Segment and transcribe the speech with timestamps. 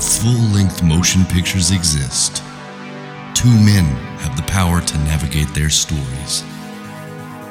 [0.00, 2.42] full length motion pictures exist,
[3.34, 3.84] two men
[4.20, 6.42] have the power to navigate their stories.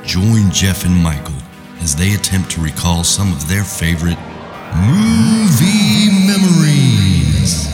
[0.04, 1.36] Join Jeff and Michael
[1.82, 4.18] as they attempt to recall some of their favorite
[4.76, 7.68] movie memories.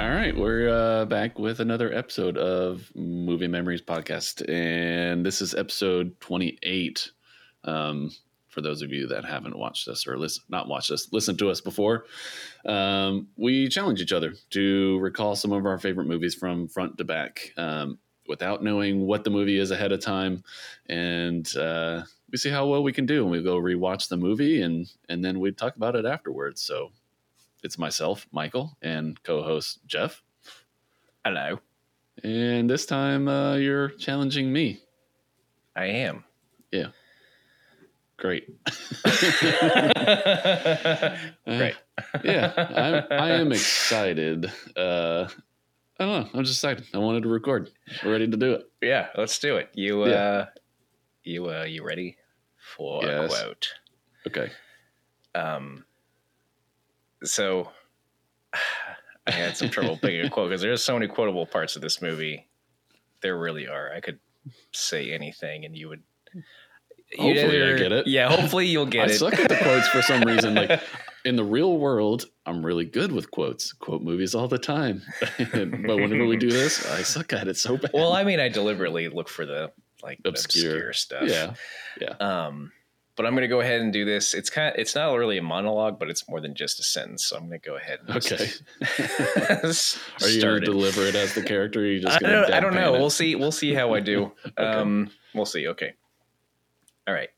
[0.00, 5.54] All right, we're uh, back with another episode of Movie Memories podcast, and this is
[5.54, 7.10] episode 28.
[7.64, 8.10] Um,
[8.54, 11.50] for those of you that haven't watched us or listen, not watched us, listened to
[11.50, 12.06] us before,
[12.64, 17.04] um, we challenge each other to recall some of our favorite movies from front to
[17.04, 20.42] back um, without knowing what the movie is ahead of time,
[20.88, 23.22] and uh, we see how well we can do.
[23.22, 26.62] And we go rewatch the movie, and and then we talk about it afterwards.
[26.62, 26.92] So
[27.62, 30.22] it's myself, Michael, and co-host Jeff.
[31.24, 31.60] Hello.
[32.22, 34.80] And this time uh, you're challenging me.
[35.74, 36.24] I am.
[36.70, 36.88] Yeah.
[38.16, 38.46] Great.
[41.46, 41.74] Great.
[42.24, 44.50] yeah, I'm, I am excited.
[44.76, 45.28] Uh,
[45.98, 46.28] I don't know.
[46.38, 46.84] I'm just excited.
[46.94, 47.70] I wanted to record.
[48.04, 48.70] We're ready to do it.
[48.82, 49.70] Yeah, let's do it.
[49.74, 50.14] You Yeah.
[50.14, 50.46] uh
[51.24, 52.16] you uh you ready
[52.76, 53.32] for Yes.
[53.32, 53.68] a quote?
[54.26, 54.50] Okay.
[55.34, 55.84] Um
[57.22, 57.70] so
[59.26, 62.02] I had some trouble picking a quote because there's so many quotable parts of this
[62.02, 62.46] movie.
[63.22, 63.92] There really are.
[63.92, 64.18] I could
[64.72, 66.02] say anything and you would
[67.18, 68.06] Hopefully I get it.
[68.06, 69.10] Yeah, hopefully you'll get I it.
[69.10, 70.54] I suck at the quotes for some reason.
[70.54, 70.80] Like
[71.24, 73.72] in the real world, I'm really good with quotes.
[73.72, 75.02] Quote movies all the time.
[75.38, 77.92] but whenever we do this, I suck at it so bad.
[77.94, 80.88] well, I mean I deliberately look for the like Obscure.
[80.88, 81.28] obscure, stuff.
[81.28, 81.54] yeah.
[82.00, 82.14] Yeah.
[82.18, 82.72] Um,
[83.16, 84.34] but I'm going to go ahead and do this.
[84.34, 84.74] It's kind.
[84.74, 87.24] Of, it's not really a monologue, but it's more than just a sentence.
[87.24, 88.00] So I'm going to go ahead.
[88.08, 88.50] And Okay.
[90.22, 91.84] Are you going to deliver it as the character?
[91.86, 92.92] You just I don't, I don't know.
[92.92, 93.36] We'll see.
[93.36, 94.32] We'll see how I do.
[94.46, 94.64] Okay.
[94.64, 95.68] Um, we'll see.
[95.68, 95.94] Okay.
[97.06, 97.28] All right.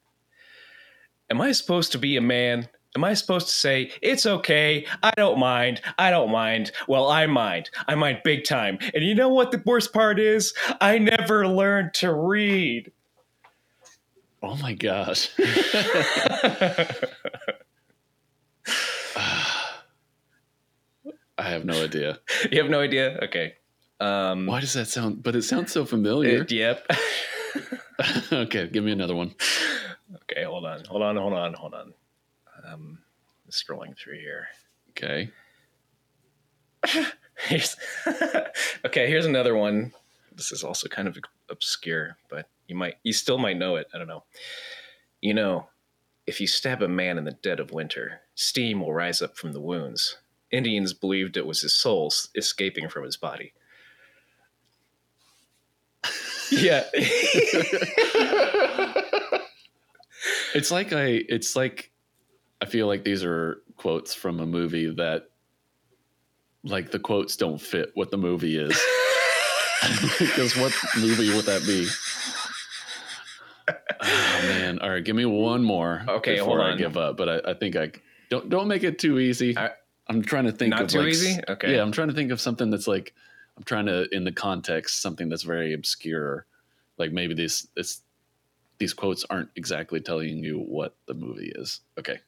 [1.30, 2.68] Am I supposed to be a man?
[2.94, 4.86] Am I supposed to say it's okay?
[5.02, 5.82] I don't mind.
[5.98, 6.72] I don't mind.
[6.88, 7.68] Well, I mind.
[7.88, 8.78] I mind big time.
[8.94, 10.54] And you know what the worst part is?
[10.80, 12.92] I never learned to read.
[14.42, 15.28] Oh my gosh.
[21.38, 22.18] I have no idea.
[22.50, 23.18] you have no idea.
[23.24, 23.54] Okay.
[24.00, 25.22] Um, Why does that sound?
[25.22, 26.42] But it sounds so familiar.
[26.42, 26.86] it- yep.
[28.32, 29.34] okay, give me another one.
[30.22, 31.94] Okay, hold on, hold on, hold on, hold on.
[32.66, 32.98] Um,
[33.50, 34.48] scrolling through here.
[34.90, 35.30] Okay.
[37.48, 37.76] Here's
[38.84, 39.08] okay.
[39.08, 39.92] Here's another one.
[40.34, 41.18] This is also kind of
[41.50, 43.88] obscure, but you might, you still might know it.
[43.94, 44.24] I don't know.
[45.20, 45.68] You know,
[46.26, 49.52] if you stab a man in the dead of winter, steam will rise up from
[49.52, 50.18] the wounds.
[50.50, 53.52] Indians believed it was his soul escaping from his body.
[56.50, 56.84] Yeah.
[60.54, 61.22] It's like I.
[61.28, 61.90] It's like
[62.62, 65.28] I feel like these are quotes from a movie that,
[66.64, 68.80] like, the quotes don't fit what the movie is.
[70.18, 71.86] Because what movie would that be?
[73.68, 74.78] Oh man!
[74.80, 76.02] All right, give me one more.
[76.08, 77.16] Okay, before hold I give up.
[77.18, 77.92] But I, I think I
[78.30, 78.48] don't.
[78.48, 79.56] Don't make it too easy.
[79.56, 79.72] I-
[80.08, 81.38] I'm trying to think Not of too like, easy?
[81.48, 81.74] Okay.
[81.74, 83.12] Yeah, I'm trying to think of something that's like
[83.56, 86.46] I'm trying to in the context something that's very obscure.
[86.98, 88.02] Like maybe these it's
[88.78, 91.80] these quotes aren't exactly telling you what the movie is.
[91.98, 92.18] Okay.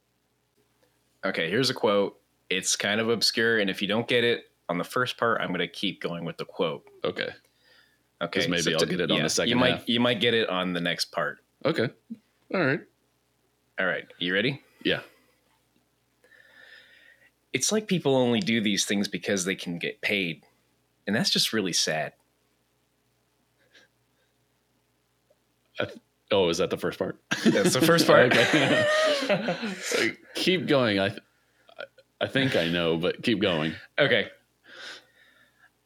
[1.24, 2.18] Okay, here's a quote.
[2.48, 5.48] It's kind of obscure, and if you don't get it on the first part, I'm
[5.48, 6.84] going to keep going with the quote.
[7.04, 7.28] Okay.
[8.22, 9.88] Okay, maybe I'll to- get it on the second You might half.
[9.88, 11.38] you might get it on the next part.
[11.64, 11.88] Okay.
[12.54, 12.80] All right.
[13.78, 14.62] All right, you ready?
[14.82, 15.00] Yeah.
[17.52, 20.44] It's like people only do these things because they can get paid,
[21.08, 22.12] and that's just really sad.
[26.30, 27.18] Oh, is that the first part?
[27.44, 28.36] That's the first part.
[28.36, 28.86] okay.
[29.80, 31.00] So keep going.
[31.00, 31.16] I
[32.20, 33.72] I think I know, but keep going.
[33.98, 34.28] Okay.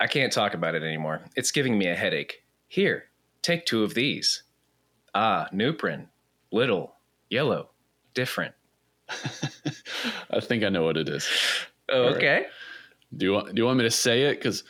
[0.01, 1.23] I can't talk about it anymore.
[1.37, 2.45] It's giving me a headache.
[2.67, 3.05] Here,
[3.43, 4.43] take two of these.
[5.15, 6.09] Ah, Nuprin.
[6.51, 6.97] Little,
[7.31, 7.71] yellow,
[8.15, 8.55] different.
[10.31, 11.29] I think I know what it is.
[11.89, 12.47] Okay.
[13.17, 14.37] Do you want do you want me to say it?
[14.37, 14.65] Because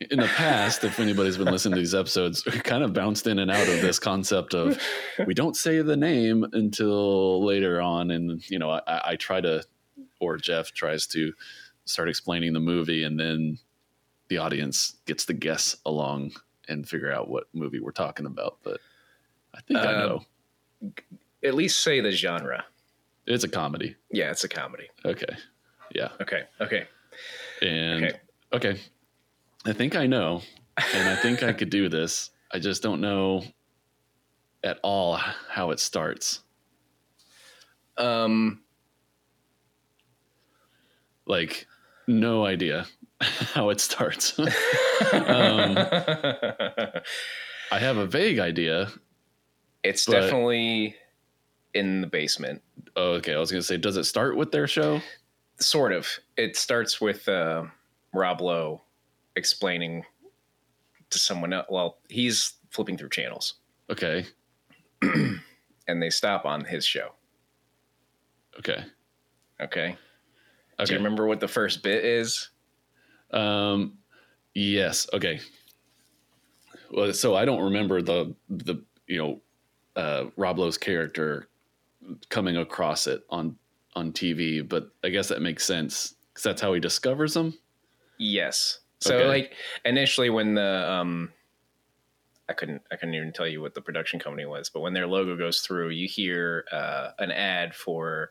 [0.00, 3.38] in the past, if anybody's been listening to these episodes, we kind of bounced in
[3.40, 4.78] and out of this concept of
[5.26, 9.64] we don't say the name until later on, and you know, I, I try to,
[10.20, 11.32] or Jeff tries to
[11.84, 13.58] start explaining the movie, and then
[14.28, 16.32] the audience gets to guess along
[16.68, 18.58] and figure out what movie we're talking about.
[18.62, 18.78] But
[19.54, 20.92] I think I Um, know
[21.42, 22.64] At least say the genre.
[23.26, 23.96] it's a comedy.
[24.12, 24.88] Yeah, it's a comedy.
[25.04, 25.34] Okay,
[25.94, 26.44] yeah, Okay.
[26.60, 26.86] Okay.
[27.62, 28.20] and Okay.
[28.52, 28.80] okay,
[29.66, 30.42] I think I know,
[30.94, 32.30] and I think I could do this.
[32.52, 33.42] I just don't know
[34.64, 36.40] at all how it starts.
[37.96, 38.62] Um
[41.26, 41.66] Like,
[42.06, 42.86] no idea
[43.20, 44.38] how it starts.
[44.38, 44.48] um,
[47.70, 48.88] I have a vague idea.
[49.82, 50.94] it's but- definitely
[51.74, 52.62] in the basement.
[52.96, 55.00] Oh, okay, I was gonna say, does it start with their show?
[55.60, 56.08] Sort of.
[56.36, 57.64] It starts with uh,
[58.14, 58.82] Rob Lowe
[59.38, 60.04] explaining
[61.10, 61.66] to someone else.
[61.70, 63.54] Well, he's flipping through channels,
[63.90, 64.26] Okay,
[65.02, 67.12] and they stop on his show.
[68.58, 68.84] okay,
[69.60, 69.96] Okay.
[70.84, 72.50] Do you remember what the first bit is?
[73.32, 73.98] Um,
[74.54, 75.08] yes.
[75.12, 75.40] Okay.
[76.92, 78.76] Well, so I don't remember the the
[79.08, 79.40] you know
[79.96, 81.48] uh, Rob Lowe's character
[82.28, 83.56] coming across it on
[83.96, 87.58] on TV, but I guess that makes sense because that's how he discovers them.
[88.18, 88.78] Yes.
[89.00, 89.28] So Okay.
[89.28, 89.52] like
[89.84, 91.32] initially when the um
[92.48, 95.06] I couldn't I couldn't even tell you what the production company was, but when their
[95.06, 98.30] logo goes through, you hear uh, an ad for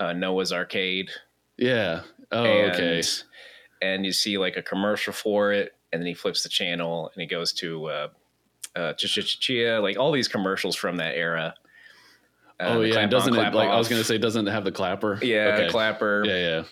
[0.00, 1.10] uh, Noah's Arcade.
[1.56, 2.02] Yeah.
[2.30, 3.02] Oh, and, okay.
[3.80, 7.20] And you see like a commercial for it, and then he flips the channel and
[7.20, 8.08] he goes to uh,
[8.76, 11.54] uh, Chia, like all these commercials from that era.
[12.60, 13.06] Uh, oh yeah.
[13.06, 15.18] Doesn't it clap like I was gonna say doesn't it have the clapper?
[15.22, 15.68] yeah, Okay.
[15.70, 16.64] clapper, Yeah, yeah.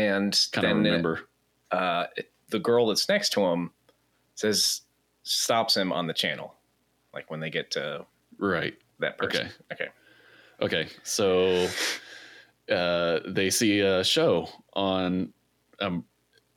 [0.00, 1.20] and Kind of remember.
[1.72, 2.06] uh,
[2.50, 3.70] the girl that's next to him
[4.34, 4.82] says
[5.22, 6.54] stops him on the channel,
[7.12, 8.06] like when they get to
[8.38, 8.74] Right.
[9.00, 9.46] that person.
[9.72, 9.84] Okay.
[9.84, 9.88] Okay.
[10.60, 11.68] Okay, so
[12.70, 15.32] uh, they see a show on,
[15.80, 16.04] um,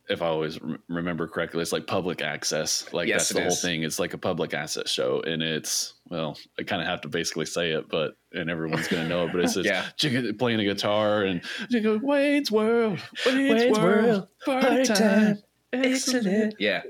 [0.08, 2.92] if I always rem- remember correctly, it's like public access.
[2.92, 3.84] Like Yes, that's the whole thing.
[3.84, 7.46] It's like a public access show, and it's well, I kind of have to basically
[7.46, 9.32] say it, but and everyone's gonna know it.
[9.32, 9.66] But it's just
[10.02, 10.32] Yeah.
[10.36, 11.40] Playing a guitar and
[11.70, 15.42] Wayne's World, Wayne's, Wayne's World, World, party party time, time,
[15.72, 16.54] excellent.
[16.58, 16.82] Yeah.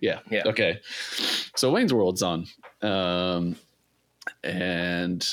[0.00, 0.20] Yeah.
[0.30, 0.42] Yeah.
[0.46, 0.80] Okay.
[1.56, 2.46] So Wayne's World's on.
[2.82, 3.56] Um,
[4.42, 5.26] and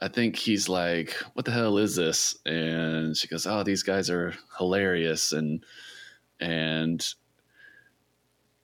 [0.00, 2.36] I think he's like, what the hell is this?
[2.44, 5.32] And she goes, oh, these guys are hilarious.
[5.32, 5.64] And,
[6.40, 7.04] and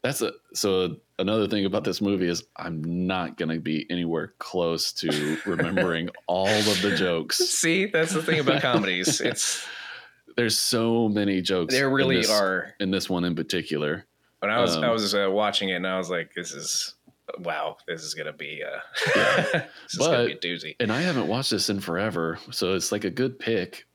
[0.03, 4.35] that's a, so another thing about this movie is I'm not going to be anywhere
[4.39, 7.39] close to remembering all of the jokes.
[7.39, 9.21] See, that's the thing about comedies.
[9.21, 9.67] It's
[10.37, 11.73] There's so many jokes.
[11.75, 12.75] there in really this- are.
[12.81, 14.05] in this one in particular.
[14.41, 16.95] When I was um, I was uh, watching it and I was like, this is
[17.39, 18.79] wow, this is gonna be uh,
[19.17, 19.43] Yeah.
[19.53, 20.77] this is gonna be a doozy.
[20.81, 23.87] and I haven't watched this in forever, so it's like a good pick.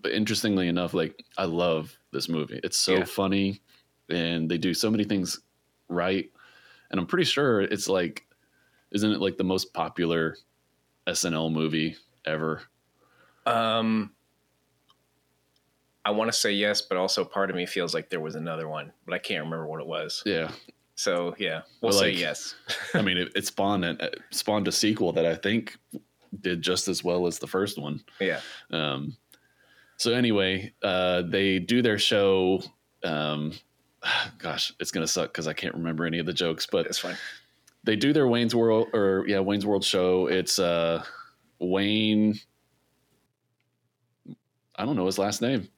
[0.00, 2.58] But interestingly enough, like I love this movie.
[2.64, 3.04] It's so Yeah.
[3.04, 3.60] funny,
[4.08, 5.40] and they do so many things
[5.88, 6.30] right.
[6.90, 8.24] And I'm pretty sure it's like,
[8.92, 10.36] isn't it like the most popular
[11.06, 12.62] SNL movie ever?
[13.44, 14.12] Um,
[16.06, 18.68] I want to say yes, but also part of me feels like there was another
[18.68, 20.22] one, but I can't remember what it was.
[20.24, 20.52] Yeah,
[20.94, 22.54] So yeah, we'll say like- yes.
[22.94, 25.76] I mean, it, it spawned an, it spawned a sequel that I think
[26.40, 28.04] did just as well as the first one.
[28.20, 28.40] Yeah.
[28.70, 29.16] Um,
[29.96, 32.62] so anyway, uh, they do their show.
[33.02, 33.52] Um,
[34.38, 37.16] gosh, it's gonna suck because I can't remember any of the jokes, but It's fine.
[37.82, 40.28] they do their Wayne's World or yeah Wayne's World show.
[40.28, 41.02] It's uh,
[41.58, 42.38] Wayne.
[44.76, 45.68] I don't know his last name.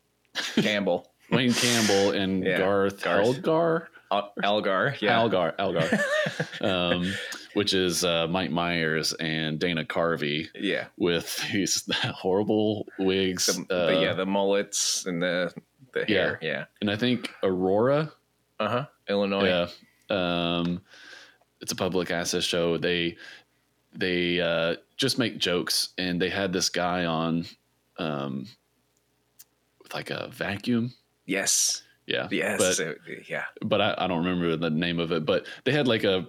[0.56, 3.26] Campbell, Wayne Campbell and Yeah, Garth, Garth.
[3.26, 3.88] Elgar.
[4.10, 5.18] Al- Algar, yeah.
[5.18, 5.54] Algar.
[5.58, 5.88] Algar.
[6.62, 7.12] um,
[7.52, 10.86] which is uh, Mike Myers and Dana Carvey yeah.
[10.96, 13.46] with these horrible wigs.
[13.68, 15.52] The, uh, yeah, the mullets and the
[15.92, 16.38] the hair.
[16.40, 16.64] Yeah.
[16.80, 18.12] and I think Aurora.
[18.60, 18.86] Uh huh.
[19.08, 19.68] Illinois.
[20.10, 20.58] Yeah.
[20.58, 20.82] Um,
[21.60, 22.78] it's a public access show.
[22.78, 23.16] They
[23.94, 27.46] they uh, just make jokes, and they had this guy on
[27.98, 28.46] um,
[29.88, 30.92] with like a vacuum.
[31.26, 31.82] Yes.
[32.06, 32.28] Yeah.
[32.30, 32.58] Yes.
[32.58, 32.94] But So,
[33.28, 33.44] yeah.
[33.62, 35.24] but I, I don't remember the name of it.
[35.24, 36.26] But they had like a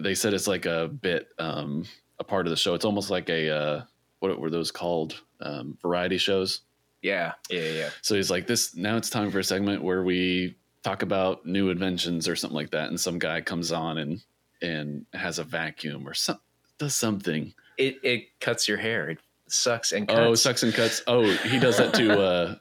[0.00, 1.84] they said it's like a bit um,
[2.18, 2.74] a part of the show.
[2.74, 3.82] It's almost like a uh,
[4.20, 6.62] what were those called um, variety shows.
[7.02, 7.32] Yeah.
[7.48, 7.68] Yeah.
[7.68, 7.90] Yeah.
[8.02, 11.70] So he's like, this now it's time for a segment where we talk about new
[11.70, 12.88] inventions or something like that.
[12.88, 14.22] And some guy comes on and
[14.62, 16.38] and has a vacuum or some
[16.78, 17.54] does something.
[17.78, 19.10] It it cuts your hair.
[19.10, 20.20] It sucks and cuts.
[20.20, 21.02] Oh, sucks and cuts.
[21.06, 22.54] Oh, he does that to uh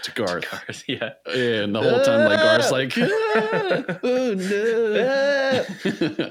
[0.04, 0.84] to Garth.
[0.88, 1.10] yeah.
[1.26, 6.30] Yeah, and the whole time like Garth's like, "Ah, oh no.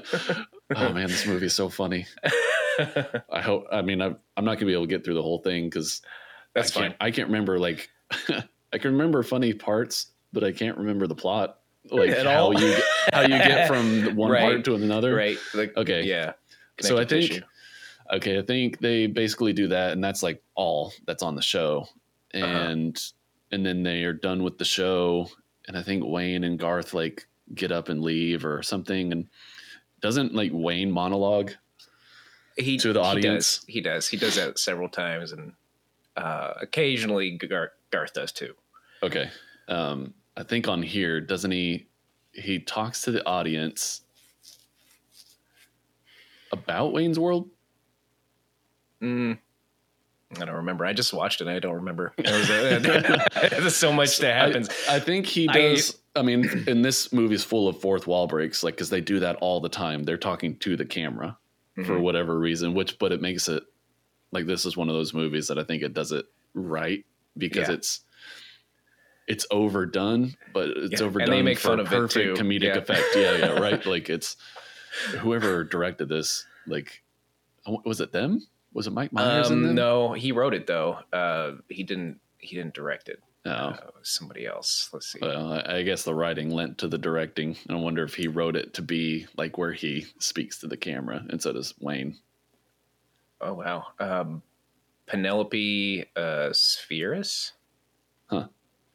[0.76, 2.06] oh man, this movie is so funny.
[3.30, 3.66] I hope.
[3.70, 6.02] I mean, I'm, I'm not gonna be able to get through the whole thing because
[6.54, 7.06] That's I can't, fine.
[7.08, 7.88] I can't remember like
[8.72, 11.58] I can remember funny parts, but I can't remember the plot.
[11.90, 12.54] Like At how all.
[12.54, 14.42] you get, how you get from one Right.
[14.42, 15.14] part to another.
[15.14, 15.38] Right.
[15.54, 16.02] Like, Okay.
[16.04, 16.32] Yeah.
[16.80, 17.42] So I think
[18.12, 21.86] okay, I think they basically do that, and that's like all that's on the show,
[22.34, 22.46] Uh-huh.
[23.52, 25.28] And then they are done with the show,
[25.66, 29.28] and I think Wayne and Garth like get up and leave or something, and
[30.00, 31.52] doesn't like Wayne monologue.
[32.56, 33.58] he to the he audience.
[33.58, 33.64] does.
[33.68, 34.08] He does.
[34.08, 35.52] He does that several times, and
[36.16, 38.54] uh, occasionally Gar- Garth does too.
[39.02, 39.30] Okay.
[39.68, 41.86] Um, I think on here, doesn't he?
[42.32, 44.02] He talks to the audience
[46.52, 47.48] about Wayne's World.
[49.02, 49.38] Mm,
[50.38, 50.84] I don't remember.
[50.86, 51.48] I just watched it.
[51.48, 52.12] I don't remember.
[52.22, 54.68] There was a- There's so much that happens.
[54.88, 55.98] I, I think he does.
[56.14, 59.36] I, mean, in this movie's full of fourth wall breaks, like because they do that
[59.36, 60.04] all the time.
[60.04, 61.36] They're talking to the camera
[61.76, 62.00] for Mhm.
[62.00, 63.62] whatever reason, which but it makes it
[64.32, 67.04] like this is one of those movies that I think it does it right
[67.36, 67.74] because Yeah.
[67.74, 68.00] it's
[69.26, 72.62] it's overdone, but it's Yeah, and overdone they make for fun of it perfect comedic
[72.62, 72.76] Yeah.
[72.78, 73.04] effect.
[73.16, 73.84] Yeah, yeah, right.
[73.94, 74.36] like it's
[75.18, 77.02] whoever directed this, like
[77.84, 78.42] was it them?
[78.72, 80.98] Was it Mike Myers Um, no, he wrote it though.
[81.12, 82.20] Uh, he didn't.
[82.38, 83.20] He didn't direct it.
[83.44, 83.52] No.
[83.52, 84.88] Uh, somebody else.
[84.92, 85.18] Let's see.
[85.20, 87.56] Well, I guess the writing lent to the directing.
[87.68, 91.24] I wonder if he wrote it to be like where he speaks to the camera,
[91.28, 92.16] and so does Wayne.
[93.40, 93.86] oh wow.
[93.98, 94.42] Um,
[95.06, 97.52] Penelope uh, Spheeris.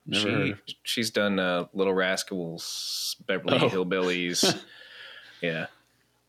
[0.07, 0.61] Never she heard.
[0.83, 3.69] she's done uh, Little Rascals, Beverly Oh.
[3.69, 4.55] Hillbillies.
[5.41, 5.65] yeah,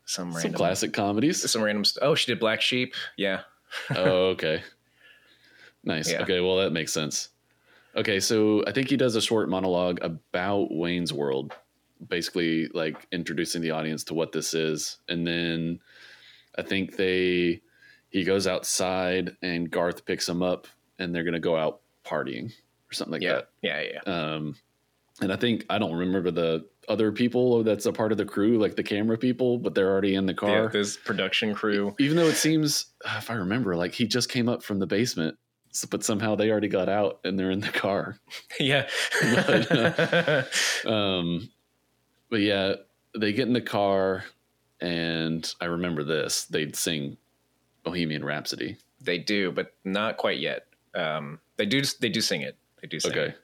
[0.07, 1.51] some Some random classic comedies.
[1.51, 1.83] Some random.
[1.83, 2.95] St- oh, she did Black Sheep.
[3.17, 3.41] Yeah.
[3.93, 4.63] oh, okay.
[5.83, 6.09] Nice.
[6.09, 6.21] Yeah.
[6.21, 7.29] Okay, well that makes sense.
[7.95, 11.53] Okay, so I think he does a short monologue about Wayne's World,
[12.07, 15.79] basically like introducing the audience to what this is, and then
[16.57, 17.61] I think they
[18.09, 20.67] he goes outside and Garth picks him up,
[20.99, 22.53] and they're gonna go out partying
[22.89, 23.33] or something like yeah.
[23.33, 23.49] that.
[23.61, 23.81] Yeah.
[23.81, 23.99] Yeah.
[24.05, 24.55] Um,
[25.21, 28.57] and I think I don't remember the other people that's a part of the crew,
[28.59, 30.63] like the camera people, but they're already in the car.
[30.63, 30.67] Yeah.
[30.67, 31.95] This production crew.
[31.99, 35.37] Even though it seems, if I remember, like he just came up from the basement,
[35.89, 38.17] but somehow they already got out and they're in the car.
[38.59, 38.87] yeah.
[40.85, 41.49] Um,
[42.29, 42.73] but yeah,
[43.17, 44.23] they get in the car,
[44.81, 46.45] and I remember this.
[46.45, 47.17] They'd sing
[47.83, 48.77] Bohemian Rhapsody.
[49.01, 50.65] they do, but not quite yet.
[50.95, 51.81] Um, they do.
[51.99, 52.57] They do sing it.
[52.81, 53.25] They do sing Okay.
[53.29, 53.37] it.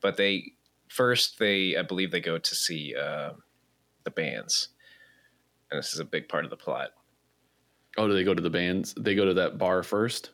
[0.00, 0.52] But they
[0.94, 3.30] first, they I believe they go to see uh,
[4.04, 4.68] the bands,
[5.70, 6.90] and this is a big part of the plot.
[7.96, 8.94] Oh, do they go to the bands?
[8.98, 10.30] They go to that bar first.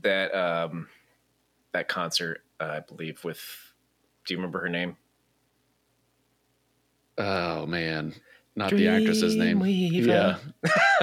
[0.00, 0.88] That um,
[1.72, 3.40] that concert, uh, I believe, with.
[4.26, 4.96] Do you remember her name?
[7.16, 8.14] Oh man,
[8.54, 9.64] not the actress's name.
[9.64, 10.36] Yeah.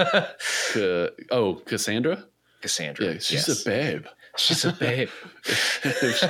[0.00, 0.28] Dreamweaver.
[0.72, 2.24] Ca- oh, Cassandra.
[2.62, 3.06] Cassandra.
[3.06, 3.62] Yeah, she's yes.
[3.62, 4.06] a babe.
[4.36, 5.08] She's a babe.
[5.44, 6.26] if, she,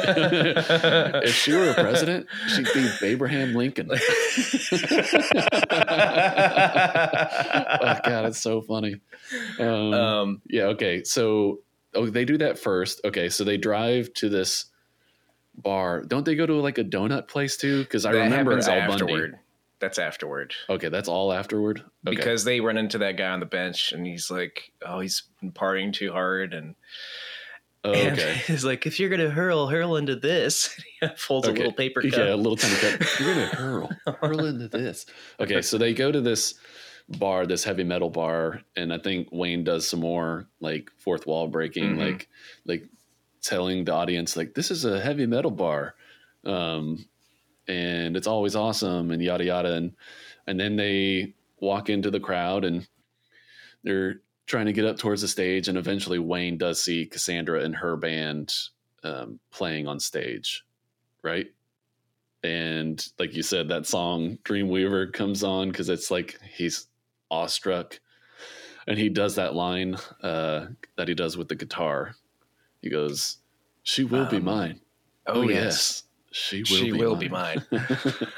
[1.29, 3.91] if she were a president, she'd be Abraham Lincoln.
[3.91, 3.97] oh
[8.05, 9.01] God, it's so funny.
[9.59, 10.65] Um, um, yeah.
[10.65, 11.05] Okay.
[11.05, 11.61] So,
[11.95, 13.01] oh, they do that first.
[13.05, 13.29] Okay.
[13.29, 14.67] So they drive to this
[15.57, 16.03] bar.
[16.03, 17.83] Don't they go to like a donut place too?
[17.83, 18.93] Because I remember Al Bundy.
[18.93, 19.39] afterward.
[19.79, 20.55] That's afterward.
[20.71, 21.81] Okay, that's all afterward.
[22.07, 22.17] Okay.
[22.17, 25.53] because they run into that guy on the bench and he's like, "Oh, he's been
[25.53, 26.75] partying too hard," and,
[27.87, 28.35] Oh, okay.
[28.47, 31.55] he's like, "If you're gonna hurl, hurl into this." he folds Okay.
[31.55, 32.13] a little paper cup.
[32.13, 33.01] Yeah, a little tiny cup.
[33.19, 35.07] You're gonna hurl, hurl into this.
[35.41, 36.55] Okay, so they go to this
[37.09, 41.49] bar, this heavy metal bar, and I think Wayne does some more like fourth wall
[41.49, 41.99] breaking, Mhm.
[41.99, 42.29] like
[42.67, 42.89] like
[43.43, 45.95] telling the audience like this is a heavy metal bar,
[46.45, 47.07] um,
[47.69, 49.95] and it's always awesome and yada yada, and
[50.49, 52.87] and then they walk into the crowd and
[53.85, 57.75] they're trying to get up towards the stage, and eventually Wayne does see Cassandra and
[57.77, 58.55] her band
[59.03, 60.65] um, playing on stage,
[61.23, 61.47] right?
[62.43, 66.87] And like you said, that song Dreamweaver comes on because it's like he's
[67.31, 67.99] awestruck,
[68.87, 72.15] and he does that line uh, that he does with the guitar.
[72.83, 73.39] He goes,
[73.83, 74.81] "She will be Um, mine."
[75.27, 76.67] oh yes, she will.
[76.67, 77.21] she be will mine.
[77.21, 77.67] be mine.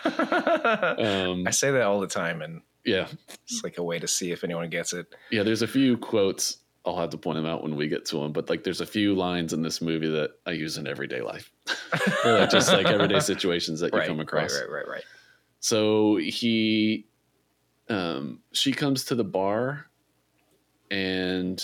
[0.99, 3.09] um, I say that all the time, and yeah,
[3.45, 5.07] it's like a way to see if anyone gets it.
[5.31, 5.43] yeah.
[5.43, 6.59] There's a few quotes.
[6.87, 8.33] I'll have to point them out when we get to them.
[8.33, 11.51] But like, there's a few lines in this movie that I use in everyday life,
[12.25, 14.55] or like just like everyday situations that you come across.
[14.55, 15.05] Right, right, right, right.
[15.61, 17.07] So he,
[17.91, 19.87] um, she comes to the bar,
[20.91, 21.63] and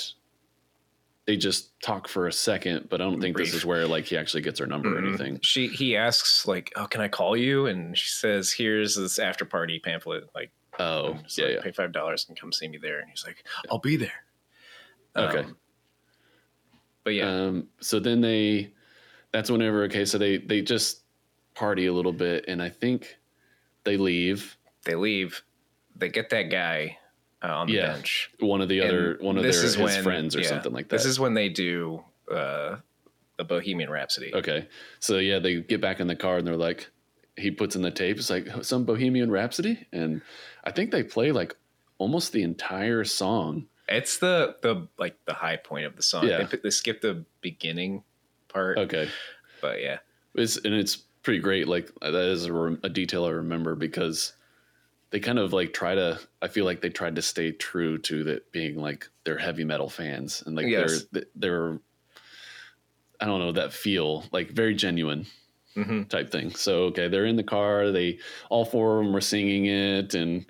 [1.27, 2.89] they just talk for a second.
[2.91, 5.09] But I don't think this is where like he actually gets her number or Mhm.
[5.09, 5.39] anything.
[5.43, 9.45] She he asks like, "Oh, can I call you?" And she says, "Here's this after
[9.45, 10.29] party pamphlet.
[10.35, 11.63] Like, Oh, just, yeah, like, yeah.
[11.63, 14.25] pay five dollars and come see me there." And he's like, "I'll be there."
[15.17, 15.41] Okay.
[15.41, 15.57] Um,
[17.05, 18.73] but yeah, Um, so then they,
[19.33, 20.05] that's whenever okay.
[20.05, 21.03] So they they just
[21.55, 23.19] party a little bit, and I think
[23.85, 24.57] they leave.
[24.85, 25.43] they leave.
[25.97, 26.99] They get that guy
[27.43, 27.93] uh, on the Yeah.
[27.93, 28.31] bench.
[28.41, 30.89] One of the other And one of their his when- friends or yeah, something like
[30.89, 30.97] that.
[30.97, 32.77] This is when they do uh,
[33.37, 34.35] the Bohemian Rhapsody.
[34.35, 34.67] Okay.
[34.99, 36.91] So yeah, they get back in the car and they're like,
[37.37, 38.17] he puts in the tape.
[38.19, 40.23] It's like some Bohemian Rhapsody, and
[40.63, 41.57] I think they play like
[41.99, 43.67] almost the entire song.
[43.89, 46.27] It's the the like the high point of the song.
[46.27, 46.45] Yeah.
[46.45, 48.03] They, they skip the beginning
[48.49, 49.09] part, Okay.
[49.61, 49.99] but yeah,
[50.35, 51.69] It's and it's pretty great.
[51.69, 54.33] Like uh, that is a, a detail I remember because
[55.11, 56.19] they kind of like try to.
[56.41, 59.89] I feel like they tried to stay true to that being like they're heavy metal
[59.91, 61.05] fans and like Yes.
[61.13, 61.79] they're they're.
[63.21, 65.27] I don't know that feel like very genuine
[65.75, 66.51] hmm type thing.
[66.51, 67.91] So okay, they're in the car.
[67.91, 68.19] They
[68.51, 70.47] all four of them were singing it and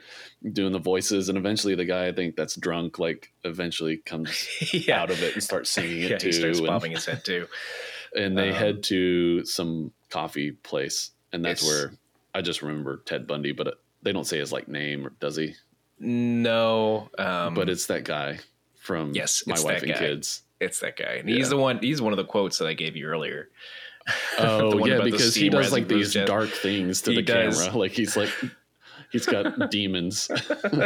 [0.53, 5.01] doing the voices, and eventually the guy I think that's drunk like eventually comes yeah.
[5.01, 6.27] out of it and starts singing it yeah, too.
[6.29, 7.47] he starts and- bobbing his head too.
[8.17, 11.95] and they Um, head to some coffee place, and that's where
[12.35, 15.55] I just remember Ted Bundy, but they don't say his like name, or does he?
[15.99, 18.39] No, um, but it's that guy
[18.77, 19.99] from Yes, My Wife and guy.
[19.99, 20.43] Kids.
[20.61, 21.15] it's that guy.
[21.15, 21.37] And Yeah.
[21.37, 21.79] he's the one.
[21.79, 23.49] He's one of the quotes that I gave you earlier.
[24.39, 27.59] Oh yeah, because he does like these dark things to He the does.
[27.63, 27.79] camera.
[27.79, 28.31] Like he's like
[29.13, 30.31] he's got demons.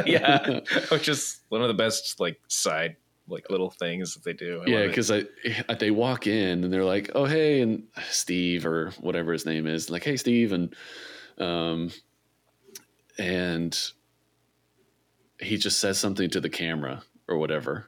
[0.07, 0.61] yeah,
[0.91, 2.97] which is one of the best like side
[3.27, 4.63] like little things that they do.
[4.67, 5.25] I yeah, because I,
[5.69, 9.67] I they walk in and they're like, "Oh hey," and Steve or whatever his name
[9.67, 10.75] is, like, "Hey Steve," and
[11.39, 11.91] um,
[13.19, 13.79] and
[15.41, 17.87] he just says something to the camera or whatever.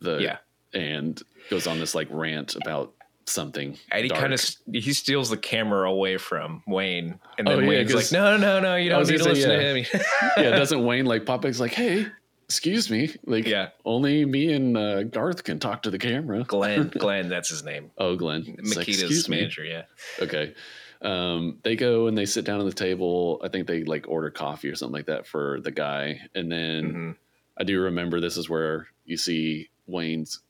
[0.00, 0.38] The yeah,
[0.72, 2.92] and goes on this like rant about
[3.28, 3.76] something.
[3.92, 4.40] and he kind of
[4.72, 8.60] he steals the camera away from Wayne, and Oh, then yeah, Wayne's like, "No, no,
[8.60, 9.86] no, you don't need to say, listen to him."
[10.36, 10.50] yeah.
[10.56, 12.06] Doesn't Wayne like pop back's like, "Hey,
[12.44, 16.44] excuse me," like yeah, only me and uh, Garth can talk to the camera.
[16.48, 17.90] Glenn, Glenn, that's his name.
[17.98, 18.44] Oh, Glenn.
[18.58, 19.64] It's like, Mikita's "Excuse me." manager.
[19.64, 19.82] Yeah,
[20.20, 20.54] Okay.
[21.00, 23.40] Um, they go and they sit down at the table.
[23.44, 26.22] I think they like order coffee or something like that for the guy.
[26.34, 27.16] And then Mhm.
[27.56, 30.40] I do remember this is where you see Wayne's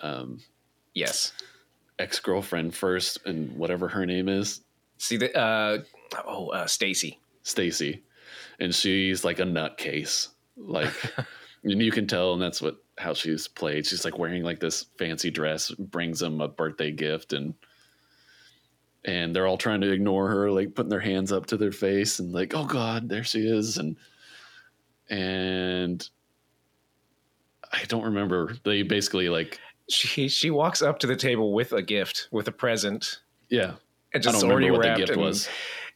[0.00, 0.40] um,
[0.94, 1.32] yes.
[1.98, 4.62] Ex girlfriend first, and whatever her name is,
[4.98, 5.78] See the uh,
[6.26, 7.18] oh uh, Stacy.
[7.42, 8.02] Stacy,
[8.60, 10.28] and she's like a nutcase.
[10.56, 10.92] Like,
[11.64, 13.86] and you can tell, and that's what how she's played.
[13.86, 17.54] She's like wearing like this fancy dress, brings him a birthday gift, and
[19.04, 22.18] and they're all trying to ignore her, like putting their hands up to their face,
[22.18, 23.96] and like, oh god, there she is, and
[25.08, 26.08] and
[27.72, 28.56] I don't remember.
[28.64, 32.52] They basically like, She she walks up to the table with a gift, with a
[32.52, 33.74] present, yeah,
[34.12, 34.98] and I just don't already remember what the wrapped.
[35.00, 35.48] gift and, was.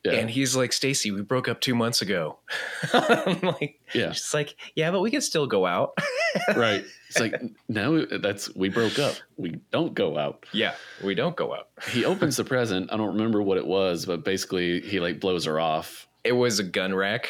[0.05, 2.39] Yeah, and he's like, "Stacy, we broke up two months ago."
[2.93, 5.97] I'm like, yeah, she's like, "Yeah, but we can still go out."
[6.57, 6.85] right.
[7.09, 9.15] It's like no, that's we broke up.
[9.37, 10.47] We don't go out.
[10.53, 10.75] yeah,
[11.05, 11.69] we don't go out.
[11.91, 12.93] he opens the present.
[12.93, 16.09] I don't remember what it was, but basically he like blows her off.
[16.25, 17.29] It was a gun rack.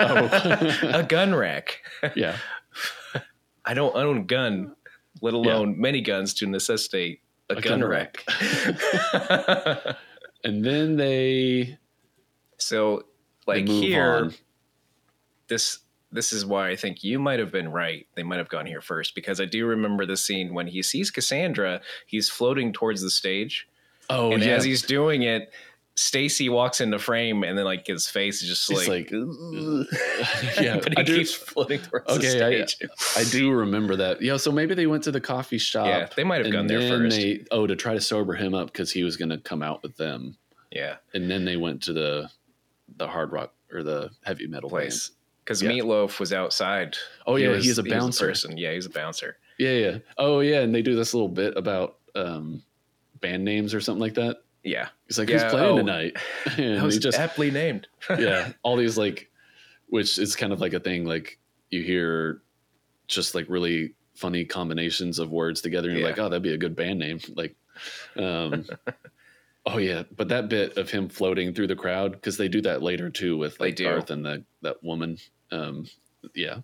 [0.00, 0.78] Oh.
[0.82, 1.80] a gun rack.
[2.14, 2.36] Yeah.
[3.64, 4.76] I don't own a gun,
[5.22, 8.24] let alone many guns to necessitate a, A gun, gun rack.
[10.46, 11.78] And then they
[12.58, 13.04] so,
[13.46, 14.34] they like move here, on.
[15.48, 15.78] this
[16.12, 18.06] this is why I think you might have been right.
[18.14, 21.10] They might have gone here first because I do remember the scene when he sees
[21.10, 21.80] Cassandra.
[22.06, 23.66] He's floating towards the stage,
[24.10, 24.50] Oh and yeah.
[24.52, 25.50] as he's doing it,
[25.96, 29.10] Stacy walks into the frame, and then like his face is just like, like,
[30.60, 32.88] yeah, but he I do- keeps floating towards Okay, the I- stage.
[33.16, 34.20] I do remember that.
[34.20, 35.86] Yeah, so maybe they went to the coffee shop.
[35.86, 37.16] yeah, they might have gone there first.
[37.16, 39.82] they oh to try to sober him up because he was going to come out
[39.82, 40.36] with them,
[40.70, 42.28] yeah, and then they went to the
[42.96, 45.12] the hard rock or the heavy metal place
[45.44, 45.70] because Yeah.
[45.70, 46.96] Meatloaf was outside.
[47.26, 48.26] Oh yeah, was- he's a he bouncer.
[48.28, 48.56] person.
[48.56, 49.36] Yeah, he's a bouncer.
[49.58, 49.98] Yeah, yeah.
[50.18, 52.62] Oh yeah, and they do this little bit about um,
[53.20, 54.38] band names or something like that.
[54.64, 55.76] Yeah, He's like, Yeah, "Who's playing oh.
[55.76, 56.16] tonight?"
[56.58, 57.86] And that was just aptly named.
[58.18, 59.30] yeah, all these like,
[59.88, 61.04] which is kind of like a thing.
[61.04, 61.38] Like
[61.70, 62.40] you hear
[63.06, 66.14] just like really funny combinations of words together, and you're Yeah.
[66.14, 67.54] like, "Oh, that'd be a good band name." Like,
[68.16, 68.64] um,
[69.66, 72.82] oh yeah, but that bit of him floating through the crowd because they do that
[72.82, 75.18] later too with like Garth and the that woman.
[75.50, 75.86] Um,
[76.34, 76.60] yeah,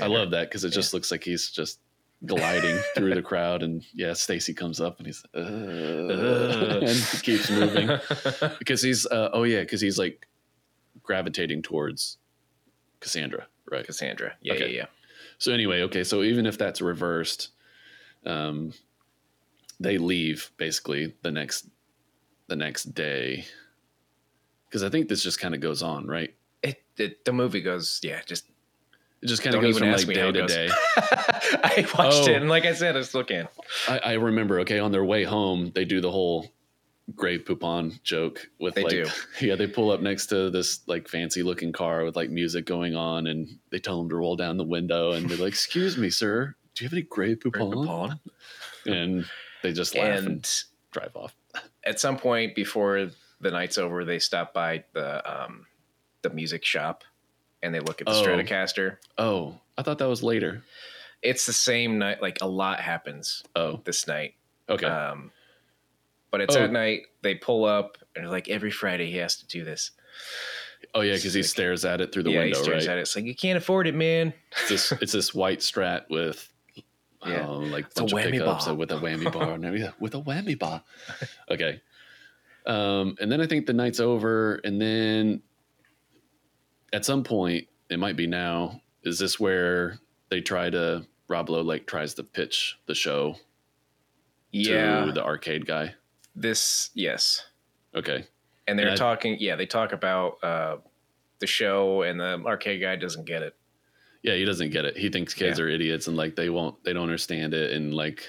[0.00, 1.78] I love that because it just looks like he's just
[2.26, 7.50] gliding through the crowd, and yeah, Stacy comes up and he's uh, and he keeps
[7.50, 7.88] moving
[8.58, 10.26] because he's uh, oh yeah because he's like
[11.02, 12.18] gravitating towards
[13.00, 13.84] Cassandra, right?
[13.86, 14.34] Cassandra.
[14.40, 14.68] Yeah, Okay.
[14.70, 14.86] yeah, yeah.
[15.38, 17.50] So anyway, okay, so even if that's reversed,
[18.24, 18.72] um,
[19.80, 21.68] they leave basically the next
[22.46, 23.44] the next day
[24.68, 26.34] because I think this just kind of goes on, right?
[26.62, 28.00] It, it the movie goes.
[28.02, 28.44] Yeah, just
[29.24, 30.68] It just kind of goes from like day to day.
[30.96, 32.30] I watched Oh.
[32.30, 33.48] it, and like I said, I still can't.
[33.88, 34.60] I, I remember.
[34.60, 36.52] Okay, on their way home, they do the whole
[37.14, 39.06] Grey Poupon joke with They like, do.
[39.40, 42.94] yeah, they pull up next to this like fancy looking car with like music going
[42.94, 46.10] on, and they tell them to roll down the window, and they're like, "Excuse me,
[46.10, 48.12] sir, do you have any Grey Poupon?" Paul.
[48.86, 49.24] And
[49.62, 51.34] they just laugh and, And drive off.
[51.84, 53.08] at some point before
[53.40, 55.64] the night's over, they stop by the um,
[56.20, 57.04] the music shop,
[57.64, 58.22] and they look at the Oh.
[58.24, 58.98] Stratocaster.
[59.18, 60.62] Oh, I thought that was later.
[61.22, 62.20] It's the same night.
[62.22, 64.34] Like a lot happens Oh, this night.
[64.68, 64.86] okay.
[64.86, 65.32] Um,
[66.30, 66.62] but it's Oh.
[66.64, 67.02] at night.
[67.22, 69.90] They pull up and like every Friday he has to do this.
[70.94, 72.92] Oh yeah, because he Like- stares at it through the yeah, window, he stares right?
[72.92, 73.02] at it.
[73.02, 74.32] It's like you can't afford it, man.
[74.52, 76.52] It's this it's this white strat with
[77.26, 77.46] Yeah.
[77.48, 78.74] oh, like It's a whammy pickups bar.
[78.74, 79.92] with a whammy bar and everything.
[79.98, 80.84] with a whammy bar.
[81.50, 81.80] Okay.
[82.66, 85.42] Um, and then I think the night's over, and then
[86.94, 89.98] at some point, it might be now, is this where
[90.30, 93.36] they try to Rob Lowe like tries to pitch the show
[94.50, 95.94] Yeah, to the arcade guy?
[96.36, 97.44] this yes,
[97.94, 98.26] Okay.
[98.66, 99.36] and they're And I- talking.
[99.38, 100.78] Yeah, they talk about uh,
[101.38, 103.54] the show, and the arcade guy doesn't get it.
[104.22, 104.96] Yeah, he doesn't get it.
[104.96, 108.24] He thinks kids are idiots and like they won't they don't understand it and like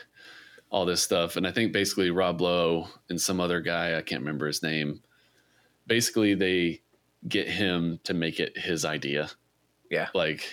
[0.69, 1.37] all this stuff.
[1.37, 5.01] And I think basically Rob Lowe and some other guy, I can't remember his name,
[5.87, 6.81] basically they
[7.27, 9.29] get him to make it his idea.
[9.89, 10.09] Yeah.
[10.13, 10.43] Like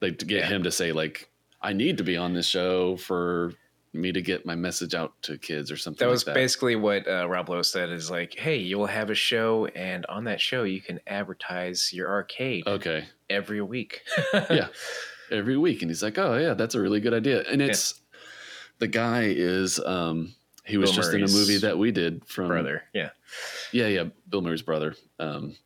[0.00, 0.46] like to get Yeah.
[0.48, 1.28] him to say like
[1.60, 3.52] I need to be on this show for
[3.92, 6.34] me to get my message out to kids or something That like was that.
[6.34, 7.90] basically what uh, Rob Lowe said.
[7.90, 11.92] Is like, hey, you will have a show, and on that show you can advertise
[11.92, 13.04] your arcade okay.
[13.30, 14.00] every week.
[14.50, 14.68] Yeah.
[15.30, 18.00] every week and he's like oh yeah that's a really good idea and it's
[18.80, 20.34] the guy is um
[20.66, 22.82] he was Bill just in a movie that we did from brother.
[22.92, 23.10] Yeah,
[23.72, 25.56] yeah yeah bill murray's brother um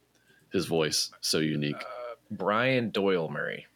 [0.57, 1.83] his voice so unique
[2.31, 3.67] Brian Doyle Murray.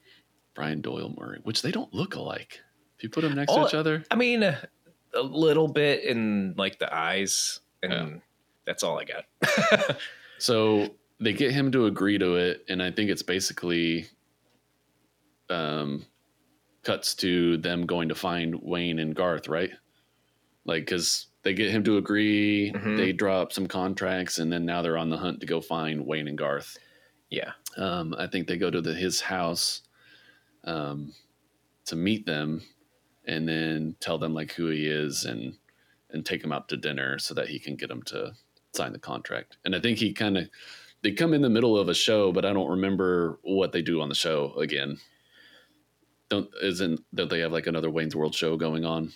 [0.55, 2.61] brian doyle murray which they don't look alike
[2.97, 4.61] if you put them next Oh, to each other I mean, uh,
[5.15, 8.09] a little bit in like the eyes, and Yeah.
[8.67, 9.25] that's all I got.
[10.39, 14.07] so they get him to agree to it and i think it's basically
[15.51, 16.05] um
[16.83, 19.71] cuts to them going to find wayne and garth right
[20.65, 22.97] like because they get him to agree Mhm.
[22.97, 26.29] they drop some contracts and then now they're on the hunt to go find wayne
[26.29, 26.79] and garth.
[27.31, 29.83] Yeah, um, i think they go to the, his house
[30.65, 31.15] um,
[31.87, 32.63] to meet them
[33.25, 35.57] and then tell them like who he is and
[36.11, 38.33] and take him out to dinner so that he can get him to
[38.75, 39.57] sign the contract.
[39.65, 40.49] And i think he kind of
[41.03, 44.01] they come in the middle of a show but i don't remember what they do
[44.01, 44.99] on the show again.
[46.29, 49.13] Don't isn't that they have like another wayne's world show going on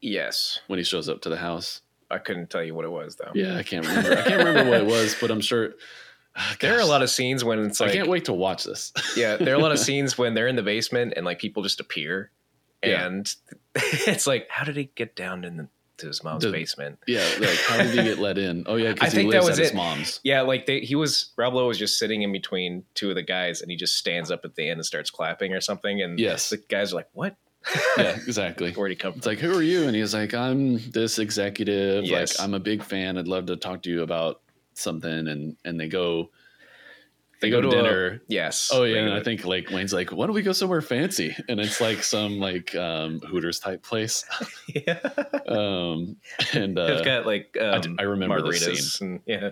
[0.00, 0.60] yes.
[0.66, 3.30] when he shows up to the house I couldn't tell you what it was though.
[3.34, 5.74] yeah i can't remember i can't remember what it was but i'm sure
[6.36, 8.64] ah, There are a lot of scenes when it's like i can't wait to watch
[8.64, 11.38] this yeah, there are a lot of scenes when they're in the basement and like
[11.38, 12.30] people just appear,
[12.82, 13.06] Yeah.
[13.06, 13.34] and
[13.74, 16.98] it's like, how did he get down in the, to his mom's The- basement?
[17.06, 18.64] Yeah, like how did he get let in?
[18.66, 20.20] Oh yeah, because he think that lives was at his mom's.
[20.22, 23.22] Yeah, like they, he was Rob Lowe was just sitting in between two of the
[23.22, 26.18] guys, and he just stands up at the end and starts clapping or something, and
[26.20, 26.50] Yes.
[26.50, 27.34] the guys are like, "What?
[27.96, 28.72] Yeah, exactly.
[28.72, 29.84] Where'd he come from?" It's like, who are you?
[29.86, 32.04] And he's like, I'm this executive.
[32.04, 32.38] Yes.
[32.38, 33.18] Like, I'm a big fan.
[33.18, 34.40] I'd love to talk to you about
[34.74, 35.28] something.
[35.28, 36.30] And and they go,
[37.40, 38.22] they, go, to, a- dinner.
[38.26, 38.70] yes.
[38.72, 41.36] oh yeah, and I think like Wayne's like, why don't we go somewhere fancy?
[41.48, 44.24] And it's like some like um, Hooters type place.
[44.74, 44.98] yeah.
[45.46, 46.16] Um,
[46.52, 49.08] and They've uh, got like I um, d- I remember the scene.
[49.08, 49.50] and yeah,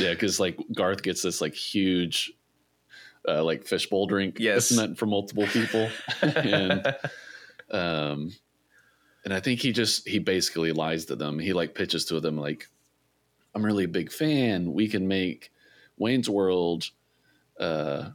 [0.00, 2.32] yeah, because like Garth gets this like huge.
[3.28, 4.70] Uh, like fishbowl drink Yes.
[4.70, 5.90] that's meant for multiple people
[6.22, 6.96] and
[7.70, 8.32] um
[9.24, 11.38] and i think he just he basically lies to them.
[11.38, 12.68] He like pitches to them like
[13.54, 14.72] i'm really a big fan.
[14.72, 15.50] We can make
[15.98, 16.84] wayne's world
[17.58, 18.10] uh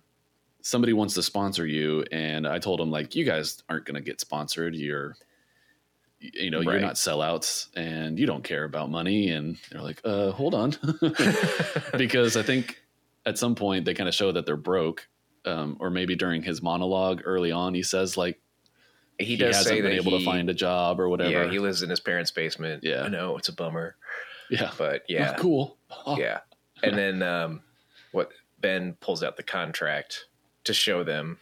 [0.62, 2.06] somebody wants to sponsor you.
[2.12, 4.76] And i told him like you guys aren't going to get sponsored.
[4.76, 5.16] You're
[6.20, 9.30] you know you're not sellouts and you don't care about money.
[9.30, 10.74] And they're like uh hold on.
[11.98, 12.82] Because i think
[13.26, 15.08] at some point they kind of show that they're broke.
[15.46, 18.40] Um, or maybe during his monologue early on he says like
[19.24, 21.32] he he, does hasn't say been that able to find a job or whatever.
[21.46, 22.84] Yeah, he lives in his parents' basement.
[22.84, 23.04] Yeah.
[23.04, 23.96] I know it's a bummer,
[24.50, 24.72] yeah.
[24.78, 25.78] but yeah, cool.
[26.06, 26.40] Oh, yeah.
[26.82, 27.62] And then um,
[28.12, 30.26] what Ben pulls out the contract
[30.66, 31.38] to show them.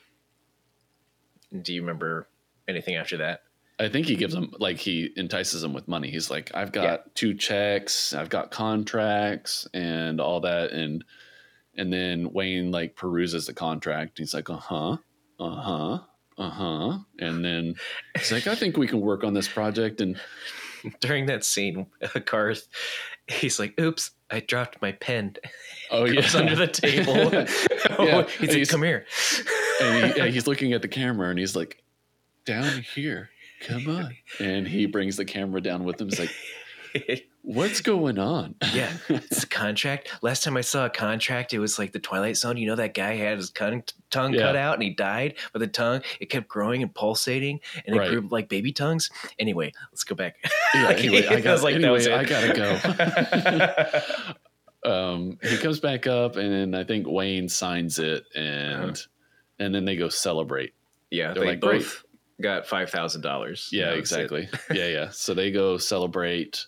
[1.61, 2.27] Do you remember
[2.67, 3.41] anything after that?
[3.79, 6.11] I think he gives them like he entices them with money.
[6.11, 6.97] He's like, I've got Yeah.
[7.15, 11.03] two checks, I've got contracts and all that, and
[11.75, 14.19] and then Wayne like peruses the contract.
[14.19, 14.97] He's like, uh-huh.
[15.39, 15.99] uh huh,
[16.41, 17.75] uh huh, uh and then
[18.17, 20.01] he's like, I think we can work on this project.
[20.01, 20.19] And
[20.99, 21.86] During that scene,
[22.25, 22.67] Garth,
[23.27, 25.36] he's like, "Oops, I dropped my pen."
[25.91, 27.13] oh yeah, under the table.
[28.06, 28.23] Yeah.
[28.39, 29.06] he's like, He's- "Come here."
[29.82, 31.84] and he, he's looking at the camera and he's like,
[32.45, 33.30] down here,
[33.67, 34.15] come on.
[34.39, 36.10] And he brings the camera down with him.
[36.10, 38.56] He's like, what's going on?
[38.73, 40.10] yeah, it's a contract.
[40.21, 42.58] Last time I saw a contract, it was like the Twilight Zone.
[42.58, 44.41] You know that guy had his con- tongue Yeah.
[44.41, 47.99] cut out and he died, but the tongue it kept growing and pulsating and it
[47.99, 48.10] Right.
[48.10, 49.10] grew like baby tongues.
[49.39, 50.36] Anyway, let's go back.
[50.73, 52.12] Yeah, anyway, I got, was like that anyway.
[52.13, 54.04] I gotta
[54.84, 54.91] go.
[54.91, 58.95] um, he comes back up and I think Wayne signs it and Uh-huh.
[59.60, 60.73] and then they go celebrate.
[61.10, 62.04] yeah, They're they like, both
[62.41, 63.69] got five thousand dollars.
[63.71, 64.49] Yeah, exactly.
[64.73, 65.10] yeah, yeah.
[65.12, 66.65] So they go celebrate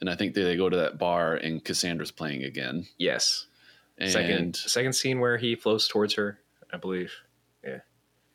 [0.00, 2.86] and I think they, they go to that bar and Cassandra's playing again.
[2.98, 3.46] Yes.
[3.98, 6.38] And second second scene where he flows towards her,
[6.72, 7.12] I believe.
[7.64, 7.78] Yeah.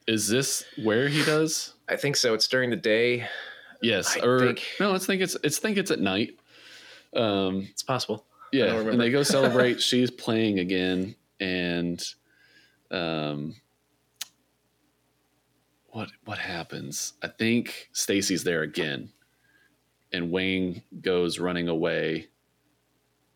[0.07, 1.73] Is this where he does?
[1.87, 2.33] I think so.
[2.33, 3.27] It's during the day.
[3.83, 4.91] Yes, I or think- no?
[4.91, 6.37] Let's think it's it's think it's at night.
[7.15, 8.25] Um, It's possible.
[8.51, 9.81] yeah, and they go celebrate.
[9.81, 12.03] She's playing again, and
[12.89, 13.55] um,
[15.87, 17.13] what what happens?
[17.21, 19.09] I think Stacy's there again,
[20.13, 22.27] and Wayne goes running away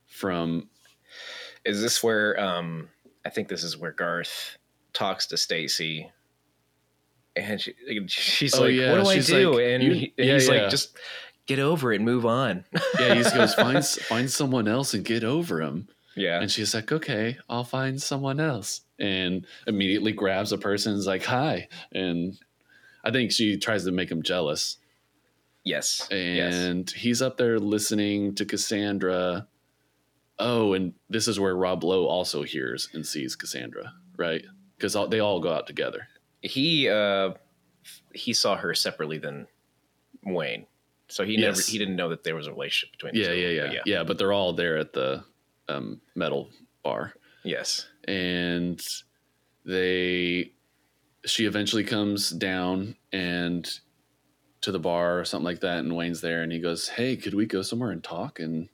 [0.08, 0.70] from.
[1.64, 2.90] Is this where um
[3.26, 4.58] I think this is where Garth
[4.94, 6.10] talks to Stacy
[7.36, 7.74] and she,
[8.08, 10.48] she's Oh, like, yeah, "What do I do?" like, and, you- he- and yeah, he's
[10.48, 10.54] yeah.
[10.62, 10.96] like, "Just
[11.48, 12.64] get over it, and move on."
[13.00, 15.90] Yeah, he goes find find someone else and get over him.
[16.16, 16.40] yeah.
[16.40, 18.82] And she's like, okay, I'll find someone else.
[19.00, 21.68] And immediately grabs a person and is like, hi.
[21.92, 22.38] And
[23.04, 24.78] I think she tries to make him jealous.
[25.66, 26.08] Yes.
[26.12, 26.54] yes.
[26.56, 29.48] And he's up there listening to Cassandra.
[30.40, 34.44] Oh, and this is where Rob Lowe also hears and sees Cassandra, right?
[34.78, 36.08] Because they all go out together.
[36.42, 37.34] He uh
[38.14, 39.48] he saw her separately than
[40.24, 40.66] Wayne.
[41.08, 41.68] So he never Yes.
[41.68, 43.36] he didn't know that there was a relationship between the Yeah, two.
[43.36, 44.04] yeah, yeah, But yeah, yeah.
[44.04, 45.24] But they're all there at the
[45.70, 46.50] um, metal
[46.84, 47.14] bar.
[47.44, 47.88] Yes.
[48.08, 48.82] and
[49.66, 50.52] they
[51.26, 53.80] she eventually comes down and
[54.62, 57.34] to the bar or something like that and wayne's there and he goes hey could
[57.36, 58.68] we go somewhere and talk and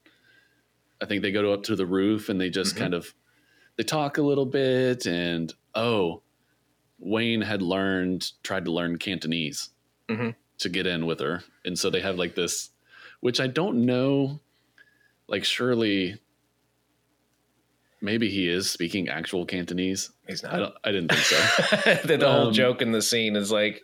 [1.02, 2.80] i think they go up to the roof and they just Mhm.
[2.80, 3.14] kind of
[3.76, 6.22] they talk a little bit and oh
[7.00, 9.70] wayne had learned tried to learn cantonese
[10.10, 10.36] Mhm.
[10.60, 12.70] to get in with her and so they have like this
[13.20, 14.40] which i don't know
[15.28, 16.18] like surely
[18.02, 20.60] maybe he is speaking actual cantonese He's I, not.
[20.60, 22.08] don't, I didn't think so.
[22.08, 23.82] the, the whole Um, joke in the scene is like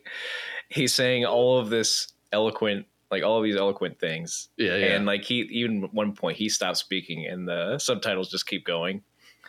[0.70, 5.06] he's saying all of this eloquent like all of these eloquent things Yeah, yeah, and
[5.06, 9.02] like he even at one point he stops speaking and the subtitles just keep going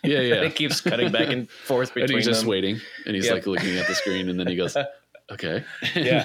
[0.05, 0.35] yeah, yeah.
[0.43, 2.05] it keeps cutting back and forth between.
[2.05, 3.35] and he's just them waiting, and he's Yep.
[3.35, 4.77] like looking at the screen, and then he goes,
[5.33, 5.65] "Okay,"
[5.97, 6.23] Yeah.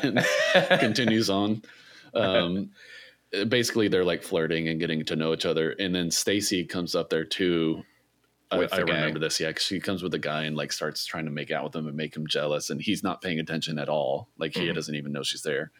[0.79, 1.63] continues on.
[2.13, 2.69] Um,
[3.47, 7.09] basically, they're like flirting and getting to know each other, and then Stacy comes up
[7.09, 7.81] there too.
[8.53, 9.39] I, I remember this.
[9.39, 11.75] Yeah, 'cause she comes with a guy and like starts trying to make out with
[11.75, 14.29] him and make him jealous, and he's not paying attention at all.
[14.37, 14.75] Like he Mhm.
[14.75, 15.71] doesn't even know she's there.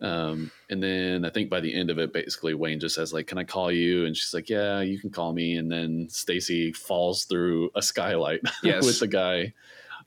[0.00, 3.26] Um, and then I think by the end of it, basically Wayne just says like,
[3.28, 6.72] "Can I call you?" And she's like, "Yeah, you can call me." And then Stacy
[6.72, 8.84] falls through a skylight Yes.
[8.84, 9.54] with the guy,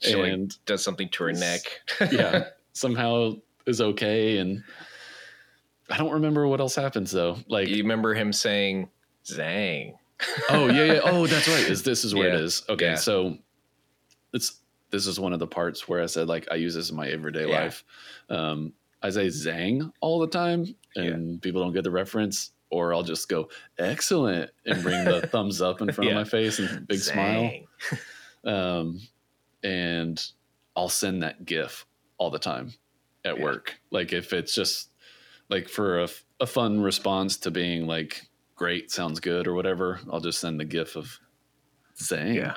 [0.02, 1.62] She, like, and does something to her neck
[2.12, 4.38] yeah, somehow is okay.
[4.39, 4.62] And
[5.89, 7.38] I don't remember what else happens though.
[7.47, 8.89] Like, you remember him saying
[9.26, 9.95] zang
[10.49, 10.99] oh yeah, yeah.
[11.03, 11.63] Oh, that's right.
[11.69, 12.39] Is this is where it Yeah.
[12.45, 12.63] is?
[12.69, 12.95] Okay, Yeah.
[12.95, 13.38] so
[14.34, 16.95] it's this is one of the parts where I said like I use this in
[16.95, 17.63] my everyday Yeah.
[17.63, 17.84] life.
[18.30, 22.51] Um, I say "zang" all the time, and people don't get the reference.
[22.69, 26.60] Or I'll just go excellent and bring the thumbs up in front of my face
[26.60, 27.51] and big smile.
[28.43, 29.01] Um,
[29.63, 30.23] and
[30.75, 31.86] I'll send that GIF
[32.17, 32.73] all the time
[33.25, 33.80] at work.
[33.91, 34.89] Like if it's just
[35.49, 36.06] like for
[36.39, 38.21] a fun response to being like
[38.58, 41.20] great, sounds good or whatever, I'll just send the GIF of
[41.98, 42.36] Zang.
[42.36, 42.56] Yeah.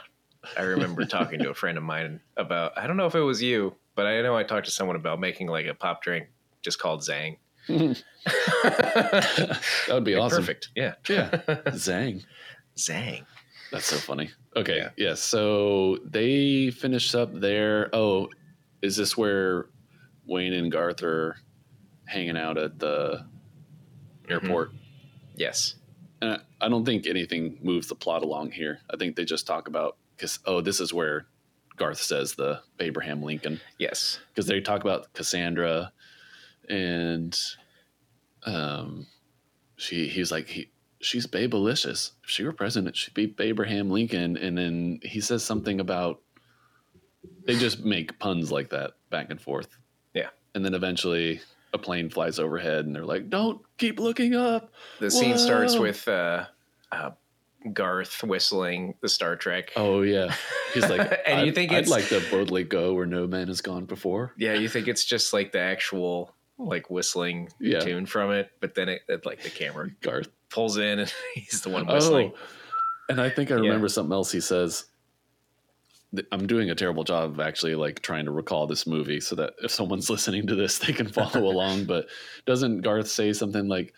[0.57, 3.41] I remember talking to a friend of mine about I don't know if it was
[3.43, 6.29] you, but I know I talked to someone about making like a pop drink
[6.63, 7.37] just called Zang.
[7.69, 8.01] that
[9.91, 10.41] would be awesome.
[10.41, 10.71] Perfect.
[10.75, 10.95] Yeah.
[11.09, 11.31] Yeah,
[11.69, 12.25] Zang.
[12.77, 13.25] Zang.
[13.71, 14.31] That's so funny.
[14.57, 14.91] Okay, Yeah.
[14.97, 15.15] yeah.
[15.15, 17.95] So they finish up there.
[17.95, 18.31] Oh,
[18.83, 19.67] is this where
[20.27, 21.37] Wayne and Garth are
[22.07, 23.25] hanging out at the
[24.25, 24.33] mm-hmm.
[24.33, 24.73] airport?
[25.37, 25.77] Yes.
[26.23, 28.81] And I- I don't think anything moves the plot along here.
[28.93, 31.27] I think they just talk about because oh, this is where
[31.77, 34.19] Garth says the Abraham Lincoln Yes.
[34.29, 35.93] because they talk about Cassandra
[36.69, 37.39] and
[38.45, 39.07] um,
[39.77, 42.13] she he's like he she's babelicious.
[42.23, 44.37] If she were president, she'd be Abraham Lincoln.
[44.37, 46.21] And then he says something about
[47.47, 49.79] they just make puns like that back and forth.
[50.15, 50.29] Yeah.
[50.55, 51.41] And then eventually
[51.73, 56.07] a plane flies overhead and they're like, "Don't keep looking up." The scene starts with
[56.09, 56.47] uh,
[56.93, 57.11] uh,
[57.73, 59.73] Garth whistling the Star Trek.
[59.77, 60.35] Oh yeah,
[60.75, 63.49] he's like, And you "I'd- think I'd it's- like to boldly go where no man
[63.49, 64.33] has gone before.
[64.39, 67.81] Yeah, you think it's just like the actual like whistling Yeah.
[67.81, 70.29] tune from it, but then it, it like the camera Garth.
[70.51, 72.33] pulls in and he's the one whistling.
[72.35, 72.39] Oh,
[73.09, 73.61] and I think I Yeah.
[73.63, 74.85] remember something else he says.
[76.33, 79.55] I'm doing a terrible job of actually like trying to recall this movie so that
[79.63, 81.85] if someone's listening to this, they can follow along.
[81.85, 82.07] But
[82.47, 83.95] doesn't Garth say something like,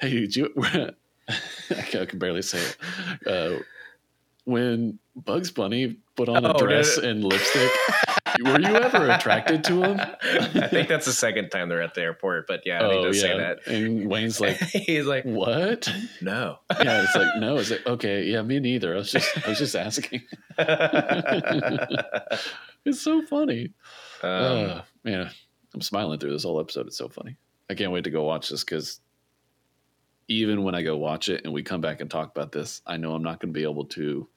[0.00, 0.52] "Hey, did you?"
[1.28, 2.76] I can, barely say it.
[3.26, 3.58] Uh,
[4.44, 7.70] when Bugs Bunny put on a Oh, dress and lipstick,
[8.44, 10.00] Were you ever attracted to him?
[10.22, 13.16] I think that's the second time they're at the airport, but yeah, he oh does
[13.16, 13.22] yeah.
[13.22, 13.66] say that.
[13.66, 16.58] And Wayne's like, He's like, "What?" no.
[16.82, 19.58] Yeah, it's like, "No." It's like, "Okay, yeah, me neither." I was just, I was
[19.58, 20.22] just asking.
[22.86, 23.72] It's so funny.
[24.22, 25.28] um, uh, man,
[25.74, 26.86] I'm smiling through this whole episode.
[26.86, 27.36] It's so funny.
[27.68, 29.00] I can't wait to go watch this because
[30.28, 32.96] even when I go watch it and we come back and talk about this, I
[32.96, 34.28] know I'm not going to be able to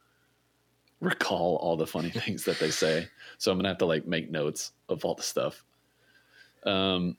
[1.00, 3.08] recall all the funny things that they say.
[3.38, 5.64] So I'm going to have to like make notes of all the stuff.
[6.64, 7.18] Um,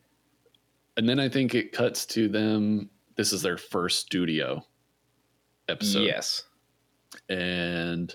[0.96, 2.90] and then I think it cuts to them.
[3.16, 4.64] This is their first studio
[5.70, 6.44] episode yes.
[7.28, 8.14] and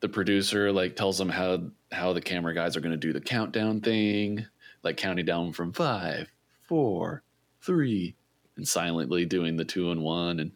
[0.00, 1.58] the producer like tells them how
[1.92, 4.46] how the camera guys are going to do the countdown thing
[4.82, 6.30] like counting down from five
[6.68, 7.22] four
[7.62, 8.14] three
[8.56, 10.52] and silently doing the two and one and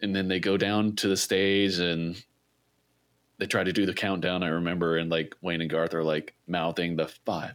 [0.00, 2.22] and then they go down to the stage and
[3.42, 6.32] they try to do the countdown i remember and like wayne and garth are like
[6.46, 7.54] mouthing the five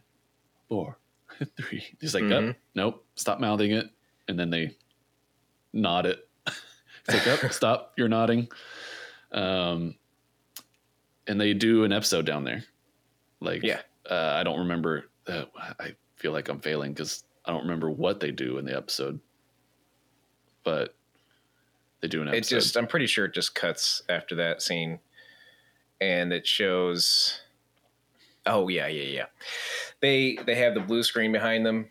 [0.67, 0.97] four
[1.58, 1.82] three.
[2.02, 2.50] He's like Mhm.
[2.50, 3.89] oh, nope stop mouthing it.
[4.28, 4.76] And then they
[5.71, 6.28] nod it.
[7.08, 8.50] It's like oh, stop you're nodding.
[9.32, 9.95] Um
[11.26, 12.65] and they do an episode down there.
[13.39, 13.80] Like Yeah.
[14.10, 15.45] uh, i don't remember uh,
[15.80, 19.21] i feel like i'm failing because i don't remember what they do in the episode.
[20.65, 20.95] But
[22.02, 22.56] they do an It episode.
[22.56, 25.00] Just, I'm pretty sure it just cuts after that scene
[26.01, 27.39] and it shows.
[28.45, 29.25] Oh, yeah, yeah, yeah.
[29.99, 31.89] They, they have the blue screen behind them.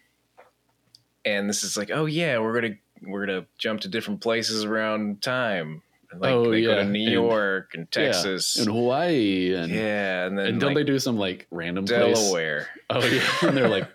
[1.24, 4.64] And this is like, oh, yeah, we're going to, we're to jump to different places
[4.64, 5.82] around time.
[6.18, 6.76] Like Oh, they go yeah.
[6.76, 8.56] to New York and Texas.
[8.56, 10.24] and hawaii and yeah.
[10.26, 12.68] And then and don't like, they do some like random place Delaware.
[12.90, 13.88] oh yeah and they're like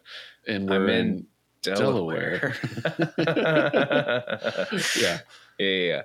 [0.45, 1.25] and we're I'm in in
[1.61, 2.53] Delaware.
[3.17, 4.21] yeah
[4.99, 5.19] yeah,
[5.57, 6.01] yeah, yeah.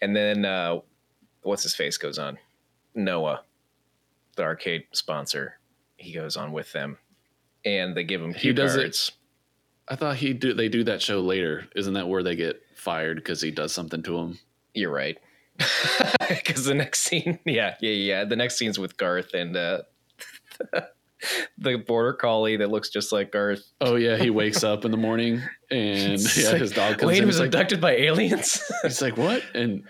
[0.00, 0.78] And then uh,
[1.42, 2.38] what's his face goes on?
[2.96, 3.42] Noah,
[4.36, 5.58] the arcade sponsor,
[5.96, 6.98] he goes on with them,
[7.64, 9.10] and they give him He cue does it-
[9.88, 13.18] i thought he do they do that show later isn't that where they get fired
[13.18, 14.38] because he does something to him
[14.74, 15.16] You're right.
[16.28, 18.24] Because the next scene, yeah, yeah, yeah.
[18.24, 19.82] The next scene's with Garth and uh,
[21.58, 23.62] the border collie that looks just like Garth.
[23.80, 27.22] Oh yeah, he wakes up in the morning and yeah, like, his dog comes Wayne
[27.22, 27.26] in.
[27.26, 28.60] was He's like, abducted by aliens.
[28.82, 29.42] he's like, what?
[29.54, 29.84] And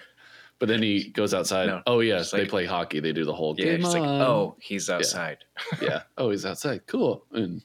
[0.58, 1.66] but then he goes outside.
[1.66, 3.00] No, oh yes, they like- play hockey.
[3.00, 3.82] They do the whole yeah, game.
[3.82, 5.38] like, oh, he's outside.
[5.82, 6.02] yeah.
[6.16, 6.86] Oh, he's outside.
[6.86, 7.24] Cool.
[7.32, 7.62] And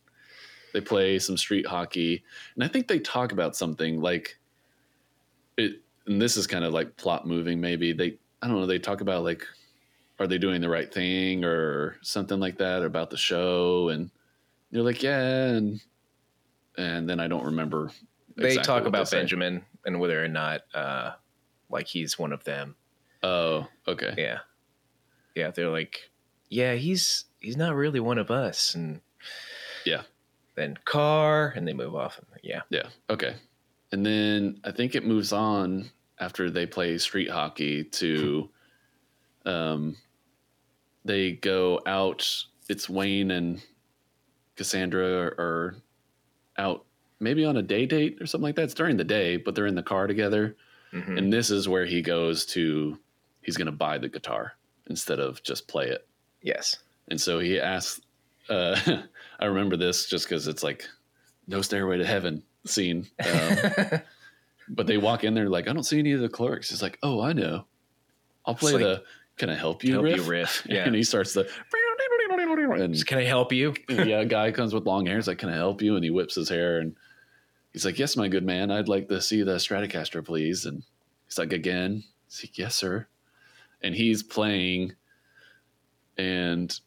[0.74, 2.24] they play some street hockey,
[2.56, 4.38] and I think they talk about something like
[5.58, 5.82] it.
[6.08, 7.62] And this is kind of like plot moving.
[7.62, 8.18] Maybe they.
[8.42, 8.66] I don't know.
[8.66, 9.46] They talk about like,
[10.20, 13.90] are they doing the right thing or something like that about the show?
[13.90, 14.10] And
[14.72, 15.80] you're like, yeah, and
[16.78, 17.92] and then I don't remember.
[18.36, 19.20] They talk about say.
[19.20, 21.12] Benjamin and whether or not, uh,
[21.70, 22.76] like, he's one of them.
[23.24, 24.14] Oh, okay.
[24.18, 24.40] Yeah,
[25.36, 25.52] yeah.
[25.52, 26.10] They're like,
[26.50, 29.02] yeah, he's he's not really one of us, and
[29.86, 30.04] Yeah.
[30.56, 32.20] Then car, and they move off.
[32.44, 32.88] Yeah, Yeah.
[33.10, 33.36] Okay.
[33.94, 38.50] And then I think it moves on after they play street hockey to
[39.46, 39.98] um
[41.04, 42.28] they go out
[42.70, 43.62] it's Wayne and
[44.56, 45.04] Cassandra
[45.38, 45.76] are,
[46.58, 46.86] out
[47.20, 48.64] maybe on a day date or something like that.
[48.64, 50.56] It's during the day, but they're in the car together.
[50.94, 51.18] Mhm.
[51.18, 52.98] And this is where he goes to
[53.42, 54.54] he's gonna buy the guitar
[54.88, 56.08] instead of just play it.
[56.42, 56.78] yes,
[57.10, 58.02] And so he asks,
[58.50, 58.78] uh,
[59.40, 60.86] I remember this just because it's like
[61.48, 63.08] no stairway to heaven scene.
[63.24, 63.58] Um,
[64.70, 66.70] but they walk in there like, I don't see any of the clerks.
[66.70, 67.66] He's like, oh, I know.
[68.46, 69.04] I'll play like, the,
[69.38, 70.18] can I help you help riff?
[70.18, 70.64] you riff.
[70.70, 71.48] Yeah, And he starts the,
[72.82, 73.74] and can I help you?
[73.90, 75.16] yeah, a guy comes with long hair.
[75.18, 75.96] He's like, can I help you?
[75.96, 76.96] And he whips his hair and
[77.74, 78.72] he's like, yes, my good man.
[78.72, 80.66] I'd like to see the Stratocaster, please.
[80.66, 80.84] And
[81.28, 82.04] he's like, again?
[82.28, 83.08] He's like, yes, sir.
[83.84, 84.94] And he's playing
[86.18, 86.78] and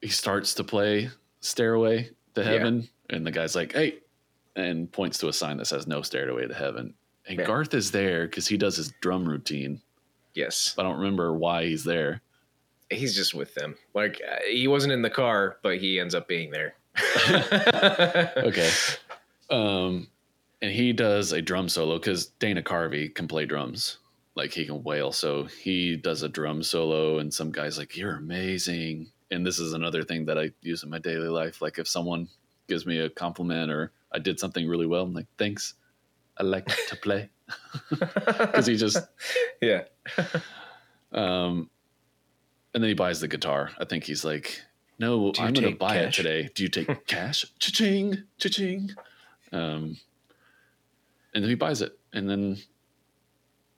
[0.00, 2.46] he starts to play Stairway to Yeah.
[2.50, 2.88] Heaven.
[3.10, 3.98] And the guy's like, hey,
[4.56, 6.94] and points to a sign that says no stairway to heaven.
[7.26, 7.44] And Yeah.
[7.46, 9.80] Garth is there because he does his drum routine.
[10.34, 12.22] Yes, I don't remember why he's there.
[12.90, 13.76] he's just with them.
[13.94, 16.74] Like uh, he wasn't in the car, but he ends up being there.
[18.36, 18.70] okay.
[19.50, 20.08] Um,
[20.62, 23.98] and he does a drum solo because Dana Carvey can play drums,
[24.34, 25.12] like he can wail.
[25.12, 29.72] So he does a drum solo, and some guy's like, "You're amazing." And this is
[29.72, 31.62] another thing that I use in my daily life.
[31.62, 32.28] Like if someone
[32.68, 35.74] gives me a compliment or I did something really well, I'm like, "Thanks."
[36.38, 37.28] I like to play
[37.90, 38.98] because he just
[39.60, 39.82] yeah.
[41.12, 41.68] um,
[42.72, 43.70] and then he buys the guitar.
[43.78, 44.62] I think he's like,
[44.98, 46.50] "No, I'm going to buy cash?" it today.
[46.54, 47.44] Do you take cash?
[47.58, 48.90] Cha-ching, cha-ching."
[49.52, 49.98] Um,
[51.34, 52.56] and then he buys it, and then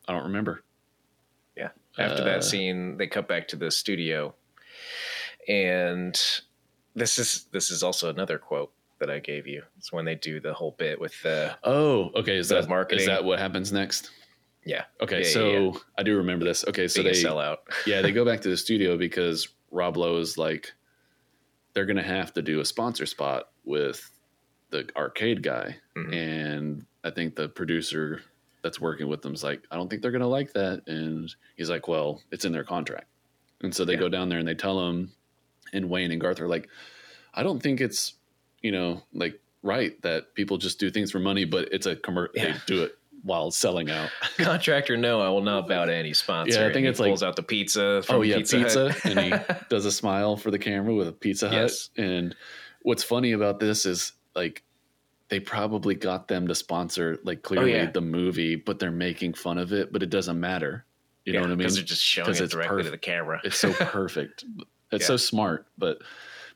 [0.08, 0.62] I don't remember.
[1.56, 1.70] Yeah.
[1.98, 4.34] After Uh, that scene, they cut back to the studio,
[5.48, 6.20] and
[6.94, 9.62] this is this is also another quote that I gave you.
[9.78, 12.36] It's when they do the whole bit with the Oh, okay.
[12.36, 13.00] Is that marketing.
[13.00, 14.10] Is that what happens next?
[14.66, 16.64] yeah Okay, Yeah, so yeah, I do remember this.
[16.66, 17.64] Okay, so being they sell out.
[17.86, 20.72] yeah they go back to the studio because Rob Lowe is like
[21.74, 24.10] they're gonna have to do a sponsor spot with
[24.70, 26.14] the arcade guy, Mhm.
[26.14, 28.22] and I think the producer
[28.64, 31.86] that's working with them's like, I don't think they're gonna like that, and he's like,
[31.86, 33.06] well, it's in their contract,
[33.62, 34.00] and so they Yeah.
[34.00, 35.12] go down there and they tell him,
[35.72, 36.68] and Wayne and Garth are like,
[37.32, 38.14] I don't think it's
[38.62, 42.32] you know like right that people just do things for money, but it's a commercial,
[42.34, 42.52] Yeah.
[42.54, 44.10] they do it while selling out.
[44.36, 46.60] Contractor, no, I will not bow to any sponsor.
[46.60, 48.02] Yeah, I think it's like- pulls out the pizza.
[48.10, 51.48] Oh yeah, pizza, pizza, and he does a smile for the camera with a Pizza
[51.48, 51.56] Hut.
[51.62, 51.88] Yes.
[51.96, 52.34] And
[52.82, 54.62] what's funny about this is like
[55.34, 57.90] they probably got them to sponsor like clearly Oh, yeah.
[57.90, 60.84] the movie, but they're making fun of it, but it doesn't matter.
[61.24, 61.58] You know what I mean?
[61.58, 63.40] Because they're just showing it it's directly to the camera.
[63.42, 64.44] It's so perfect.
[64.92, 65.06] It's Yeah.
[65.08, 65.66] so smart.
[65.76, 65.98] But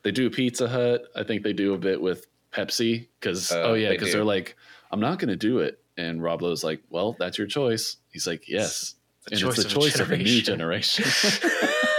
[0.05, 1.03] they do Pizza Hut.
[1.17, 4.13] I think they do a bit with Pepsi because Uh, oh yeah, because do.
[4.13, 4.55] they're like,
[4.93, 5.83] I'm not going to do it.
[5.97, 7.97] And Rob Lowe's like, well, that's your choice.
[8.13, 8.95] He's like, yes.
[9.27, 11.05] The and it's the choice of a new generation.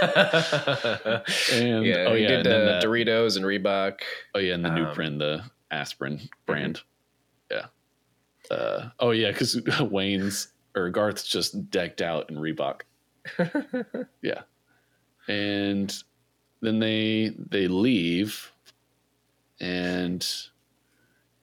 [0.02, 3.98] and yeah, oh he yeah, did and uh, that- Doritos and Reebok.
[4.34, 6.80] oh yeah, and the Nuprin, the aspirin brand.
[7.50, 7.66] Yeah.
[8.50, 12.82] Uh, oh yeah, because Wayne's or Garth's just decked out in Reebok.
[14.22, 14.42] yeah,
[15.28, 16.02] and
[16.62, 18.50] then they they leave
[19.60, 20.26] and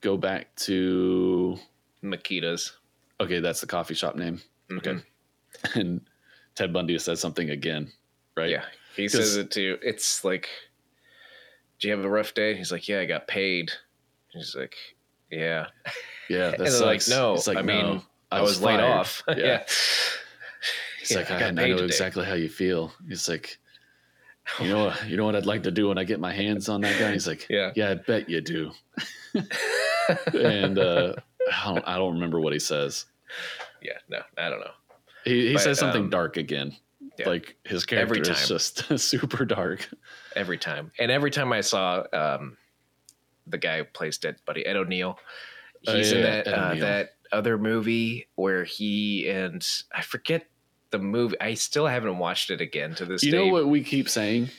[0.02, 1.58] go back to
[2.04, 2.74] Mikita's.
[3.22, 4.42] okay, that's the coffee shop name.
[4.72, 5.04] Okay, Mhm.
[5.76, 6.02] and
[6.56, 7.92] Ted Bundy says something again,
[8.36, 8.50] right?
[8.50, 8.66] Yeah,
[8.96, 9.78] he says it too.
[9.82, 10.50] It's like,
[11.80, 13.72] "Do you have a rough day?" He's like, "Yeah, I got paid."
[14.38, 14.76] He's like,
[15.32, 15.68] "Yeah."
[16.30, 16.52] yeah.
[16.58, 19.24] And they're like, "No, It's like, I mean, no, I, was, laid off.
[19.28, 19.36] Yeah.
[19.38, 19.64] yeah.
[21.02, 21.86] It's Yeah, like I I, know today.
[21.86, 22.92] exactly how you feel.
[23.08, 23.58] He's like,
[24.62, 26.82] you know, you know what I'd like to do when I get my hands on
[26.82, 27.12] that guy.
[27.14, 27.72] He's like, Yeah.
[27.76, 28.72] yeah, I bet you do.
[30.34, 31.14] and uh,
[31.54, 33.06] I don't, I don't remember what he says.
[33.82, 34.72] yeah, no, I don't know.
[35.26, 36.76] He, he But, says something um, dark again.
[37.18, 37.28] yeah.
[37.30, 39.88] Like his character Every is just super dark.
[40.36, 42.58] Every time, and every time I saw um,
[43.50, 45.18] the guy who plays Ted Bundy, Ed O'Neill,
[45.88, 50.48] Oh, he's in yeah, that uh, that other movie where he and I forget
[50.89, 51.39] the movie.
[51.39, 53.28] I still haven't watched it again to this day.
[53.28, 53.38] You day.
[53.48, 54.50] know what we keep saying?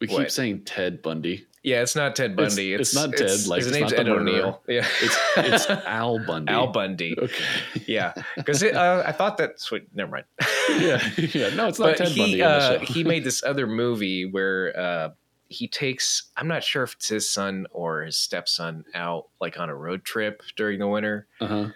[0.00, 1.46] We keep saying Ted Bundy.
[1.62, 2.74] Yeah, it's not Ted It's- Bundy.
[2.74, 4.08] it's not Ted, like, his it's name's not Ed.
[4.08, 4.60] O'Neill.
[4.68, 6.52] Yeah, It's it's Al Bundy.
[6.52, 7.16] Al Bundy.
[7.18, 7.44] Okay.
[7.86, 9.82] Yeah, because uh, I thought that's what.
[9.94, 10.24] Never mind.
[10.80, 11.54] yeah, yeah.
[11.54, 12.42] No, it's not but Ted he Bundy.
[12.42, 15.08] uh, he made this other movie where uh,
[15.48, 19.68] he takes I'm not sure if it's his son or his stepson out like on
[19.68, 21.26] a road trip during the winter.
[21.40, 21.68] uh-huh.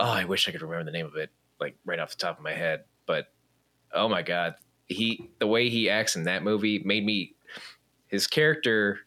[0.00, 1.30] Oh, I wish I could remember the name of it
[1.60, 2.84] like right off the top of my head.
[3.06, 3.26] But
[3.92, 4.54] oh my god,
[4.86, 7.34] he the way he acts in that movie made me
[8.08, 9.00] his character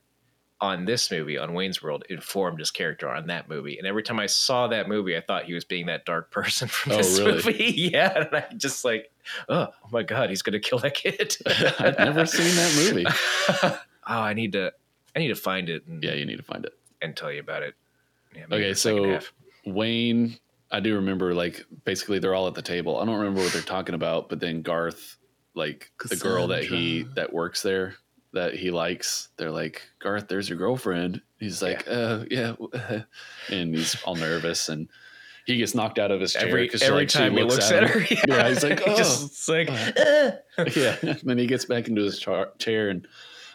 [0.59, 3.77] on this movie on Wayne's World informed his character on that movie.
[3.77, 6.67] And every time I saw that movie, I thought he was being that dark person
[6.67, 7.33] from Oh, this really?
[7.33, 7.63] movie.
[7.93, 9.11] yeah, and I just like,
[9.49, 11.37] oh, oh my god, he's gonna kill that kid.
[11.79, 13.05] I've never seen that movie.
[14.07, 14.71] Oh, I need to,
[15.15, 16.73] I need to find it and, Yeah, you need to find it.
[17.01, 17.75] and tell you about it.
[18.35, 19.19] Yeah, Okay, so.
[19.65, 20.37] Wayne,
[20.71, 22.97] I do remember like basically they're all at the table.
[22.99, 25.17] I don't remember what they're talking about, but then Garth,
[25.55, 27.95] like the girl that he that works there
[28.33, 31.21] that he likes, they're like, Garth, there's your girlfriend.
[31.39, 32.53] He's like, uh, yeah,
[33.49, 34.87] and he's all nervous and
[35.45, 37.71] he gets knocked out of his chair every 'cause, every like, she time he looks
[37.71, 37.89] at him.
[37.89, 39.69] her, yeah, Yeah, he's like, he just it's like.
[39.69, 40.31] "Uh."
[40.75, 40.95] yeah.
[41.01, 43.07] And then he gets back into his char- chair and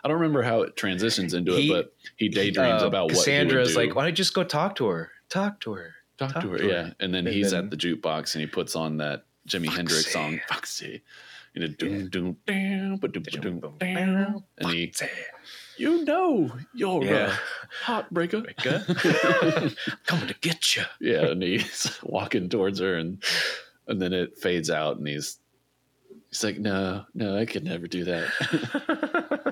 [0.04, 3.14] I don't remember how it transitions into He- it, but he daydreams Uh, about what
[3.14, 5.10] Cassandra's he like, why don't you just go talk to her?
[5.28, 5.94] Talk to her.
[6.18, 6.70] talk, talk to her, to her.
[6.70, 6.90] yeah.
[7.00, 10.12] And then And he's then- at the jukebox and he puts on that Jimi Hendrix
[10.12, 11.02] song, Foxy.
[11.54, 13.76] You know, doom, doom, doom, ba doom, doom, doom.
[13.80, 15.06] And he, Foxy.
[15.76, 17.36] you know, you're Yeah.
[17.36, 18.46] a heartbreaker.
[20.06, 20.84] Coming to get you.
[21.00, 23.22] yeah, and he's walking towards her, and
[23.86, 25.38] and then it fades out, and he's
[26.30, 29.51] he's like, no, no, I could never do that.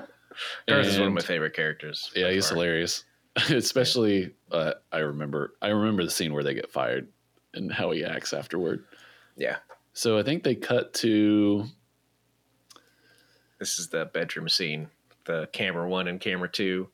[0.67, 2.11] Garth is one of my favorite characters.
[2.15, 2.55] Yeah, he's far.
[2.55, 3.03] hilarious.
[3.49, 7.07] Especially, uh, I remember, I remember the scene where they get fired
[7.53, 8.83] and how he acts afterward.
[9.37, 9.57] Yeah.
[9.93, 11.65] So I think they cut to
[13.59, 14.87] This is the bedroom scene.
[15.25, 16.89] The camera one and camera two.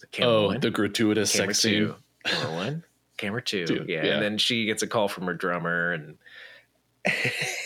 [0.00, 0.60] The camera oh one.
[0.60, 1.94] the gratuitous camera sex two.
[2.24, 2.34] scene.
[2.34, 2.84] Camera one.
[3.16, 3.66] Camera two.
[3.66, 4.04] Two, Yeah.
[4.04, 4.12] yeah.
[4.14, 6.16] And then she gets a call from her drummer and,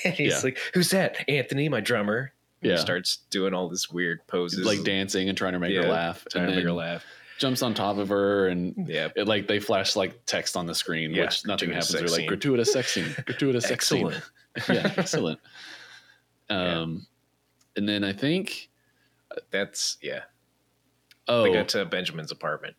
[0.05, 0.41] and he's Yeah.
[0.45, 1.29] like, Who's that?
[1.29, 2.33] Anthony, my drummer.
[2.63, 2.77] Yeah.
[2.77, 4.65] Starts doing all this weird poses.
[4.65, 7.05] like dancing and trying to make her laugh, trying and to make her laugh.
[7.39, 9.09] jumps on top of her, and Yeah.
[9.15, 11.91] it like they flash like text on the screen, Yeah, which nothing happens.
[11.93, 14.13] They're like gratuitous sex scene, gratuitous sex scene.
[14.69, 15.39] Yeah, excellent.
[16.51, 16.81] Yeah.
[16.81, 17.07] Um,
[17.77, 18.71] and then I think
[19.51, 20.23] That's yeah.
[21.29, 22.77] Oh, They go to Benjamin's apartment.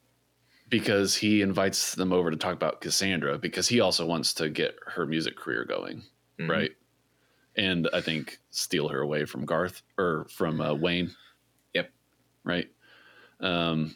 [0.70, 4.76] because he invites them over to talk about Cassandra because he also wants to get
[4.88, 6.04] her music career going,
[6.40, 6.50] Mhm.
[6.50, 6.72] right?
[7.58, 11.12] And I think steal her away from Garth or from uh, Wayne.
[11.74, 11.90] Yep.
[12.44, 12.70] Right.
[13.40, 13.96] Um,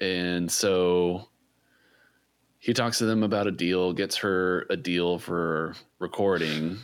[0.00, 1.28] and so
[2.58, 6.78] he talks to them about a deal, gets her a deal for recording,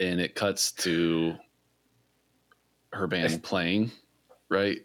[0.00, 1.36] and it cuts to
[2.92, 3.90] her band playing,
[4.48, 4.78] right?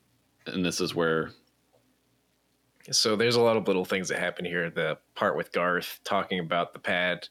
[0.47, 1.31] And this is where
[2.91, 4.69] So there's a lot of little things that happen here.
[4.69, 7.27] The part with Garth talking about the pad,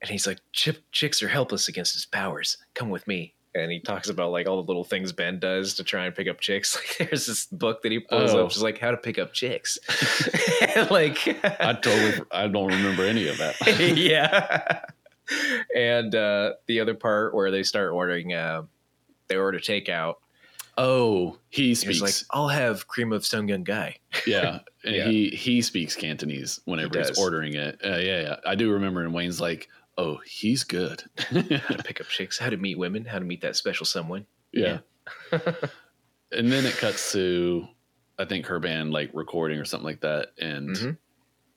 [0.00, 2.56] and he's like, Chip, "Chicks are helpless against his powers.
[2.74, 5.82] Come with me." And he talks about like all the little things Ben does to
[5.84, 6.76] try and pick up chicks.
[6.98, 8.44] Like there's this book that he pulls Oh.
[8.44, 9.78] up, just like how to pick up chicks.
[10.90, 11.18] like
[11.60, 13.56] I totally I don't remember any of that.
[13.96, 14.80] yeah.
[15.74, 18.62] And uh, the other part where they start ordering, uh,
[19.28, 20.14] they order takeout.
[20.78, 22.00] Oh, he He's speaks.
[22.00, 23.96] like, "I'll have cream of Sung Young Guy."
[24.26, 25.08] yeah, and Yeah.
[25.08, 27.78] he he speaks Cantonese whenever He he's ordering it.
[27.84, 29.02] Uh, yeah, yeah, I do remember.
[29.02, 29.68] And Wayne's like,
[29.98, 33.42] "Oh, he's good." How to pick up chicks, how to meet women, how to meet
[33.42, 34.24] that special someone.
[34.52, 34.78] yeah.
[35.32, 37.66] and then it cuts to,
[38.18, 40.96] I think her band like recording or something like that, and Mhm.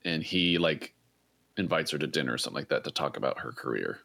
[0.06, 0.94] and he like
[1.58, 4.00] invites her to dinner or something like that to talk about her career.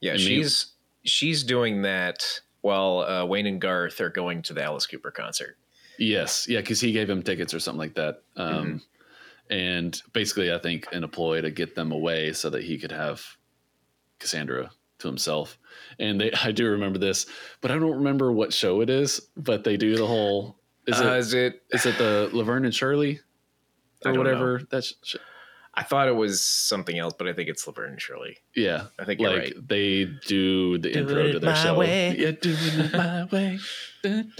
[0.00, 4.52] Yeah, And me- she's she's doing that while uh, Wayne and Garth are going to
[4.54, 5.56] the Alice Cooper concert.
[5.98, 8.22] Yes, yeah, because he gave him tickets or something like that.
[8.36, 8.76] Um, Mm-hmm.
[9.48, 12.90] And basically, I think in a ploy to get them away so that he could
[12.90, 13.24] have
[14.18, 15.58] Cassandra to himself.
[15.98, 17.26] And they, I do remember this,
[17.60, 19.20] but I don't remember what show it is.
[19.36, 20.56] But they do the whole.
[20.86, 21.62] Is Uh, it is it?
[21.72, 23.20] is it the Laverne and Shirley
[24.04, 24.62] or don't whatever?
[24.70, 25.16] That's sh-
[25.78, 28.38] I thought it was something else, but I think it's Laverne and Shirley.
[28.54, 28.86] yeah.
[28.98, 29.68] I think you're Like right.
[29.68, 31.78] they do the Do intro it to their my show.
[31.78, 32.16] way.
[32.16, 33.58] Yeah, doing it my way.
[34.04, 34.32] And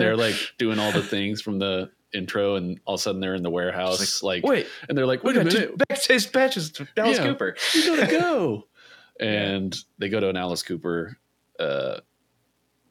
[0.00, 3.34] they're like doing all the things from the intro, and all of a sudden they're
[3.34, 6.86] in the warehouse, like, Wait, and they're like, we "Wait a minute, backstage patches to
[6.96, 7.24] Alice Yeah.
[7.24, 7.56] Cooper.
[7.74, 8.66] we gotta go!"
[9.20, 11.18] and they go to an Alice Cooper
[11.60, 12.00] uh,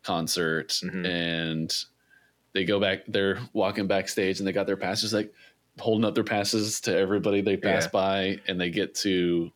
[0.03, 1.05] concert, Mhm.
[1.07, 1.75] and
[2.53, 3.05] they go back.
[3.07, 5.33] They're walking backstage, and they got their passes, like
[5.79, 7.89] holding up their passes to everybody they pass Yeah.
[7.91, 9.51] by, and they get to.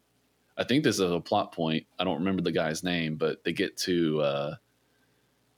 [0.57, 1.86] I think this is a plot point.
[1.99, 4.55] I don't remember the guy's name, but they get to uh,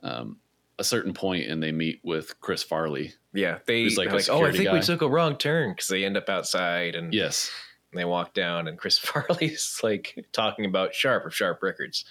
[0.02, 0.38] um,
[0.80, 3.14] a certain point, and they meet with Chris Farley.
[3.34, 6.18] Yeah, they like like, oh, I think we took a wrong turn because they end
[6.18, 7.52] up outside and Yes,
[7.94, 12.06] they walk down and Chris Farley's like talking about Sharp of Sharp Records.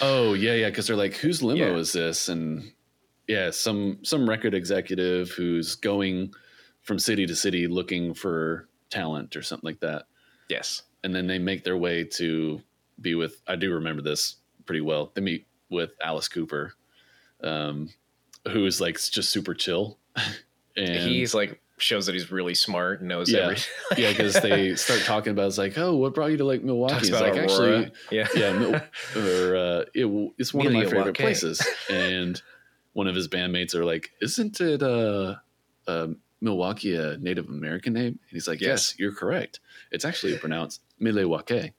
[0.00, 0.68] Oh yeah, yeah.
[0.68, 1.76] Because they're like, whose limo Yeah.
[1.76, 2.28] is this?
[2.28, 2.72] And
[3.28, 6.32] yeah, some some record executive who's going
[6.82, 10.06] from city to city looking for talent or something like that.
[10.48, 10.82] Yes.
[11.04, 12.60] And then they make their way to
[13.00, 13.40] be with.
[13.46, 15.10] I do remember this pretty well.
[15.14, 16.72] They meet with Alice Cooper,
[17.42, 17.88] um,
[18.48, 19.98] who is like just super chill.
[20.76, 23.40] and he's like shows that he's really smart and knows Yeah.
[23.40, 23.64] everything.
[23.96, 26.94] yeah, because they start talking about it's like, oh, what brought you to like Milwaukee?
[26.94, 27.42] Talks It's like Aurora.
[27.80, 28.28] actually, yeah.
[28.34, 28.74] yeah, Mil-
[29.16, 31.66] or uh, it, it's one of my favorite places.
[31.90, 32.40] And
[32.92, 35.36] one of his bandmates are like, "Isn't it uh,
[35.86, 36.08] uh,
[36.40, 38.94] Milwaukee a Native American name?" And he's like, "Yes, Yes.
[38.98, 39.60] you're correct.
[39.90, 41.72] It's actually pronounced Milwaukee."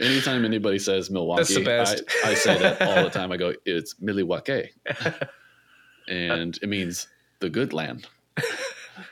[0.00, 2.02] Anytime anybody says Milwaukee, That's the best.
[2.24, 3.32] I, I say that all the time.
[3.32, 4.70] I go, "It's Milwaukee,"
[6.08, 7.08] Uh, and it means
[7.40, 8.06] the good land.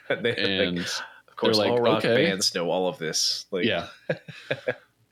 [0.09, 0.87] They- And like,
[1.29, 2.27] of course, like, all rock okay.
[2.27, 3.47] bands know all of this.
[3.51, 3.89] Like, yeah.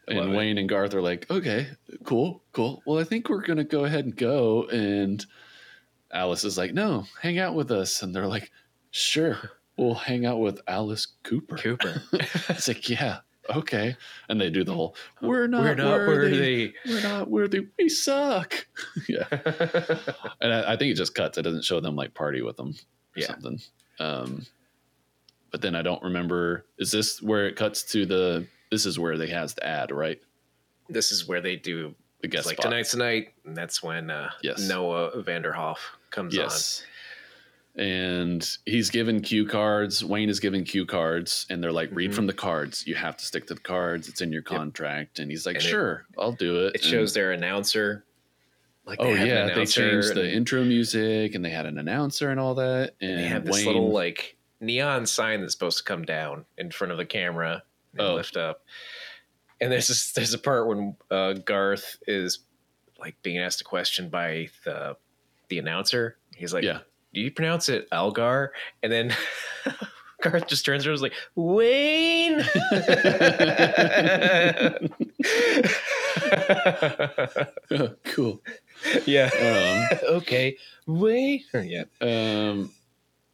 [0.07, 0.37] and it.
[0.37, 1.69] Wayne and Garth are like, okay,
[2.05, 2.83] cool, cool.
[2.87, 4.65] Well, I think we're gonna go ahead and go.
[4.69, 5.25] And
[6.13, 8.03] Alice is like, no, hang out with us.
[8.03, 8.51] And they're like,
[8.91, 9.39] sure,
[9.77, 11.57] we'll hang out with Alice Cooper.
[11.57, 12.03] Cooper.
[12.13, 13.21] it's like, yeah,
[13.57, 13.97] okay.
[14.29, 16.33] And they do the whole, we're not, We're not worthy.
[16.33, 16.75] worthy.
[16.87, 17.67] We're not worthy.
[17.79, 18.67] We suck.
[19.09, 19.25] yeah.
[20.41, 21.37] And I, I think it just cuts.
[21.39, 22.69] It doesn't show them like party with them
[23.17, 23.27] or Yeah.
[23.27, 23.61] something.
[23.99, 24.47] Um,
[25.51, 26.65] but then I don't remember.
[26.79, 28.47] Is this where it cuts to the?
[28.71, 30.21] This is where they has the ad, right?
[30.89, 32.65] this is where they do The it's guest like spot.
[32.71, 34.61] tonight's the night, and that's when uh, Yes.
[34.69, 35.79] Noah Vanderhoff
[36.11, 36.45] comes on.
[36.45, 36.85] Yes.
[37.81, 40.05] And he's given cue cards.
[40.05, 42.15] Wayne is given cue cards, and they're like, "Read Mhm.
[42.15, 42.87] from the cards.
[42.87, 44.07] You have to stick to the cards.
[44.07, 46.91] It's in your contract." And he's like, And it- "Sure, I'll do it." It And-
[46.91, 48.05] shows their announcer.
[48.85, 52.29] Like oh have an yeah, they changed the intro music, and they had an announcer
[52.31, 52.97] and all that.
[53.01, 56.71] And They have this Wayne, little like neon sign that's supposed to come down in
[56.71, 57.63] front of the camera
[57.93, 58.15] and Oh.
[58.15, 58.63] lift up.
[59.61, 62.41] And there's this, there's a part when uh, Garth is
[62.99, 64.97] like being asked a question by the
[65.49, 66.19] the announcer.
[66.37, 66.81] He's like, yeah,
[67.13, 68.53] do you pronounce it Algar?
[68.83, 69.15] And then
[70.23, 72.41] Garth just turns around and is like, Wayne.
[78.05, 78.41] cool.
[79.07, 79.89] yeah.
[80.05, 80.57] okay.
[80.87, 81.43] Wayne.
[81.55, 81.85] Yeah.
[82.01, 82.71] Um,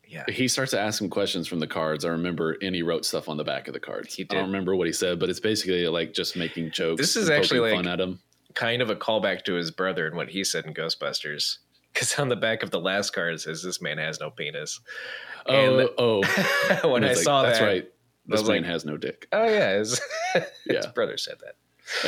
[0.08, 0.24] Yeah.
[0.28, 2.04] he starts to ask him questions from the cards.
[2.04, 4.14] I remember, and he wrote stuff on the back of the cards.
[4.14, 7.00] He I don't remember what he said, but it's basically like just making jokes.
[7.00, 8.20] This is actually like- fun at him.
[8.54, 11.58] Kind of a callback to his brother and what he said in Ghostbusters.
[11.96, 14.80] Because on the back of the last card it says, "This man has no penis."
[15.46, 16.20] Oh, And- oh,
[16.90, 17.88] when I like, saw that's that, right.
[18.26, 19.26] This man like- has no dick.
[19.32, 19.98] oh yeah, his,
[20.34, 20.90] his Yeah.
[20.94, 21.54] brother said that.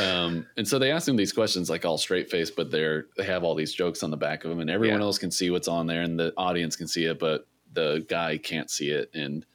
[0.03, 3.25] Um, and so they ask him these questions like all straight faced, but they're they
[3.25, 5.07] have all these jokes on the back of them, and everyone Yeah.
[5.07, 8.37] else can see what's on there, and the audience can see it, but the guy
[8.37, 9.47] can't see it, and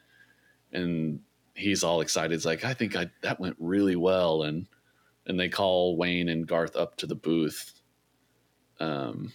[0.71, 1.19] and
[1.53, 2.31] he's all excited.
[2.31, 4.65] He's like, I think I that went really well, and
[5.27, 7.73] and they call Wayne and Garth up to the booth,
[8.79, 9.31] um,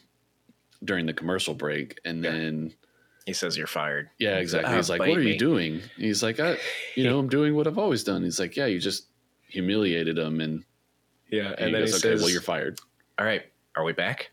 [0.85, 2.31] during the commercial break, and Yeah.
[2.33, 2.75] then
[3.27, 4.09] He says you're fired.
[4.19, 4.73] yeah, exactly.
[4.73, 6.57] "Ah, He's like, "What are me." you doing?" He's like, I,
[6.95, 9.07] "You know, I'm doing what I've always done." He's like, "Yeah, you just
[9.49, 10.65] humiliated him," and
[11.31, 12.79] Yeah, and, he goes, "Okay, well, you're fired."
[13.19, 13.43] all right.
[13.77, 14.31] Are we back?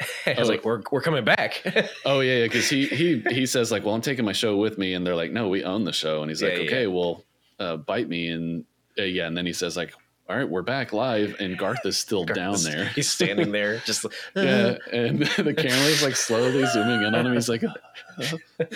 [0.26, 0.52] I was Oh.
[0.52, 1.62] like, we're we're coming back.
[2.04, 4.76] Oh yeah, yeah, because he he he says like, "Well, I'm taking my show with
[4.78, 6.86] me," and they're like, "No, we own the show," and he's like, Yeah, yeah, "Okay,
[6.88, 7.24] well,
[7.60, 8.64] uh, bite me," and
[8.98, 9.92] uh, yeah, and then he says like,
[10.32, 12.86] "All right, we're back live," and Garth is still down there.
[12.94, 17.34] He's standing there, just Yeah, and the camera's like slowly zooming in on him.
[17.34, 17.62] He's like,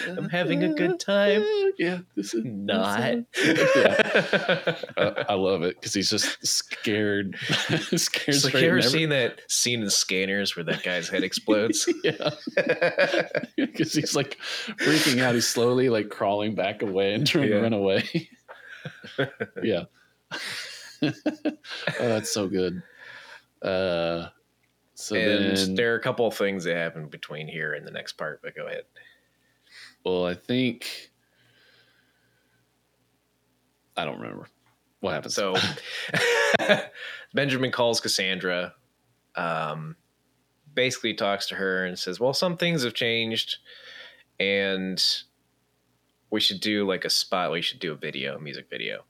[0.07, 1.43] I'm having a good time.
[1.79, 3.15] Yeah, this is Not.
[3.39, 7.37] Uh, I love it because he's just scared,
[7.97, 11.89] scared like, you ever never- seen that scene in Scanners where that guy's head explodes?
[12.05, 12.31] yeah,
[13.57, 14.37] because he's like
[14.79, 15.35] freaking out.
[15.35, 17.57] He's slowly like crawling back away and trying Yeah.
[17.57, 18.29] to run away.
[19.63, 19.85] yeah.
[21.03, 21.11] oh,
[21.99, 22.83] that's so good.
[23.63, 24.29] Uh,
[24.95, 27.91] so and then, there are a couple of things that happen between here and the
[27.91, 28.85] next part, but go ahead.
[30.05, 31.11] well, I think
[33.97, 34.47] I don't remember
[35.01, 35.35] what happens.
[35.35, 35.55] So
[37.35, 38.75] Benjamin calls Cassandra,
[39.35, 39.97] um,
[40.75, 43.59] basically talks to her and says, Well, some things have changed,
[44.39, 45.03] and
[46.31, 47.53] we should do like a spot.
[47.53, 49.05] We should do a video, a music video.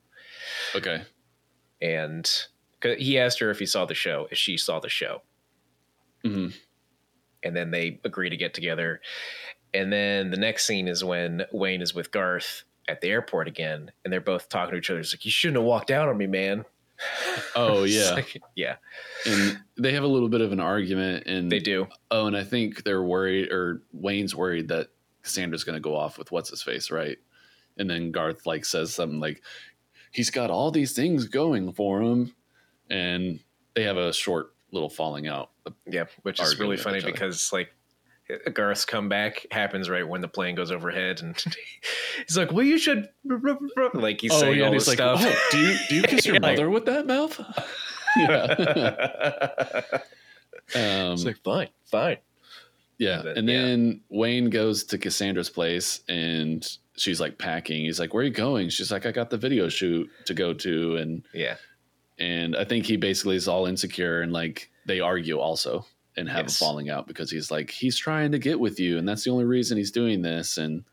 [0.75, 1.03] okay,
[1.81, 2.31] And
[2.83, 5.23] he asked her if he saw the show, if she saw the show.
[6.25, 6.49] hmm
[7.47, 9.01] and then they agree to get together.
[9.73, 13.91] And then the next scene is when Wayne is with Garth at the airport again,
[14.05, 15.01] and they're both talking to each other.
[15.01, 16.65] It's like, you shouldn't have walked out on me, man.
[17.55, 18.13] Oh, yeah.
[18.13, 18.77] like, yeah,
[19.27, 21.87] and they have a little bit of an argument, and they do.
[22.11, 24.89] Oh, and I think they're worried, or Wayne's worried that
[25.23, 27.19] Cassandra's going to go off with what's his face, right?
[27.77, 29.43] And then Garth like says something like,
[30.13, 32.35] "He's got all these things going for him,"
[32.91, 33.41] and
[33.75, 35.51] they have a short little falling out.
[35.87, 37.73] Yeah, which is really funny because like
[38.53, 41.37] Garth's comeback happens right when the plane goes overhead, and
[42.27, 43.09] he's like, "Well, you should,"
[43.95, 45.21] like he's saying all this stuff.
[45.23, 47.41] "Oh, do you do you kiss your Yeah, like- mother with that mouth?"
[48.17, 50.01] yeah,
[50.75, 52.17] um, it's like fine, fine.
[52.99, 53.23] Yeah.
[53.37, 53.61] And yeah.
[53.63, 57.85] then Wayne goes to Cassandra's place and she's like packing.
[57.85, 58.69] He's like, Where are you going?
[58.71, 60.97] She's like, I got the video shoot to go to.
[60.97, 61.57] And Yeah,
[62.19, 65.85] and I think he basically is all insecure and like they argue also
[66.17, 66.57] and have Yes.
[66.57, 69.31] a falling out because he's like, he's trying to get with you, and that's the
[69.31, 70.57] only reason he's doing this.
[70.59, 70.85] And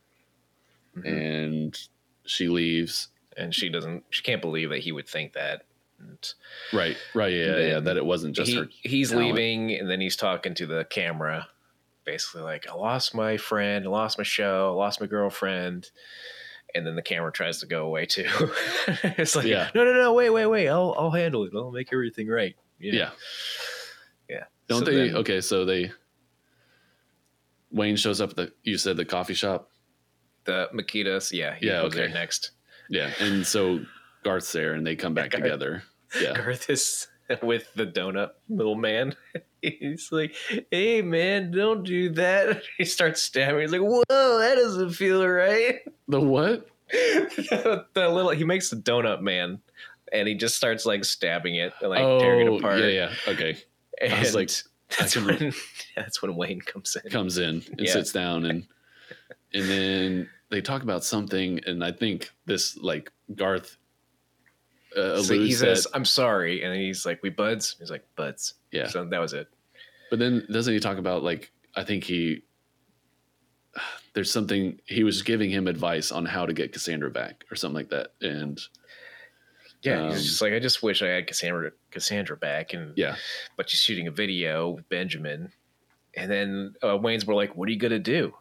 [0.98, 1.08] Mhm.
[1.08, 1.80] and
[2.26, 3.10] she leaves.
[3.36, 4.04] and she doesn't.
[4.12, 5.64] She can't believe that he would think that.
[6.00, 6.34] And
[6.72, 7.80] Right, right, yeah, yeah.
[7.80, 8.68] That it wasn't just he, her.
[8.84, 9.28] he's talent.
[9.36, 11.48] leaving and then he's talking to the camera
[12.06, 15.90] basically like i lost my friend i lost my show i lost my girlfriend
[16.76, 18.26] and then the camera tries to go away too
[19.18, 19.70] it's like Yeah.
[19.76, 23.12] no no no wait wait wait i'll, I'll handle it i'll make everything right Yeah.
[24.30, 25.08] yeah Don't So they?
[25.10, 25.92] then- okay, so they.
[27.72, 28.54] Wayne shows up at the.
[28.64, 29.70] You said the coffee shop.
[30.46, 32.12] the Mikita's yeah he Yeah, okay.
[32.14, 32.52] next
[32.90, 33.80] Yeah, and so
[34.24, 35.44] Garth's there, and they come back Garth.
[35.44, 35.84] together.
[36.22, 37.08] Yeah, garth is
[37.42, 39.16] with the donut little man
[39.64, 40.36] he's like
[40.72, 44.04] hey man don't do that he starts stabbing he's like whoa
[44.40, 46.68] that doesn't feel right the what?
[46.92, 49.60] the little he makes the donut man
[50.12, 53.14] and he just starts like stabbing it and like oh, tearing it apart yeah, yeah.
[53.28, 53.58] Okay,
[54.00, 54.52] and I was like,
[55.00, 55.54] that's can- when
[55.96, 57.94] that's when wayne comes in comes in and Yeah.
[57.94, 58.68] sits down, and
[59.54, 63.78] and then they talk about something, and I think this like Garth
[64.98, 67.76] uh, so he says that, i'm sorry and he's like we buds?
[67.80, 68.54] He's like buds.
[68.72, 68.88] Yeah.
[68.88, 69.48] so that was it.
[70.10, 72.44] But then doesn't he talk about like I think he
[74.14, 77.76] there's something he was giving him advice on how to get Cassandra back or something
[77.76, 78.60] like that, and
[79.82, 83.16] yeah Um, he's just like i just wish i had cassandra cassandra back and yeah,
[83.58, 85.52] but she's shooting a video with benjamin
[86.16, 88.34] and then uh, wayne's were like what are you gonna do?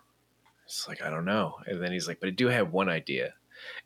[0.66, 3.34] It's like i don't know and then he's like but i do have one idea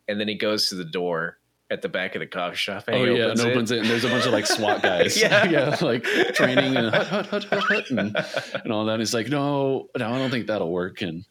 [0.07, 1.39] and then he goes to the door
[1.71, 2.85] at the back of the coffee shop.
[2.89, 3.53] And Oh yeah, opens and it.
[3.53, 5.21] opens it, and there's a bunch of like SWAT guys.
[5.21, 5.45] Yeah.
[5.49, 6.05] yeah, like
[6.35, 8.17] training and hut hut hut hut hut and,
[8.65, 8.93] and all that.
[8.93, 11.03] And he's like, no, no, I don't think that'll work.
[11.03, 11.25] And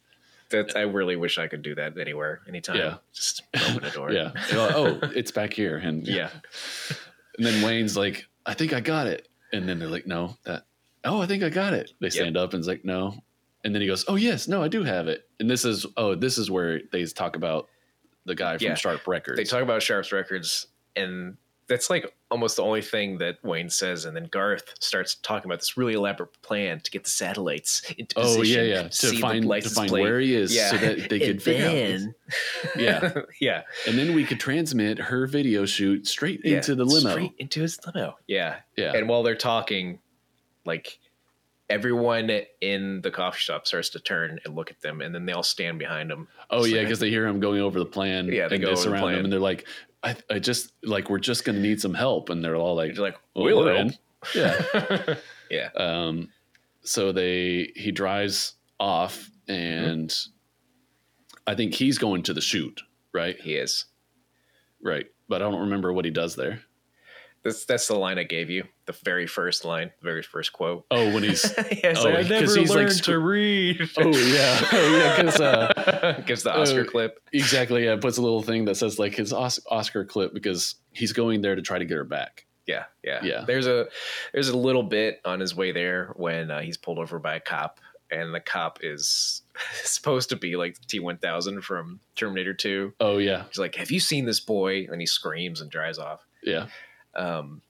[0.49, 2.77] That I really wish I could do that anywhere, anytime.
[2.77, 2.95] Yeah.
[3.13, 4.11] Just open a door.
[4.11, 5.77] yeah, like, oh, it's back here.
[5.77, 6.29] And yeah.
[7.37, 9.27] and then Wayne's like, I think I got it.
[9.53, 10.65] And then they're like, no, that.
[11.05, 11.91] Oh, I think I got it.
[12.01, 13.15] They stand up and it's like, no.
[13.63, 15.27] And then he goes, oh yes, no, I do have it.
[15.39, 17.67] And this is oh, this is where they talk about
[18.25, 18.75] the guy from Yeah.
[18.75, 19.37] Sharp Records.
[19.37, 24.05] They talk about Sharp's records, and that's like almost the only thing that Wayne says.
[24.05, 28.19] And then Garth starts talking about this really elaborate plan to get the satellites into
[28.19, 28.65] oh position.
[28.67, 30.01] yeah, yeah, to see the find to find plate.
[30.03, 30.69] where he is, Yeah.
[30.71, 32.75] so that they could figure out.
[32.79, 33.13] Yeah.
[33.41, 37.11] yeah, And then we could transmit her video shoot straight yeah, into the limo.
[37.11, 38.17] straight into his limo.
[38.27, 38.93] Yeah, Yeah.
[38.95, 39.99] and while they're talking,
[40.65, 40.99] like
[41.69, 42.29] everyone
[42.61, 45.43] in the coffee shop starts to turn and look at them, and then they all
[45.43, 46.27] stand behind them.
[46.49, 48.27] oh yeah, like- because they hear him going over the plan.
[48.27, 49.17] Yeah, they and go over the surround plan.
[49.19, 49.67] him, and they're like,
[50.03, 53.03] I, I just like we're just gonna need some help, and they're all like, They're
[53.03, 53.97] like, "Well, "We'll we're help." in."
[54.35, 55.15] Yeah.
[55.49, 56.29] yeah, Um,
[56.83, 60.31] so they he drives off, and Mm-hmm.
[61.47, 62.81] I think he's going to the shoot,
[63.13, 63.39] right?
[63.39, 63.85] he is.
[64.81, 66.61] Right, but I don't remember what he does there.
[67.43, 70.85] That's that's the line I gave you, the very first line, the very first quote.
[70.91, 71.43] Oh, when he's
[71.83, 73.81] yes, Oh, I never he's, learned scr- to read.
[73.97, 77.19] oh yeah, oh yeah, because uh, gives the Oscar uh, clip.
[77.33, 81.13] exactly, yeah, puts a little thing that says like his Os- Oscar clip because he's
[81.13, 82.45] going there to try to get her back.
[82.67, 83.43] Yeah, yeah, Yeah.
[83.45, 83.87] There's a
[84.33, 87.39] there's a little bit on his way there when uh, he's pulled over by a
[87.39, 87.79] cop,
[88.09, 89.43] and the cop is
[89.83, 92.93] supposed to be like T1000 from Terminator 2.
[92.99, 96.25] Oh yeah, He's like, "Have you seen this boy?" And he screams and drives off.
[96.43, 96.65] yeah,
[97.15, 97.61] Um,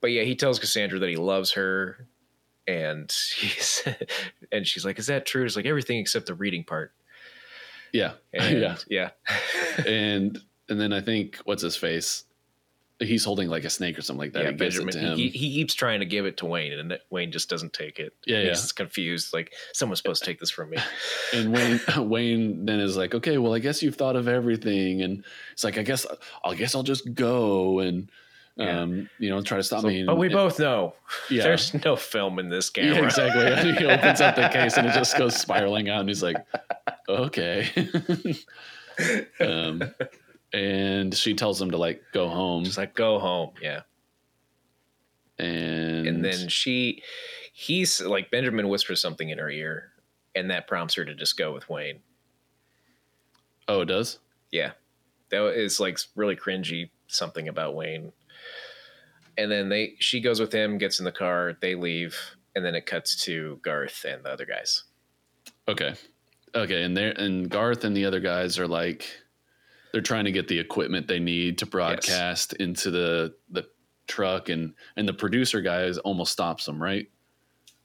[0.00, 2.06] but yeah, he tells Cassandra that he loves her,
[2.66, 3.82] and he's
[4.52, 6.92] and she's like, "Is that true?" It's like everything except the reading part.
[7.92, 8.76] yeah, And, yeah.
[8.88, 9.10] yeah,
[9.86, 10.38] and
[10.68, 12.24] and then I think what's his face?
[13.00, 14.42] He's holding like a snake or something like that.
[14.42, 14.50] yeah.
[14.50, 15.16] he gives it to him.
[15.16, 18.12] He, he keeps trying to give it to Wayne, and Wayne just doesn't take it.
[18.26, 18.70] Yeah, he's yeah.
[18.74, 19.32] confused.
[19.32, 20.78] Like someone's supposed to take this from me.
[21.32, 25.24] and Wayne Wayne then is like, okay, well, I guess you've thought of everything, and
[25.52, 26.06] it's like, I guess
[26.44, 28.10] I guess I'll just go and
[28.58, 28.80] Yeah.
[28.80, 29.98] um, you know, try to stop So- me.
[30.00, 30.94] And, but we and- both know
[31.30, 31.44] yeah.
[31.44, 32.96] there's no film in this camera.
[32.96, 33.46] Yeah, exactly.
[33.46, 36.36] And he opens up the case and it just goes spiraling out, and he's like,
[37.08, 37.68] "Okay."
[39.40, 39.82] um,
[40.52, 43.50] and she tells him to like go home, Just like go home.
[43.62, 43.82] Yeah.
[45.38, 47.02] and and then she
[47.52, 49.92] he's like benjamin whispers something in her ear
[50.34, 52.00] and that prompts her to just go with wayne
[53.68, 54.18] oh, it does.
[54.50, 54.72] yeah
[55.30, 58.12] that is like really cringy something about wayne
[59.38, 62.14] and then they she goes with him gets in the car they leave
[62.54, 64.84] and then it cuts to garth and the other guys
[65.68, 65.94] Okay,
[66.54, 69.04] okay, and there and Garth and the other guys are like,
[69.92, 73.64] they're trying to get the equipment they need to broadcast into the the
[74.06, 77.06] truck, and and the producer guy is almost stops them, right?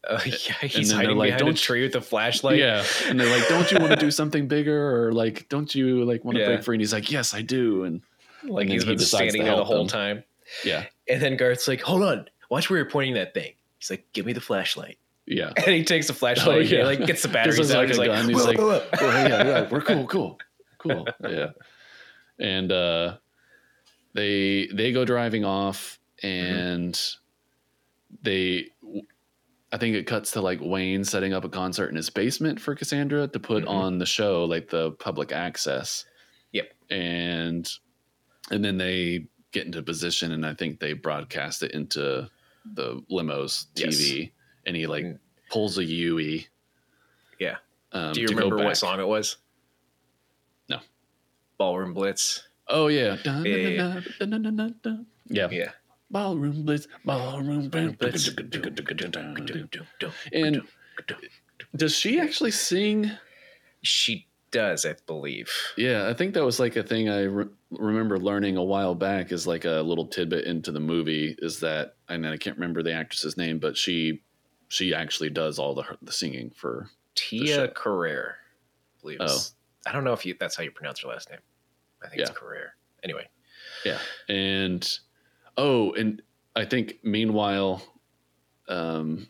[0.08, 3.38] uh, yeah he's hiding like, behind a "Don't- tree with a flashlight yeah, and they're
[3.38, 6.42] like, "Don't you want to do something bigger, or like, don't you like want to
[6.42, 6.48] Yeah.
[6.48, 8.02] break free?" And he's like, "Yes, I do," and
[8.46, 9.88] like and he's he been decides standing there the whole them.
[9.88, 10.24] time
[10.66, 14.06] yeah, and then garth's like hold on watch where you're pointing that thing he's like
[14.14, 15.52] give me the flashlight yeah.
[15.58, 16.84] and he takes the flashlight Oh, and yeah.
[16.84, 18.12] like gets the batteries out like he's like.
[18.28, 20.38] He's like, whoa, whoa." yeah, yeah, we're cool, cool,
[20.80, 21.08] cool.
[21.22, 21.52] Yeah.
[22.40, 23.18] And uh,
[24.14, 27.00] they they go driving off, and
[28.22, 28.68] they,
[29.72, 32.76] I think it cuts to like Wayne setting up a concert in his basement for
[32.76, 33.70] Cassandra to put Mhm.
[33.70, 36.04] on the show, like the public access.
[36.52, 36.70] Yep.
[36.90, 37.72] And
[38.52, 42.30] and then they get into position, and I think they broadcast it into
[42.76, 43.96] the limos Yes.
[43.96, 44.32] TV,
[44.66, 45.06] and he like
[45.50, 46.48] pulls a Yui.
[47.40, 47.56] Yeah.
[47.94, 49.38] Um, Do you remember what song it was?
[50.70, 50.80] No.
[51.58, 52.48] Ballroom Blitz.
[52.68, 53.18] Oh yeah.
[53.26, 54.02] Yeah,
[55.30, 55.50] Yeah.
[55.52, 55.72] Yeah.
[56.12, 58.30] Ballroom blitz, ballroom blitz.
[60.32, 60.62] And
[61.76, 63.10] does she actually sing?
[63.82, 65.52] she does, I believe.
[65.76, 69.34] Yeah, I think that was like a thing I re- remember learning a while back
[69.34, 72.94] is like a little tidbit into the movie is that and I can't remember the
[72.94, 74.22] actress's name, but she
[74.70, 77.68] she actually does all the the singing for Tia.
[77.68, 78.38] Carrere,
[78.98, 79.18] I believe.
[79.20, 79.40] Oh.
[79.86, 81.40] I don't know if you that's how you pronounce her last name.
[82.02, 82.74] I think it's Carrere.
[83.04, 83.28] Anyway.
[83.84, 83.98] Yeah.
[84.30, 84.88] And
[85.58, 86.22] oh, and
[86.56, 87.82] I think meanwhile,
[88.68, 89.28] um,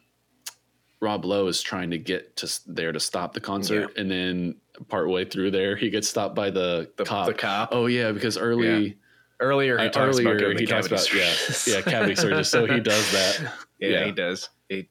[0.99, 4.55] Rob Lowe is trying to get to there to stop the concert, and then
[4.87, 7.27] partway through there, he gets stopped by the, The cop.
[7.27, 7.69] the cop.
[7.71, 8.97] Oh yeah, because early
[9.39, 11.67] Earlier he talks about earlier to he talks about yeah surgeons.
[11.67, 13.53] yeah cavity surgeon, so he does that.
[13.79, 14.05] yeah, yeah.
[14.05, 14.49] he does.
[14.69, 14.87] He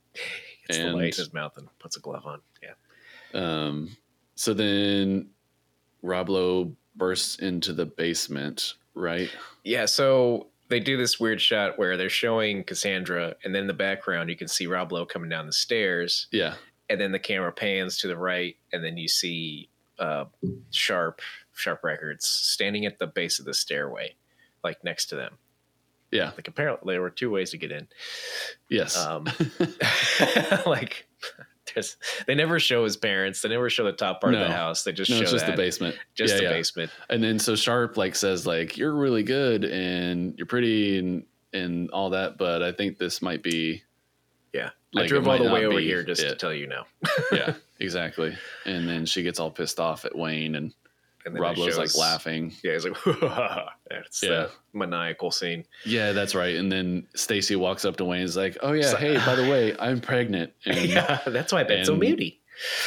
[0.68, 2.40] gets the light in his mouth and puts a glove on.
[2.62, 3.40] Yeah.
[3.40, 3.96] Um,
[4.34, 5.30] so then
[6.02, 9.30] Rob Lowe bursts into the basement, right?
[9.64, 13.72] Yeah, so they do this weird shot where they're showing Cassandra, and then in the
[13.72, 16.54] background you can see Rob Lowe coming down the stairs, Yeah,
[16.90, 20.24] and then the camera pans to the right, and then you see uh,
[20.70, 21.20] Sharp
[21.54, 24.14] Sharp Records standing at the base of the stairway,
[24.64, 25.38] like next to them.
[26.10, 27.88] yeah, Like apparently there were two ways to get in.
[28.68, 28.96] yes.
[28.96, 29.26] Um,
[30.66, 31.06] like
[31.74, 33.40] there's, they never show his parents.
[33.42, 34.82] They never show the top part of the house.
[34.84, 35.96] They just no, show it's just that, the basement.
[36.14, 36.50] just Yeah, the yeah.
[36.50, 36.90] basement.
[37.08, 41.90] And then so Sharp like says like you're really good and you're pretty and and
[41.90, 43.82] all that, but I think this might be
[44.54, 46.86] Yeah, Like, I drove all the way over here just to tell you now.
[47.30, 48.36] yeah, exactly.
[48.64, 50.72] And then she gets all pissed off at Wayne and
[51.26, 52.52] And then Rob Lowe's like laughing.
[52.64, 52.96] Yeah, he's like,
[53.90, 54.28] it's Yeah.
[54.30, 55.64] that maniacal scene.
[55.84, 56.56] Yeah, that's right.
[56.56, 59.34] And then Stacy walks up to Wayne and is like, "Oh yeah, like, hey, by
[59.36, 62.40] the way, I'm pregnant." And yeah, that's why I've been so moody.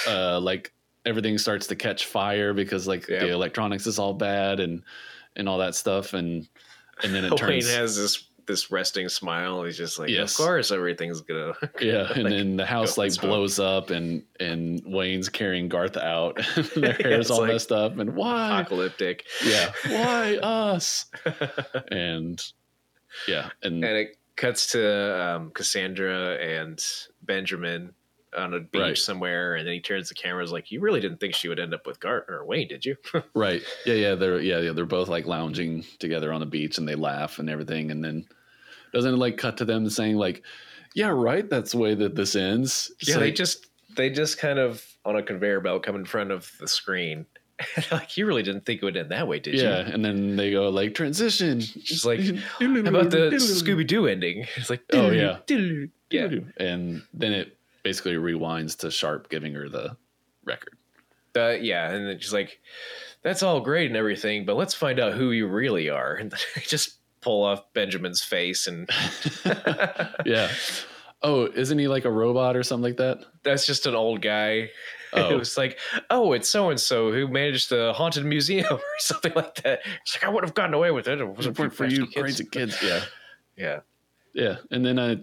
[0.08, 0.74] uh, like
[1.06, 3.20] everything starts to catch fire because like Yeah.
[3.20, 4.82] the electronics is all bad and
[5.36, 6.48] and all that stuff and
[7.04, 9.64] and then it Wayne turns has this this resting smile.
[9.64, 10.32] He's just like, Yes.
[10.40, 11.54] of course, everything's gonna.
[11.82, 16.66] yeah and then the house like blows up and and Wayne's carrying Garth out and
[16.84, 19.26] their hair's all like messed up and why apocalyptic.
[19.44, 21.06] yeah why us
[21.92, 22.42] and
[23.28, 26.84] yeah and, and it cuts to um, Cassandra and
[27.22, 27.94] Benjamin
[28.36, 28.98] on a beach Right.
[28.98, 30.44] somewhere, and then he turns the camera.
[30.44, 32.86] Is like, you really didn't think she would end up with Gartner or Wayne, did
[32.86, 32.96] you?
[33.34, 36.88] right yeah yeah they're yeah, yeah they're both like lounging together on the beach and
[36.88, 38.26] they laugh and everything and then
[38.94, 40.44] doesn't it like cut to them saying like
[40.94, 44.60] yeah right that's the way that this ends It's yeah, they just they just kind
[44.60, 47.26] of on a conveyor belt come in front of the screen.
[47.92, 49.68] like, you really didn't think it would end that way, did yeah you?
[49.70, 52.20] Yeah, and then they go like transition She's like,
[52.60, 54.46] How about the Scooby Doo ending?
[54.58, 55.38] It's like, Oh, yeah.
[56.10, 56.28] yeah.
[56.58, 59.96] and then it basically rewinds to sharp giving her the
[60.44, 60.74] record
[61.38, 62.60] Uh, yeah, and then she's like,
[63.22, 66.34] "That's all great and everything, but let's find out who you really are." And
[66.68, 68.90] just pull off Benjamin's face, and
[70.26, 70.50] yeah
[71.22, 74.70] oh isn't he like a robot or something like that that's just an old guy.
[75.14, 75.30] Oh.
[75.34, 75.80] It was like,
[76.10, 80.16] "Oh, it's so and so who managed the haunted museum or something like that." It's
[80.16, 81.22] like I would have gotten away with it.
[81.22, 83.02] It wasn't for, for you pesky crazy kids yeah
[83.56, 83.80] Yeah.
[84.34, 85.20] yeah and then i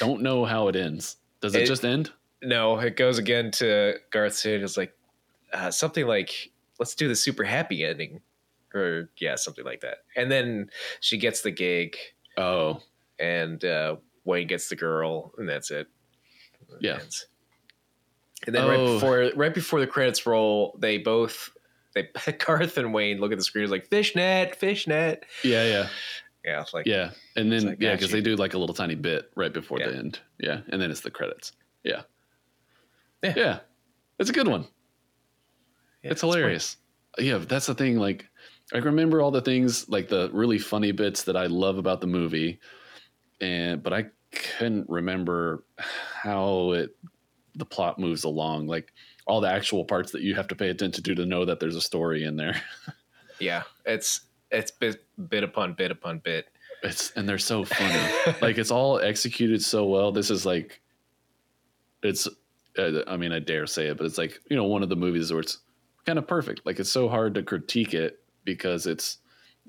[0.00, 2.10] don't know how it ends does it, It- just end
[2.42, 4.62] No, it goes again to Garth Sid.
[4.62, 4.94] It's like
[5.52, 8.20] uh, something like, "Let's do the super happy ending,"
[8.74, 9.98] or yeah, something like that.
[10.16, 10.70] And then
[11.00, 11.96] she gets the gig.
[12.38, 12.80] oh
[13.20, 15.86] and uh, Wayne gets the girl, and that's it.
[16.80, 16.98] Yeah.
[18.46, 18.94] And then right Oh.
[18.94, 21.50] before right before the credits roll, they both
[21.94, 22.08] they
[22.44, 25.24] Garth and Wayne look at the screen It's like fishnet, fishnet.
[25.44, 25.88] yeah yeah
[26.44, 29.30] Yeah, like yeah and then like, yeah because they do like a little tiny bit
[29.36, 29.90] right before Yeah.
[29.90, 31.52] the end yeah and then it's the credits
[31.84, 32.02] yeah
[33.22, 33.34] Yeah.
[33.36, 33.58] yeah
[34.18, 34.66] it's a good one
[36.02, 36.76] yeah, it's hilarious.
[37.18, 37.96] Yeah, that's the thing.
[37.96, 38.28] Like,
[38.72, 42.06] I remember all the things, like the really funny bits that I love about the
[42.06, 42.58] movie,
[43.40, 46.96] and but I couldn't remember how it
[47.54, 48.66] the plot moves along.
[48.66, 48.92] Like
[49.26, 51.76] all the actual parts that you have to pay attention to to know that there's
[51.76, 52.60] a story in there.
[53.40, 54.20] Yeah, it's
[54.52, 56.46] it's bit bit upon bit upon bit.
[56.82, 58.36] It's and they're so funny.
[58.42, 60.12] like it's all executed so well.
[60.12, 60.80] This is like,
[62.02, 62.28] it's.
[62.78, 64.96] Uh, I mean, I dare say it, but it's like you know one of the
[64.96, 65.58] movies where it's
[66.06, 66.64] kind of perfect.
[66.64, 69.18] Like it's so hard to critique it because it's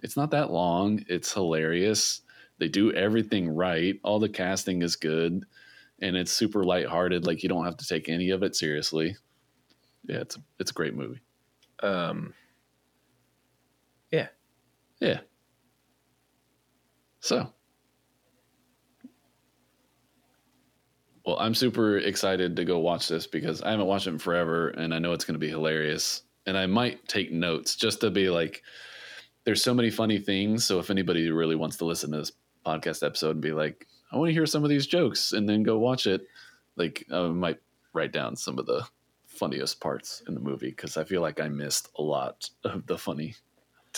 [0.01, 1.03] it's not that long.
[1.07, 2.21] It's hilarious.
[2.59, 3.99] They do everything right.
[4.03, 5.45] All the casting is good,
[6.01, 7.27] and it's super lighthearted.
[7.27, 9.15] Like you don't have to take any of it seriously.
[10.07, 11.19] Yeah, it's it's a great movie.
[11.81, 12.33] Um,
[15.03, 15.19] Yeah.
[17.19, 17.51] So,
[21.25, 24.69] well, I'm super excited to go watch this because I haven't watched it in forever
[24.69, 26.23] and I know it's going to be hilarious.
[26.45, 28.63] And I might take notes just to be like,
[29.43, 30.63] there's so many funny things.
[30.63, 32.31] So, if anybody really wants to listen to this
[32.65, 35.63] podcast episode and be like, I want to hear some of these jokes and then
[35.63, 36.25] go watch it,
[36.77, 37.59] like, I might
[37.91, 38.85] write down some of the
[39.27, 42.97] funniest parts in the movie because I feel like I missed a lot of the
[42.97, 43.35] funny.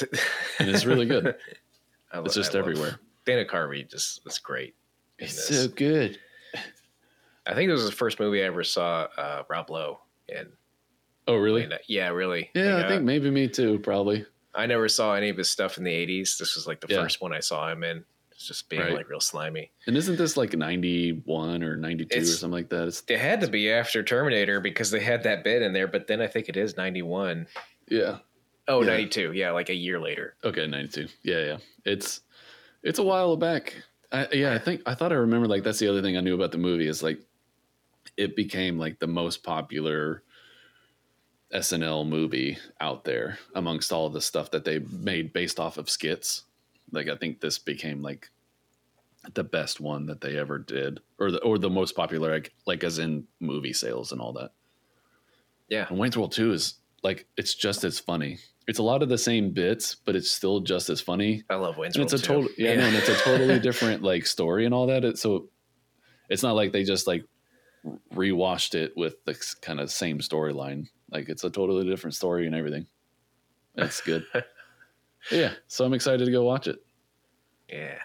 [0.59, 1.25] And it's really good.
[2.13, 2.99] Lo- It's just I everywhere.
[3.25, 4.75] Dana Carvey just was great.
[5.19, 5.63] It's this.
[5.63, 6.17] so good.
[7.47, 10.47] I think it was the first movie I ever saw uh, Rob Lowe in.
[11.27, 11.63] Oh, really?
[11.63, 12.49] And, uh, yeah, really.
[12.53, 13.79] Yeah, Like, I think uh, maybe me too.
[13.79, 14.25] Probably.
[14.53, 16.37] I never saw any of his stuff in the '80s.
[16.37, 17.01] This was like the Yeah.
[17.01, 18.03] first one I saw him in.
[18.31, 18.93] It's just being Right.
[18.93, 19.71] like real slimy.
[19.87, 22.87] And isn't this like ninety one or ninety two or something like that?
[22.87, 26.07] It's It had to be after Terminator because they had that bit in there, but
[26.07, 27.47] then I think it is 91.
[27.89, 28.19] yeah.
[28.67, 28.91] Oh, Yeah.
[28.91, 29.33] 92.
[29.33, 30.35] Yeah, like a year later.
[30.43, 31.07] Okay, ninety two.
[31.23, 31.57] Yeah, yeah.
[31.85, 32.21] It's
[32.83, 33.75] it's a while back.
[34.11, 36.35] I, yeah, I think I thought I remember like that's the other thing I knew
[36.35, 37.19] about the movie is like
[38.17, 40.23] it became like the most popular
[41.53, 46.43] SNL movie out there amongst all the stuff that they made based off of skits.
[46.91, 48.29] Like I think this became like
[49.33, 52.83] the best one that they ever did, or the or the most popular, like like
[52.83, 54.51] as in movie sales and all that.
[55.67, 55.87] Yeah.
[55.89, 58.37] And Wayne's World Two is like it's just as funny.
[58.67, 61.43] It's a lot of the same bits, but it's still just as funny.
[61.49, 64.01] I love Wayne's And World it's a total yeah, no, and it's a totally different
[64.01, 65.05] like story and all that.
[65.05, 65.49] It, so
[66.29, 67.25] it's not like they just like
[68.11, 70.87] rewashed it with the kind of same storyline.
[71.11, 72.87] Like it's a totally different story and everything.
[73.75, 74.25] That's good.
[75.31, 76.79] yeah, so I'm excited to go watch it.
[77.69, 77.99] yeah.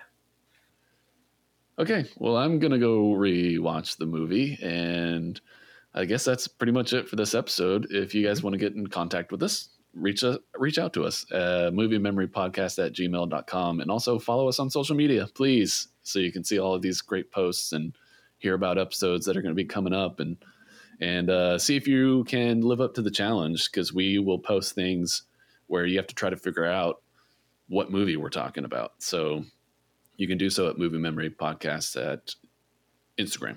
[1.79, 5.41] Okay, well, I'm gonna go rewatch the movie, and
[5.95, 7.87] I guess that's pretty much it for this episode.
[7.91, 11.05] If you guys want to get in contact with us, reach a, reach out to
[11.05, 15.89] us, uh, movie memory podcast at gmail.com, and also follow us on social media, please,
[16.03, 17.95] so you can see all of these great posts and
[18.39, 20.37] hear about episodes that are going to be coming up, and
[21.01, 24.75] and uh, see if you can live up to the challenge because we will post
[24.75, 25.23] things
[25.67, 27.03] where you have to try to figure out
[27.69, 28.95] what movie we're talking about.
[28.99, 29.45] So
[30.17, 32.35] you can do so at Movie Memory Podcast at
[33.19, 33.57] Instagram.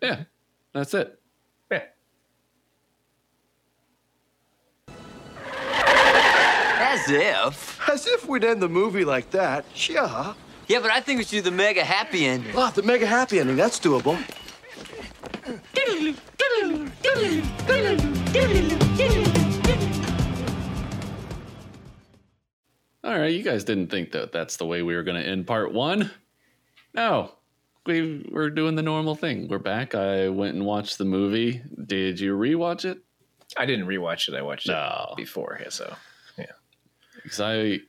[0.00, 0.24] Yeah,
[0.72, 1.17] that's it.
[7.08, 7.14] As
[7.54, 7.88] if.
[7.88, 9.64] As if we'd end the movie like that.
[9.88, 10.34] Yeah.
[10.66, 12.52] Yeah, but I think we should do the mega happy ending.
[12.54, 13.56] Ah, the mega happy ending.
[13.56, 14.18] That's doable.
[23.04, 25.46] All right, you guys didn't think that that's the way we were going to end
[25.46, 26.10] part one.
[26.94, 27.32] No,
[27.86, 29.48] we we're doing the normal thing.
[29.48, 29.94] We're back.
[29.94, 31.62] I went and watched the movie.
[31.86, 32.98] Did you rewatch it?
[33.56, 34.34] I didn't rewatch it.
[34.34, 35.08] I watched No.
[35.12, 35.60] it before.
[35.70, 35.94] So
[37.28, 37.80] Because I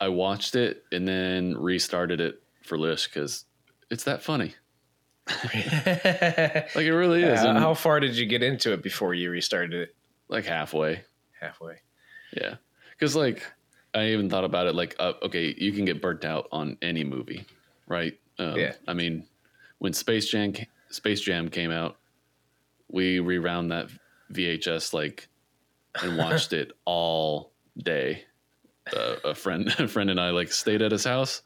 [0.00, 3.44] I watched it and then restarted it for Lish because
[3.90, 4.54] it's that funny.
[5.44, 7.42] Like it really is.
[7.42, 9.94] Yeah, how far did you get into it before you restarted it?
[10.28, 11.02] like halfway.
[11.40, 11.76] Halfway.
[12.36, 12.56] Yeah,
[12.90, 13.44] because like
[13.94, 14.74] I even thought about it.
[14.74, 17.44] Like, uh, okay, you can get burnt out on any movie,
[17.86, 18.18] right?
[18.38, 18.74] Um, Yeah.
[18.86, 19.26] I mean,
[19.78, 20.52] when Space Jam
[20.90, 21.96] Space Jam came out,
[22.88, 23.88] we rewound that
[24.32, 25.28] VHS like
[26.02, 28.24] and watched it all day.
[28.96, 31.42] Uh, a friend, a friend, and I like stayed at his house,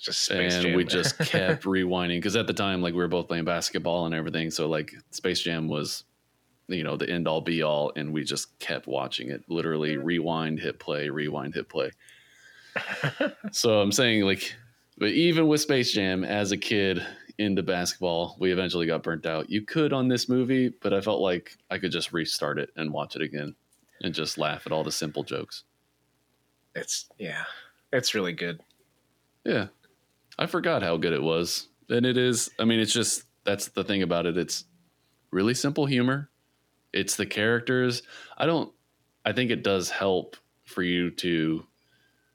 [0.00, 0.76] Just Space and Jam.
[0.76, 4.14] we just kept rewinding because at the time, like we were both playing basketball and
[4.14, 4.50] everything.
[4.50, 6.04] So like Space Jam was,
[6.68, 9.44] you know, the end all be all, and we just kept watching it.
[9.48, 11.90] Literally rewind, hit play, rewind, hit play.
[13.52, 14.54] so I'm saying like,
[14.98, 17.04] but even with Space Jam as a kid
[17.38, 19.50] into basketball, we eventually got burnt out.
[19.50, 22.92] You could on this movie, but I felt like I could just restart it and
[22.92, 23.54] watch it again
[24.02, 25.64] and just laugh at all the simple jokes.
[26.76, 27.44] It's yeah,
[27.92, 28.60] it's really good.
[29.44, 29.68] Yeah.
[30.38, 31.68] I forgot how good it was.
[31.88, 34.36] And it is, I mean, it's just, that's the thing about it.
[34.36, 34.64] It's
[35.30, 36.30] really simple humor.
[36.92, 38.02] It's the characters.
[38.36, 38.72] I don't,
[39.24, 41.64] I think it does help for you to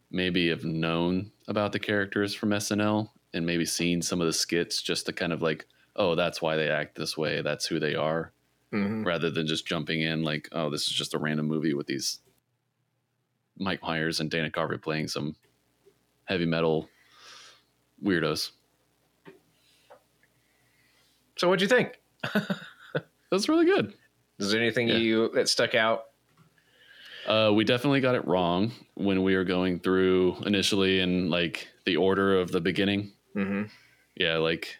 [0.10, 4.82] maybe have known about the characters from SNL and maybe seen some of the skits
[4.82, 5.66] just to kind of like,
[5.96, 7.42] oh, that's why they act this way.
[7.42, 8.32] That's who they are.
[8.74, 9.06] Mhm.
[9.06, 12.20] Rather than just jumping in like, oh, this is just a random movie with these
[13.58, 15.36] Mike Myers and Dana Carvey playing some
[16.26, 16.90] heavy metal
[18.04, 18.52] weirdos.
[21.38, 22.00] So what'd you think?
[23.32, 23.94] That's really good.
[24.40, 24.98] Is there anything Yeah.
[24.98, 26.06] you that stuck out?
[27.26, 31.98] Uh, we definitely got it wrong when we were going through initially in like the
[31.98, 33.12] order of the beginning.
[33.36, 33.64] Mm-hmm.
[34.16, 34.76] Yeah, like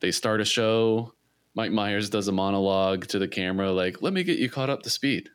[0.00, 1.14] they start a show.
[1.54, 4.82] Mike Myers does a monologue to the camera, like, let me get you caught up
[4.82, 5.28] to speed.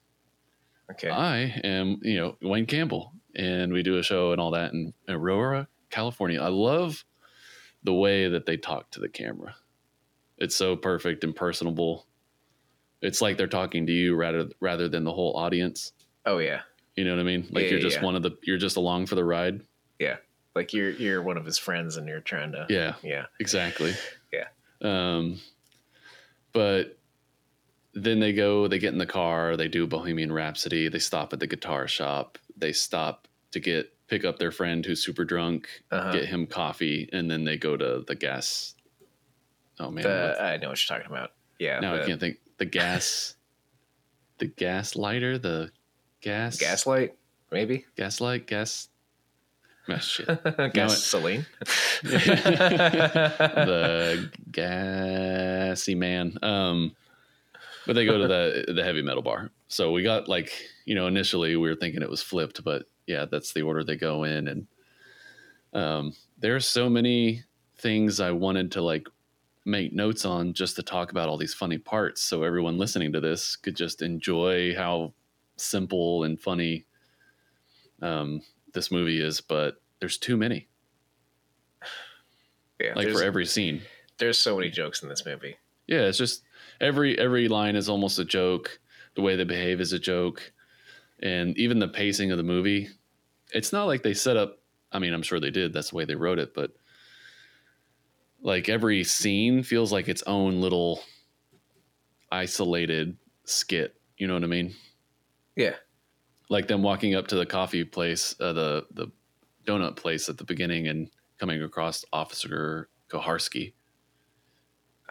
[0.91, 1.09] Okay.
[1.09, 4.93] I am, you know, Wayne Campbell, and we do a show and all that in
[5.09, 6.41] Aurora, California.
[6.41, 7.03] I love
[7.83, 9.55] the way that they talk to the camera.
[10.37, 12.05] It's so perfect and personable.
[13.01, 15.93] It's like they're talking to you rather rather than the whole audience.
[16.25, 16.61] oh yeah,
[16.95, 17.47] You know what I mean?
[17.51, 18.03] Like Yeah, you're yeah, just yeah.
[18.05, 19.61] one of the you're just along for the ride.
[19.99, 20.17] yeah.
[20.55, 22.67] Like you're you're one of his friends, and you're trying to.
[22.69, 23.25] Yeah, Yeah.
[23.39, 23.93] exactly.
[24.31, 24.47] Yeah.
[24.81, 25.39] Um,
[26.51, 26.97] but
[27.93, 31.39] then they go, they get in the car, they do Bohemian Rhapsody, they stop at
[31.39, 36.11] the guitar shop, they stop to get pick up their friend who's super drunk, Uh-huh.
[36.11, 38.75] get him coffee, and then they go to the gas.
[39.79, 41.31] Oh man, The, I know what you're talking about.
[41.59, 41.79] Yeah.
[41.79, 42.37] now the I can't think.
[42.57, 43.35] The gas,
[44.39, 45.71] the gas lighter, the
[46.21, 47.15] gas Gaslight,
[47.51, 47.85] maybe.
[47.95, 48.89] gaslight, gas.
[49.89, 50.27] Oh, shit.
[50.73, 51.45] Gasoline.
[52.03, 52.21] the
[54.51, 56.37] gassy man.
[56.41, 56.95] Um,
[57.85, 59.51] but they go to the the heavy metal bar.
[59.67, 60.51] So we got like
[60.85, 63.97] you know initially we were thinking it was flipped, but yeah, that's the order they
[63.97, 64.67] go in, and
[65.73, 67.43] um, there are so many
[67.77, 69.07] things I wanted to like
[69.65, 73.21] make notes on just to talk about all these funny parts so everyone listening to
[73.21, 75.13] this could just enjoy how
[75.55, 76.85] simple and funny
[78.01, 78.41] um,
[78.73, 80.67] this movie is but there's too many
[82.79, 83.81] Yeah, like for every scene
[84.17, 85.55] there's so many jokes in this movie.
[85.87, 86.43] yeah it's just
[86.83, 88.79] every every line is almost a joke.
[89.15, 90.51] The way they behave is a joke.
[91.21, 92.89] And even the pacing of the movie
[93.53, 94.57] it's not like they set up
[94.91, 95.73] i mean i'm sure they did.
[95.73, 96.53] That's the way they wrote it.
[96.53, 96.71] But
[98.41, 101.01] like every scene feels like its own little
[102.31, 103.15] isolated
[103.45, 103.95] skit.
[104.17, 104.73] You know what i mean?
[105.55, 105.75] Yeah,
[106.49, 109.11] like them walking up to the coffee place uh, the the
[109.65, 113.73] donut place at the beginning and coming across officer koharski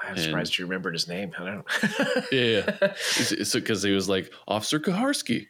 [0.01, 1.33] I'm And- surprised you remembered his name.
[1.39, 1.67] I don't.
[2.33, 2.95] Yeah, yeah.
[3.53, 5.47] because he was like Officer Koharski.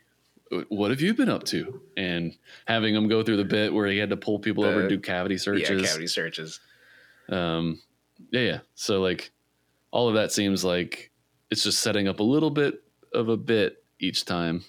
[0.68, 1.80] What have you been up to?
[1.96, 2.36] And
[2.66, 4.98] having him go through the bit where he had to pull people over and do
[5.00, 5.82] cavity yeah, searches.
[5.88, 6.60] cavity searches.
[7.30, 7.80] Um,
[8.30, 8.58] yeah, yeah.
[8.74, 9.32] So like,
[9.90, 11.10] all of that seems like
[11.50, 12.82] it's just setting up a little bit
[13.14, 14.64] of a bit each time.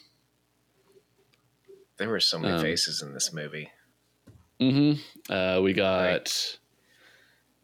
[1.97, 3.69] There were so many Um, faces in this movie.
[4.61, 5.34] Mm-hmm.
[5.34, 6.57] Uh, we got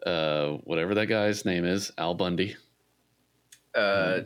[0.05, 2.55] uh, whatever that guy's name is, Al Bundy.
[3.75, 4.21] Uh,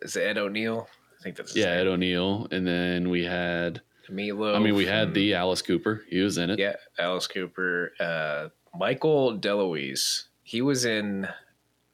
[0.00, 0.88] is it Ed O'Neill?
[1.18, 1.86] I think that's Yeah, Ed.
[1.86, 3.80] O'Neill, and then we had.
[4.10, 4.54] Milo.
[4.54, 6.04] I mean, we had the Alice Cooper.
[6.10, 6.58] He was in it.
[6.58, 8.48] yeah Alice Cooper, uh,
[8.78, 10.24] Michael DeLuise.
[10.42, 11.26] He was in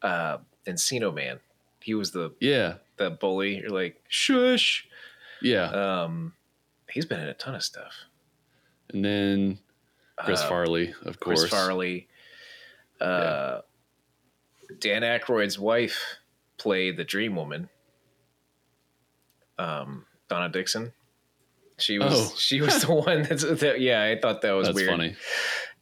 [0.03, 1.39] uh, Encino Man.
[1.81, 2.75] He was the Yeah.
[2.97, 3.59] the bully.
[3.59, 4.89] You're like shush.
[5.41, 5.67] Yeah.
[5.71, 6.33] Um,
[6.91, 7.93] he's been in a ton of stuff.
[8.93, 9.59] And then
[10.17, 11.43] Chris Uh, Farley, of course.
[11.43, 12.09] Chris Farley.
[13.01, 13.61] Uh,
[14.79, 16.01] Dan Aykroyd's wife
[16.59, 17.69] played the Dream Woman.
[19.59, 20.93] Um, Donna Dixon.
[21.79, 22.35] She was Oh.
[22.37, 24.03] she was the one that's that, yeah.
[24.05, 24.91] I thought that was That's weird.
[24.91, 25.17] funny.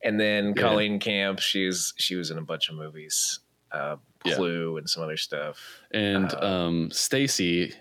[0.03, 0.63] And then Yeah.
[0.63, 1.41] Colleen Camp.
[1.41, 3.41] She's she was in a bunch of movies,
[3.73, 4.35] uh, Yeah.
[4.37, 5.81] Clue and some other stuff.
[5.91, 7.73] And Uh, um, Stacy,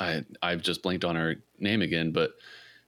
[0.00, 2.32] I I've just blanked on her name again, but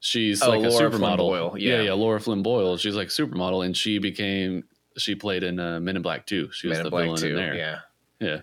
[0.01, 1.61] she's Oh, like a Lara Flynn supermodel.
[1.61, 1.77] Yeah.
[1.77, 1.83] yeah.
[1.83, 2.77] yeah, Lara Flynn Boyle.
[2.79, 4.65] She's like supermodel, and she became
[4.99, 6.51] she played in uh, Men in Black too.
[6.53, 7.55] She was Men the Black villain in there.
[7.55, 7.79] Yeah.
[8.21, 8.41] yeah.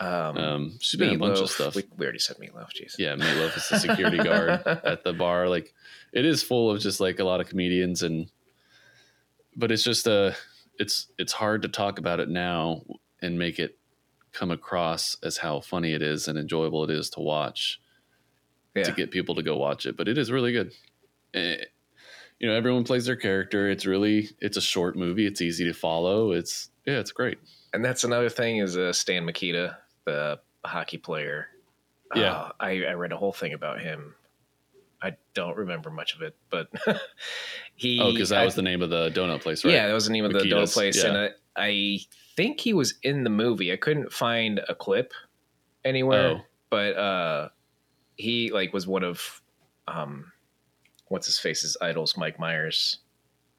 [0.00, 1.76] Um, Um, she's been in a bunch of stuff.
[1.76, 2.70] We, we already said Meatloaf.
[2.74, 2.94] Jeez.
[2.98, 5.48] yeah, Meatloaf is the security guard at the bar.
[5.48, 5.72] Like
[6.12, 8.28] it is full of just like a lot of comedians and
[9.56, 10.32] but it's just uh
[10.80, 12.82] it's it's hard to talk about it now
[13.22, 13.78] and make it
[14.32, 17.80] come across as how funny it is and enjoyable it is to watch
[18.74, 18.82] Yeah.
[18.82, 19.96] to get people to go watch it.
[19.96, 20.72] But it is really good.
[21.34, 21.58] Eh,
[22.40, 23.70] you know, everyone plays their character.
[23.70, 25.26] It's really it's a short movie.
[25.26, 26.32] It's easy to follow.
[26.32, 27.38] It's yeah, it's great.
[27.72, 31.48] And that's another thing is uh, Stan Mikita, the hockey player.
[32.14, 32.32] Yeah.
[32.32, 34.14] Uh, I, I read a whole thing about him.
[35.02, 36.68] I don't remember much of it, but
[37.74, 38.00] he.
[38.00, 39.74] Oh, because that I- was the name of the donut place, right?
[39.74, 41.08] Yeah, that was the name of the donut place, yeah.
[41.10, 41.98] and I, I
[42.36, 43.72] think he was in the movie.
[43.72, 45.12] I couldn't find a clip
[45.84, 46.40] anywhere, Oh.
[46.70, 47.48] but uh,
[48.16, 49.42] he like was one of
[49.88, 50.32] um,
[51.14, 52.98] what's his face's idols, Mike Myers.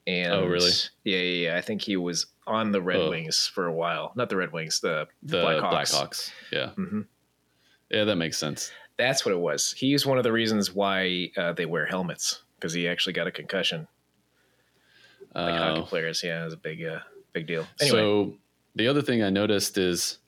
[0.08, 0.70] And Oh, really?
[1.06, 1.58] Yeah, yeah, yeah.
[1.58, 3.10] I think he was on the Red Oh.
[3.10, 4.12] Wings for a while.
[4.16, 5.72] Not the Red Wings, the the Blackhawks.
[5.94, 6.32] Blackhawks.
[6.52, 6.70] Yeah.
[6.72, 7.02] hmm
[7.90, 8.72] Yeah, that makes sense.
[8.98, 9.72] That's what it was.
[9.72, 13.32] He's one of the reasons why uh, they wear helmets because he actually got a
[13.32, 13.88] concussion.
[15.34, 17.00] Like Uh, hockey players, yeah, it was a big, uh,
[17.34, 17.66] big deal.
[17.82, 18.36] Anyway, So
[18.76, 20.20] the other thing I noticed is,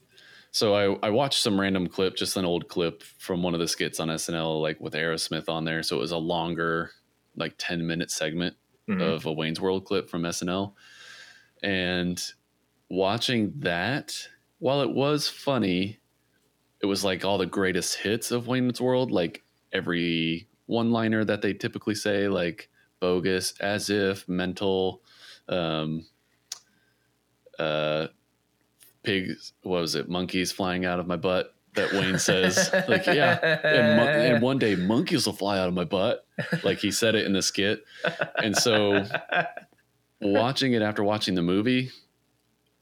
[0.52, 3.68] so I, I watched some random clip, just an old clip from one of the
[3.68, 5.84] skits on SNL, like with Aerosmith on there.
[5.84, 6.92] So it was a longer,
[7.38, 8.56] like 10 minute segment
[8.90, 9.02] Mhm.
[9.02, 10.76] of a Wayne's World clip from SNL.
[11.64, 12.22] And
[12.90, 14.30] watching that,
[14.60, 16.00] while it was funny,
[16.82, 19.44] it was like all the greatest hits of Wayne's World, like
[19.74, 22.70] every one liner that they typically say, like
[23.00, 25.04] bogus, as if, mental,
[25.50, 26.06] um,
[27.60, 28.08] uh,
[29.04, 33.40] pigs, what was it, monkeys flying out of my butt that Wayne says, like, yeah,
[33.64, 36.26] and, and one day monkeys will fly out of my butt.
[36.64, 37.84] Like he said it in the skit.
[38.44, 39.06] And so
[40.22, 41.92] watching it after watching the movie,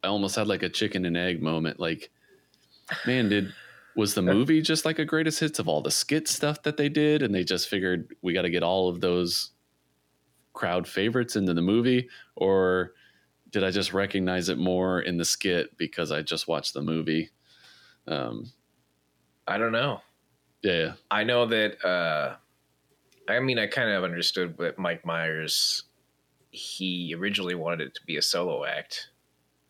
[0.03, 1.79] I almost had like a chicken and egg moment.
[1.79, 2.09] Like,
[3.05, 3.53] man, did
[3.95, 6.89] was the movie just like a greatest hits of all the skit stuff that they
[6.89, 9.51] did, and they just figured we got to get all of those
[10.51, 12.91] crowd favorites into the movie, or
[13.51, 17.29] did I just recognize it more in the skit because I just watched the movie?
[18.07, 18.51] Um,
[19.47, 20.01] I don't know.
[20.63, 21.83] yeah, I know that.
[21.85, 22.35] uh
[23.27, 25.83] I mean, I kind of understood that Mike Myers.
[26.51, 29.09] He originally wanted it to be a solo act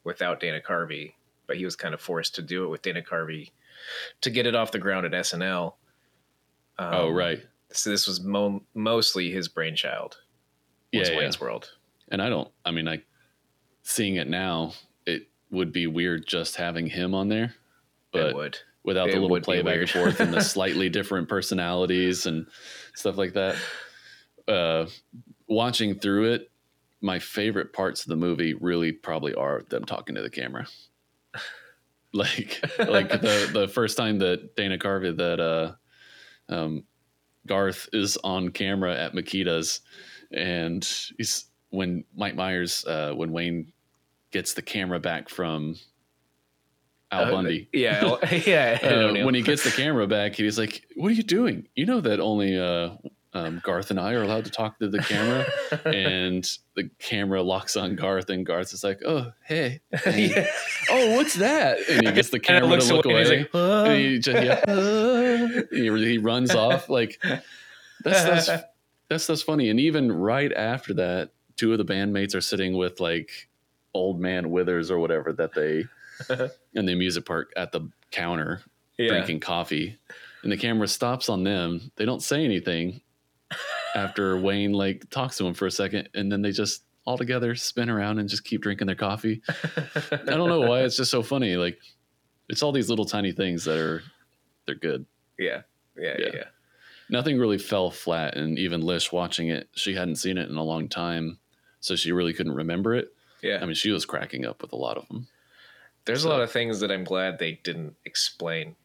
[0.04, 1.14] without Dana Carvey,
[1.48, 3.52] but he was kind of forced to do it with Dana Carvey
[4.22, 5.74] to get it off the ground at SNL.
[6.78, 7.40] Um, oh right,
[7.72, 10.18] So this was mo- mostly his brainchild.
[10.92, 11.18] yeah, Was yeah.
[11.18, 11.72] Wayne's World.
[12.10, 12.52] and I don't.
[12.66, 13.02] I mean, I
[13.82, 14.74] seeing it now,
[15.08, 17.56] it would be weird just having him on there,
[18.12, 18.60] but it would.
[18.86, 22.46] Without It the little play back and forth and the slightly different personalities and
[22.94, 23.56] stuff like that.
[24.48, 24.86] Uh,
[25.48, 26.52] watching through it,
[27.02, 30.68] my favorite parts of the movie really probably are them talking to the camera.
[32.14, 35.74] Like, like the the first time that Dana Carvey that uh,
[36.48, 36.86] um,
[37.46, 39.82] Garth is on camera at Mikita's,
[40.32, 40.82] and
[41.18, 43.74] he's when Mike Myers, uh, when Wayne
[44.32, 45.76] gets the camera back from
[47.22, 47.70] Al Uh, Bundy.
[47.74, 48.16] Yeah,
[48.46, 48.80] yeah.
[48.82, 51.68] Uh, when he gets the camera back, he's like, "What are you doing?
[51.76, 52.92] You know that only uh,
[53.34, 55.46] um, Garth and I are allowed to talk to the camera."
[55.86, 60.48] and the camera locks on Garth, and Garth is like, "Oh, hey, Yeah.
[60.90, 64.20] oh, what's that?" And he gets the camera looks to look away, away, like, he
[64.20, 66.90] just yeah, he, he runs off.
[66.90, 67.20] Like
[68.04, 68.64] that's that's
[69.10, 69.70] that's that's funny.
[69.70, 73.50] And even right after that, two of the bandmates are sitting with like
[73.94, 75.86] old man Withers or whatever that they
[76.74, 78.62] in the amusement park at the counter
[78.98, 79.10] yeah.
[79.10, 79.98] drinking coffee.
[80.44, 81.92] And the camera stops on them.
[81.96, 83.02] They don't say anything
[83.96, 87.56] after wayne like talks to him for a second and then they just all together
[87.56, 89.42] spin around and just keep drinking their coffee.
[90.12, 90.82] I don't know why.
[90.82, 91.56] It's just so funny.
[91.56, 91.78] Like
[92.50, 94.02] it's all these little tiny things that are
[94.66, 95.06] they're good.
[95.38, 95.62] Yeah,
[95.98, 96.44] yeah, yeah, Yeah.
[97.10, 100.64] nothing really fell flat and even lish watching it she hadn't seen it in a
[100.64, 101.38] long time
[101.80, 103.10] so she really couldn't remember it.
[103.44, 103.60] Yeah.
[103.62, 105.28] i mean she was cracking up with a lot of them
[106.06, 108.76] There's So- a lot of things that I'm glad they didn't explain.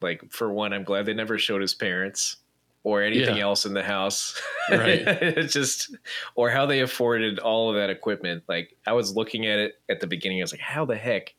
[0.00, 2.36] Like for one, I'm glad they never showed his parents
[2.84, 3.42] or anything Yeah.
[3.42, 4.40] else in the house.
[4.70, 5.00] Right.
[5.06, 5.96] it's just
[6.36, 8.44] or how they afforded all of that equipment.
[8.48, 11.34] Like I was looking at it at the beginning, I was like, how the heck?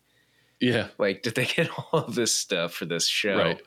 [0.61, 3.37] yeah Like, did they get all of this stuff for this show?
[3.37, 3.61] Right.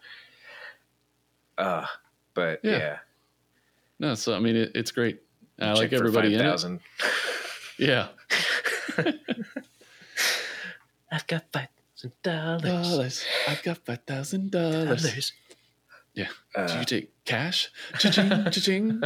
[1.57, 1.86] Uh
[2.35, 2.77] but Yeah.
[2.78, 2.99] yeah.
[3.99, 5.20] no so i mean it, it's great
[5.61, 6.81] i like everybody in it
[7.78, 8.09] yeah
[11.12, 12.62] I've got five thousand dollars.
[12.89, 13.24] dollars.
[13.47, 15.32] I've got five thousand dollars.
[16.14, 16.28] Yeah.
[16.56, 17.70] Do Uh, you take cash?
[17.98, 19.02] Cha-ching, cha-ching.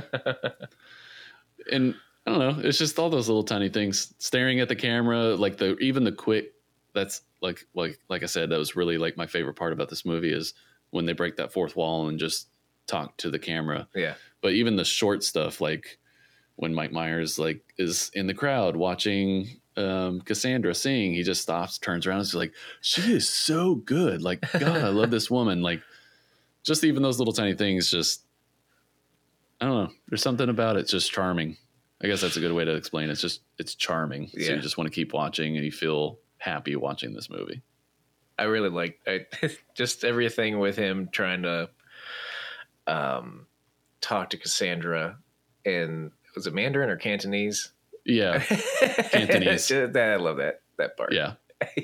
[1.71, 1.95] And
[2.27, 2.61] I don't know.
[2.69, 4.15] It's just all those little tiny things.
[4.19, 6.53] Staring at the camera, like the even the quick.
[6.95, 8.51] That's like like like I said.
[8.51, 10.55] That was really like my favorite part about this movie is
[10.91, 12.49] when they break that fourth wall and just
[12.87, 13.89] talk to the camera.
[13.95, 14.15] yeah.
[14.41, 15.99] But even the short stuff, like
[16.57, 21.79] when Mike Myers like is in the crowd watching um, Cassandra sing, he just stops,
[21.79, 24.23] turns around, and is like, "She is so good!
[24.23, 25.83] Like, God, I love this woman!" Like,
[26.63, 28.23] just even those little tiny things, just
[29.61, 29.93] I don't know.
[30.09, 31.57] There's something about it just charming.
[32.03, 33.13] I guess that's a good way to explain it.
[33.13, 34.29] It's just it's charming.
[34.29, 37.63] So you just want to keep watching, and you feel happy watching this movie.
[38.39, 39.27] I really like I,
[39.75, 41.71] just everything with him trying to
[42.87, 43.47] um,
[44.01, 45.19] talk to Cassandra
[45.65, 47.73] and was it Mandarin or Cantonese?
[48.07, 49.69] Yeah, Cantonese.
[49.69, 51.13] that, I love that that part.
[51.13, 51.35] yeah.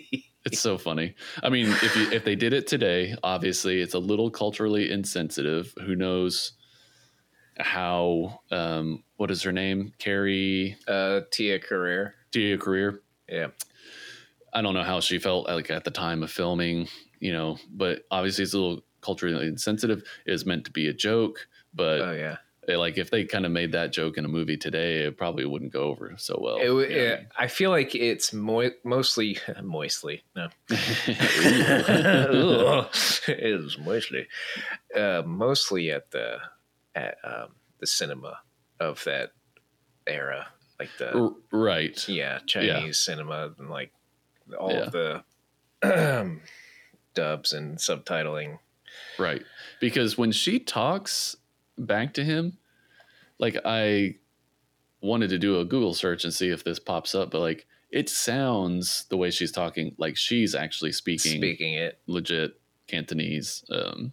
[0.44, 1.14] It's so funny.
[1.40, 5.72] I mean, if you, if they did it today, obviously it's a little culturally insensitive.
[5.86, 6.54] Who knows
[7.60, 8.40] how?
[8.50, 9.92] Um, what is her name?
[9.98, 12.14] Carrie uh, Tia Carrere.
[12.32, 13.02] Tia Carrere.
[13.28, 13.48] Yeah,
[14.52, 16.88] I don't know how she felt like at the time of filming,
[17.20, 20.02] you know, but obviously it's a little culturally insensitive.
[20.26, 22.38] It is meant to be a joke, but oh yeah.
[22.68, 25.44] Eh, like if they kind of made that joke in a movie today, it probably
[25.44, 26.56] wouldn't go over so well.
[26.56, 30.22] It, w- you know yeah, I feel like it's mo- mostly moistly.
[30.36, 30.48] No,
[33.28, 34.26] it is mostly
[34.96, 36.36] uh, mostly at the
[36.94, 37.48] at um,
[37.80, 38.38] the cinema
[38.80, 39.30] of that
[40.06, 40.48] era,
[40.78, 41.34] like the?
[41.50, 42.08] Right.
[42.08, 43.92] yeah Chinese cinema and like
[44.58, 44.80] all Yeah.
[44.86, 45.22] of the
[47.14, 48.58] dubs and subtitling.
[49.18, 49.42] Right.
[49.80, 51.36] Because when she talks
[51.86, 52.58] back to him,
[53.38, 54.16] like I
[55.00, 58.08] wanted to do a Google search and see if this pops up, but like it
[58.08, 63.64] sounds the way she's talking like she's actually speaking, Speaking it, legit Cantonese.
[63.70, 64.12] Um,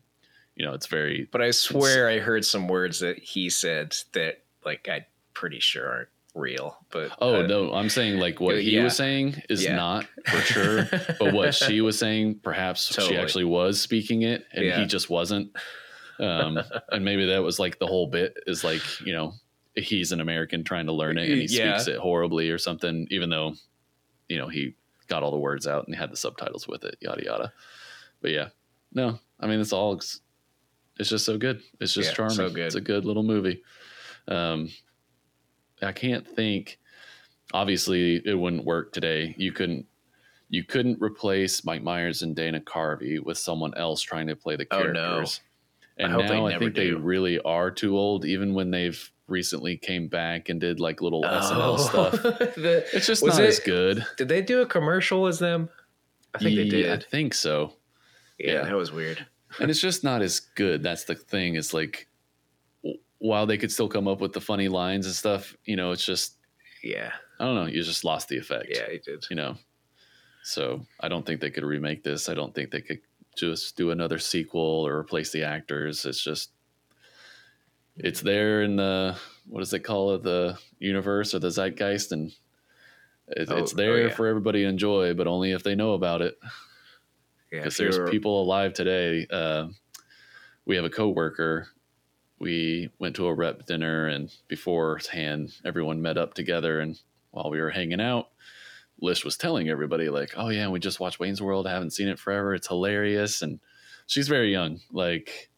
[0.55, 4.43] you know, it's very but I swear I heard some words that he said that
[4.65, 6.77] like I'm pretty sure aren't real.
[6.91, 8.83] But Oh uh, no, I'm saying like what he yeah.
[8.83, 9.75] was saying is Yeah.
[9.75, 10.89] not for sure,
[11.19, 14.79] but what she was saying, perhaps she actually was speaking it and Yeah.
[14.79, 15.51] he just wasn't.
[16.19, 16.59] Um,
[16.91, 19.33] and maybe that was like the whole bit is like you know
[19.75, 21.77] he's an American trying to learn it and he Yeah.
[21.77, 23.53] speaks it horribly or something, even though
[24.27, 24.75] you know he
[25.07, 27.53] got all the words out and he had the subtitles with it, yada yada.
[28.21, 28.49] But yeah,
[28.93, 30.19] no, I mean it's all it's
[31.09, 31.61] just so good.
[31.79, 32.35] It's just Yeah, charming.
[32.35, 32.61] so.
[32.61, 33.63] It's a good little movie.
[34.27, 34.69] Um,
[35.81, 36.77] I can't think.
[37.53, 39.33] Obviously, it wouldn't work today.
[39.37, 39.85] You couldn't.
[40.51, 44.67] You couldn't replace Mike Myers and Dana Carvey with someone else trying to play the
[44.71, 45.41] Oh, characters.
[45.99, 48.25] And they now I think they really are too old.
[48.25, 51.77] Even when they've recently came back and did like little SNL Oh.
[51.77, 52.11] stuff,
[52.55, 54.05] The- it's just not it- as good.
[54.17, 55.69] Did they do a commercial as them?
[56.33, 57.03] I think they did.
[57.03, 57.73] I think so.
[58.39, 58.63] Yeah, yeah.
[58.63, 59.25] that was weird.
[59.59, 60.81] and it's just not as good.
[60.83, 61.55] That's the thing.
[61.55, 62.07] It's like
[63.17, 66.05] while they could still come up with the funny lines and stuff, you know, it's
[66.05, 66.35] just
[66.83, 67.65] Yeah, I don't know.
[67.65, 68.67] You just lost the effect.
[68.69, 69.25] yeah, he did.
[69.29, 69.57] You know,
[70.43, 72.29] so I don't think they could remake this.
[72.29, 73.01] I don't think they could
[73.39, 76.05] just do another sequel or replace the actors.
[76.05, 76.51] It's just
[77.95, 79.15] it's there in the
[79.47, 82.31] what does it call it the universe or the zeitgeist and
[83.27, 84.13] it, Oh, it's oh, there yeah.
[84.13, 86.39] for everybody to enjoy, but only if they know about it
[87.49, 89.27] because if there's people alive today.
[89.29, 89.67] Uh,
[90.65, 91.67] we have a coworker.
[92.37, 96.79] We went to a rep dinner, and beforehand, everyone met up together.
[96.79, 96.99] And
[97.31, 98.29] while we were hanging out,
[99.01, 101.67] Lish was telling everybody, like, "Oh yeah, we just watched Wayne's World.
[101.67, 102.53] I haven't seen it forever.
[102.53, 103.59] It's hilarious." And
[104.07, 105.49] she's very young, like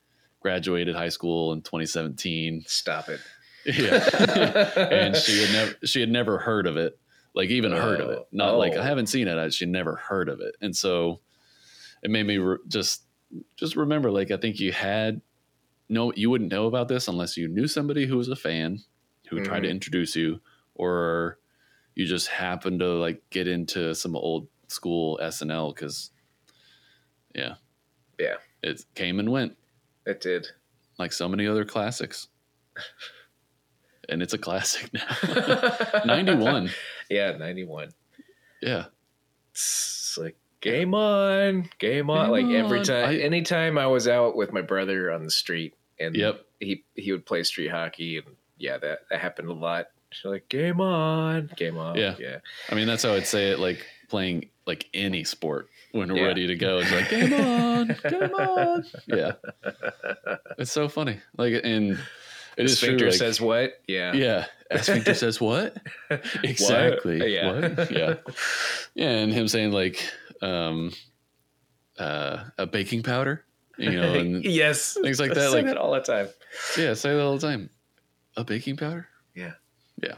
[0.42, 2.64] graduated high school in 2017.
[2.68, 3.20] Stop it.
[3.66, 6.98] Yeah, and she had never she had never heard of it
[7.36, 8.28] like even heard of it Oh.
[8.32, 8.82] not like Oh.
[8.82, 11.20] i haven't seen it I- she never heard of it and so
[12.04, 13.04] it made me re- just
[13.56, 15.22] just remember like i think you had
[15.90, 18.80] no you wouldn't know about this unless you knew somebody who was a fan
[19.30, 19.72] who tried to Mhm.
[19.72, 20.42] introduce you
[20.74, 21.38] or
[21.96, 26.12] you just happened to like get into some old school snl because
[27.36, 27.56] yeah
[28.20, 28.36] Yeah.
[28.64, 29.58] it came and went
[30.06, 30.48] It did.
[30.98, 32.28] like so many other classics
[34.10, 36.70] and it's a classic now 91
[37.10, 37.90] Yeah, 91.
[38.62, 38.86] yeah
[39.52, 42.26] It's like game on, game on.
[42.28, 42.86] Game like every on.
[42.86, 46.46] time, I- anytime I was out with my brother on the street, and Yep.
[46.60, 49.88] he he would play street hockey, and yeah, that that happened a lot.
[50.12, 51.96] She's like, game on, game on.
[51.98, 52.16] Yeah.
[52.20, 52.38] yeah.
[52.70, 53.60] I mean, that's how I'd say it.
[53.60, 56.28] Like playing like any sport when we're Yeah.
[56.28, 56.80] ready to go.
[56.80, 58.84] It's like game on, game on.
[59.08, 59.32] Yeah,
[60.58, 61.20] it's so funny.
[61.38, 61.98] Like, and
[62.58, 62.90] it is true.
[62.90, 63.82] Sphincter Like, says what?
[63.88, 64.14] Yeah.
[64.14, 64.46] yeah.
[64.82, 65.78] Sphincter says what?
[66.44, 67.34] Exactly.
[67.34, 67.52] Yeah.
[67.76, 67.92] What?
[67.92, 68.16] Yeah.
[68.96, 70.06] Yeah, and him saying like
[70.42, 70.92] um,
[71.98, 73.46] uh, a baking powder.
[73.78, 74.98] You know, and yes.
[75.02, 76.28] things like I that, say like- that all the time.
[76.78, 77.70] Yeah, say that all the time.
[78.38, 79.08] A baking powder?
[79.36, 79.54] Yeah.
[80.02, 80.16] Yeah.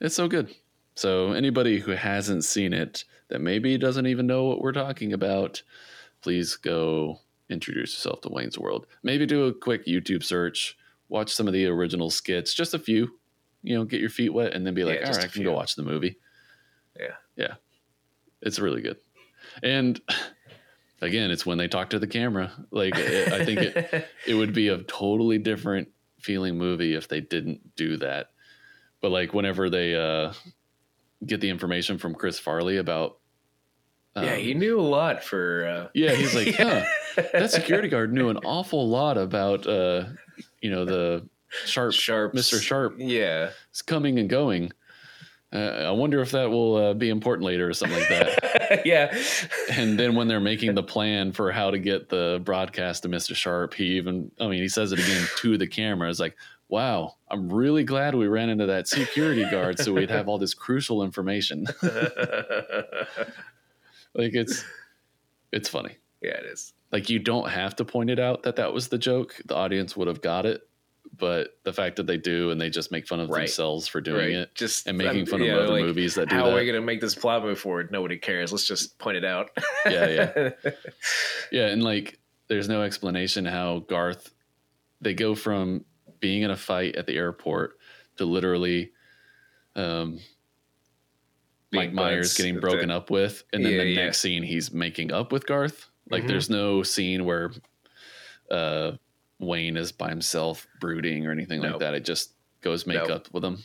[0.00, 0.54] It's so good.
[0.94, 5.62] So anybody who hasn't seen it that maybe doesn't even know what we're talking about,
[6.20, 8.86] please go introduce yourself to Wayne's World.
[9.02, 10.76] Maybe do a quick YouTube search,
[11.08, 13.18] watch some of the original skits, just a few,
[13.62, 15.44] you know, get your feet wet and then be like, Yeah, all right, I can
[15.44, 16.16] go watch the movie.
[16.98, 17.14] Yeah.
[17.36, 17.54] Yeah.
[18.42, 18.98] It's really good.
[19.62, 20.00] And
[21.00, 22.52] again, it's when they talk to the camera.
[22.70, 25.88] Like it, I think it it would be a totally different
[26.20, 28.31] feeling movie if they didn't do that.
[29.02, 30.32] But like whenever they uh,
[31.26, 33.18] get the information from Chris Farley about,
[34.14, 35.66] um, yeah, he knew a lot for.
[35.66, 36.86] Uh, yeah, he's like, Yeah.
[37.14, 40.04] huh, that security guard knew an awful lot about, uh,
[40.60, 41.28] you know, the
[41.66, 42.62] sharp Sharp, Mr.
[42.62, 43.50] Sharp Yeah.
[43.74, 44.72] is coming and going.
[45.52, 48.82] Uh, I wonder if that will uh, be important later or something like that.
[48.86, 49.14] yeah.
[49.70, 53.34] and then when they're making the plan for how to get the broadcast to Mr.
[53.34, 56.08] Sharp, he even, I mean, he says it again to the camera.
[56.08, 56.36] It's like,
[56.72, 60.54] wow, I'm really glad we ran into that security guard so we'd have all this
[60.54, 61.66] crucial information.
[64.14, 64.64] like it's,
[65.52, 65.96] it's funny.
[66.22, 66.72] yeah, it is.
[66.90, 69.36] Like you don't have to point it out that that was the joke.
[69.44, 70.62] The audience would have got it.
[71.18, 73.40] But the fact that they do and they just make fun of Right.
[73.40, 74.44] themselves for doing Right.
[74.44, 76.52] it Just and making fun of other like, movies that do How that.
[76.52, 77.90] are we going to make this plot move forward?
[77.92, 78.50] Nobody cares.
[78.50, 79.50] Let's just point it out.
[79.84, 80.50] Yeah, yeah.
[81.52, 82.18] Yeah, and like
[82.48, 84.32] there's no explanation how Garth
[85.02, 85.84] they go from
[86.22, 87.76] being in a fight at the airport
[88.16, 88.92] to literally
[89.76, 90.18] um
[91.72, 94.04] Mike Myers getting broken up with and then Yeah, the yeah.
[94.04, 95.90] next scene he's making up with Garth.
[96.10, 96.28] Like Mhm.
[96.28, 97.52] there's no scene where
[98.50, 98.92] uh
[99.38, 101.94] Wayne is by himself brooding or anything like that.
[101.94, 103.14] It just goes make No.
[103.16, 103.58] up with him.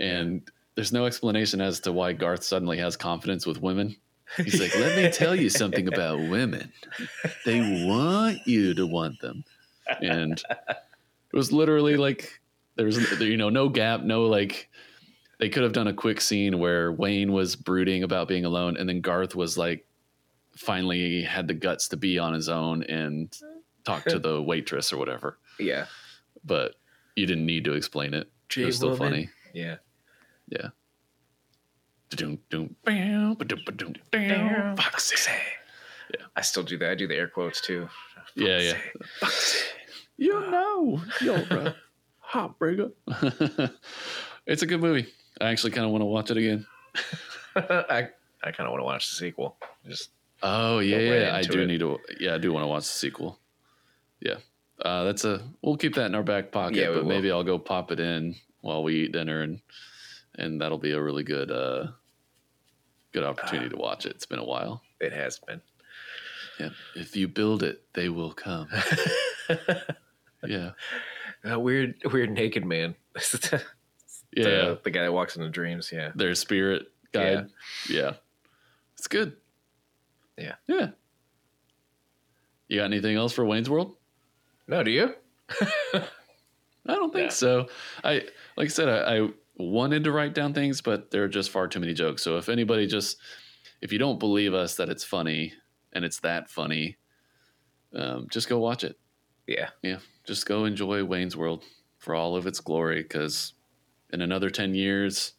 [0.00, 3.96] And there's no explanation as to why Garth suddenly has confidence with women.
[4.38, 6.72] He's like, let me tell you something about women.
[7.44, 9.44] They want you to want them.
[10.00, 10.42] And
[11.34, 12.40] it was literally like,
[12.76, 14.70] there's, you know, no gap, no like,
[15.40, 18.88] they could have done a quick scene where Wayne was brooding about being alone and
[18.88, 19.84] then Garth was like,
[20.56, 23.36] finally had the guts to be on his own and
[23.84, 25.38] talk to the waitress or whatever.
[25.58, 25.86] yeah.
[26.44, 26.76] But
[27.16, 28.30] you didn't need to explain it.
[28.56, 29.12] It was still J-woman.
[29.12, 29.30] funny.
[29.52, 29.76] Yeah.
[32.10, 35.16] Ba-doom, doom, bam, ba-doom, ba-doom, down, Foxy.
[36.12, 36.26] Yeah.
[36.36, 36.90] I still do that.
[36.90, 37.88] I do the air quotes too.
[38.36, 39.28] Yeah, yeah.
[40.16, 41.74] You know, you're a
[42.32, 42.92] heartbreaker.
[44.46, 45.06] it's a good movie.
[45.40, 46.66] I actually kind of want to watch it again.
[47.56, 48.08] I
[48.42, 49.56] I kind of want to watch the sequel.
[49.86, 50.10] Just
[50.42, 51.34] Oh yeah, right.
[51.34, 51.66] I do it.
[51.66, 51.98] need to.
[52.20, 53.38] Yeah, I do want to watch the sequel.
[54.20, 54.36] Yeah,
[54.80, 55.42] uh, that's a.
[55.62, 56.76] We'll keep that in our back pocket.
[56.76, 57.08] Yeah, but will.
[57.08, 59.60] maybe I'll go pop it in while we eat dinner, and
[60.36, 61.88] and that'll be a really good uh,
[63.12, 64.10] good opportunity to watch it.
[64.12, 64.82] It's been a while.
[65.00, 65.60] It has been.
[66.60, 66.70] Yeah.
[66.94, 68.68] If you build it, they will come.
[70.46, 70.70] Yeah.
[71.44, 72.94] A weird, weird naked man.
[73.14, 73.62] the,
[74.34, 74.74] Yeah.
[74.82, 75.90] the guy that walks into dreams.
[75.92, 76.12] Yeah.
[76.14, 77.48] Their spirit guide.
[77.88, 78.14] Yeah.
[78.96, 79.36] It's good.
[80.38, 80.54] Yeah.
[80.66, 80.88] Yeah.
[82.68, 83.96] You got anything else for Wayne's World?
[84.66, 85.14] No, do you?
[85.94, 86.02] I
[86.86, 87.34] don't think Yeah.
[87.34, 87.68] so.
[88.02, 88.22] I
[88.56, 91.68] like I said, I, I wanted to write down things, but there are just far
[91.68, 92.22] too many jokes.
[92.22, 93.18] So if anybody just
[93.80, 95.52] if you don't believe us that it's funny
[95.92, 96.96] and it's that funny,
[97.94, 98.98] um, just go watch it.
[99.46, 99.68] Yeah.
[99.82, 101.64] Yeah, just go enjoy Wayne's World
[101.98, 103.02] for all of its glory.
[103.02, 103.52] Because
[104.12, 105.32] in another ten years,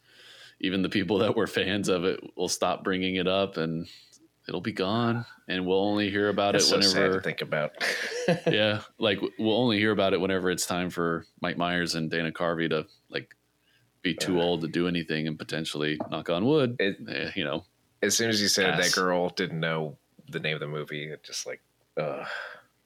[0.60, 3.86] even the people that were fans of it will stop bringing it up, and
[4.48, 7.72] it'll be gone, and we'll only hear about That's it so whenever to think about.
[8.46, 12.32] yeah, like we'll only hear about it whenever it's time for Mike Myers and Dana
[12.32, 13.34] Carvey to like
[14.02, 16.76] be too old to do anything and potentially knock on wood.
[16.78, 17.64] It- eh, you know,
[18.02, 18.94] as soon as you said Pass.
[18.94, 19.98] that girl didn't know
[20.28, 21.60] the name of the movie, it just like,
[21.96, 22.24] uh,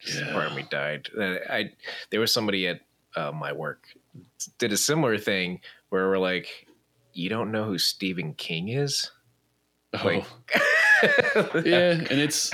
[0.06, 0.32] Yeah.
[0.32, 1.08] part of me died.
[1.20, 1.72] I,
[2.10, 2.80] there was somebody at
[3.16, 3.86] uh, my work
[4.58, 5.60] did a similar thing
[5.90, 6.66] where we're like,
[7.12, 9.10] you don't know who Stephen King is?
[9.94, 10.24] oh Like-
[11.66, 12.52] yeah, and it's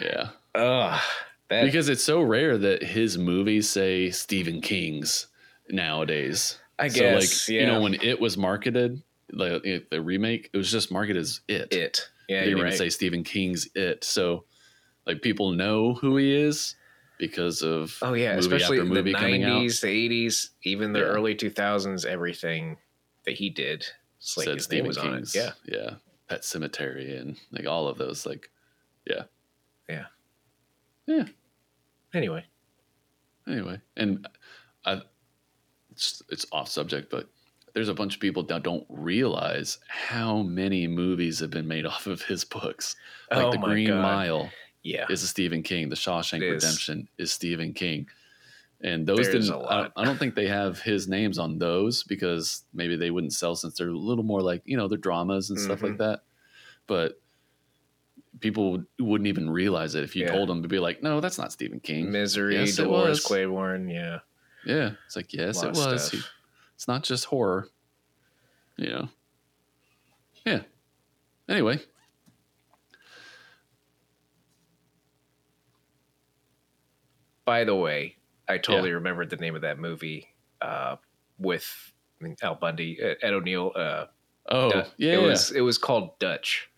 [0.00, 1.00] yeah Ugh,
[1.48, 5.28] that, because it's so rare that his movies say Stephen King's
[5.70, 6.58] nowadays.
[6.78, 7.60] I so guess, like yeah.
[7.62, 11.72] you know when it was marketed, the the remake, it was just marketed as it.
[11.72, 12.08] it.
[12.28, 12.78] Yeah, They didn't you're even right.
[12.78, 14.02] say Stephen King's It.
[14.02, 14.44] So,
[15.06, 16.76] like, people know who he is
[17.18, 21.06] because of Oh yeah, especially the '90s, the '80s, even the Yeah.
[21.06, 22.04] early 2000s.
[22.04, 22.76] Everything
[23.24, 23.86] that he did,
[24.18, 25.36] it's like said his Stephen name was King's.
[25.36, 25.54] on it.
[25.66, 25.94] Yeah, yeah,
[26.28, 28.26] Pet Sematary and like all of those.
[28.26, 28.50] Like,
[29.06, 29.24] yeah,
[29.88, 30.06] Yeah.
[31.06, 31.24] yeah.
[32.12, 32.44] Anyway,
[33.46, 34.26] Anyway, and
[34.86, 35.02] I,
[35.90, 37.28] it's it's off subject, but
[37.74, 42.06] there's a bunch of people that don't realize how many movies have been made off
[42.06, 42.96] of his books.
[43.30, 44.00] Like Oh The Green God.
[44.02, 44.50] Mile
[44.84, 45.88] yeah, is a Stephen King.
[45.88, 46.50] The Shawshank It.
[46.50, 48.06] Redemption is Stephen King.
[48.82, 49.64] And those There's didn't.
[49.64, 49.88] I.
[49.96, 53.78] I don't think they have his names on those because maybe they wouldn't sell since
[53.78, 55.86] they're a little more like you know they're dramas and stuff Mm-hmm.
[55.86, 56.20] like that.
[56.86, 57.18] But
[58.40, 60.32] people would- wouldn't even realize it if you Yeah.
[60.32, 62.10] told them to be like, no, that's not Stephen King.
[62.12, 63.20] Misery, Yes, Dolores.
[63.20, 63.88] Claiborne.
[63.88, 64.18] Yeah,
[64.66, 66.10] Yeah, it's like yes, it was.
[66.10, 66.20] He-
[66.74, 67.68] it's not just horror.
[68.76, 69.08] You know.
[70.44, 70.62] Yeah.
[71.48, 71.80] Anyway.
[77.44, 78.16] By the way,
[78.48, 80.28] I totally remembered the name of that movie
[80.60, 80.96] uh,
[81.38, 83.72] with I mean, Al Bundy, uh, Ed O'Neill.
[83.74, 84.06] Uh,
[84.50, 86.68] Oh yeah, it was it was called Dutch.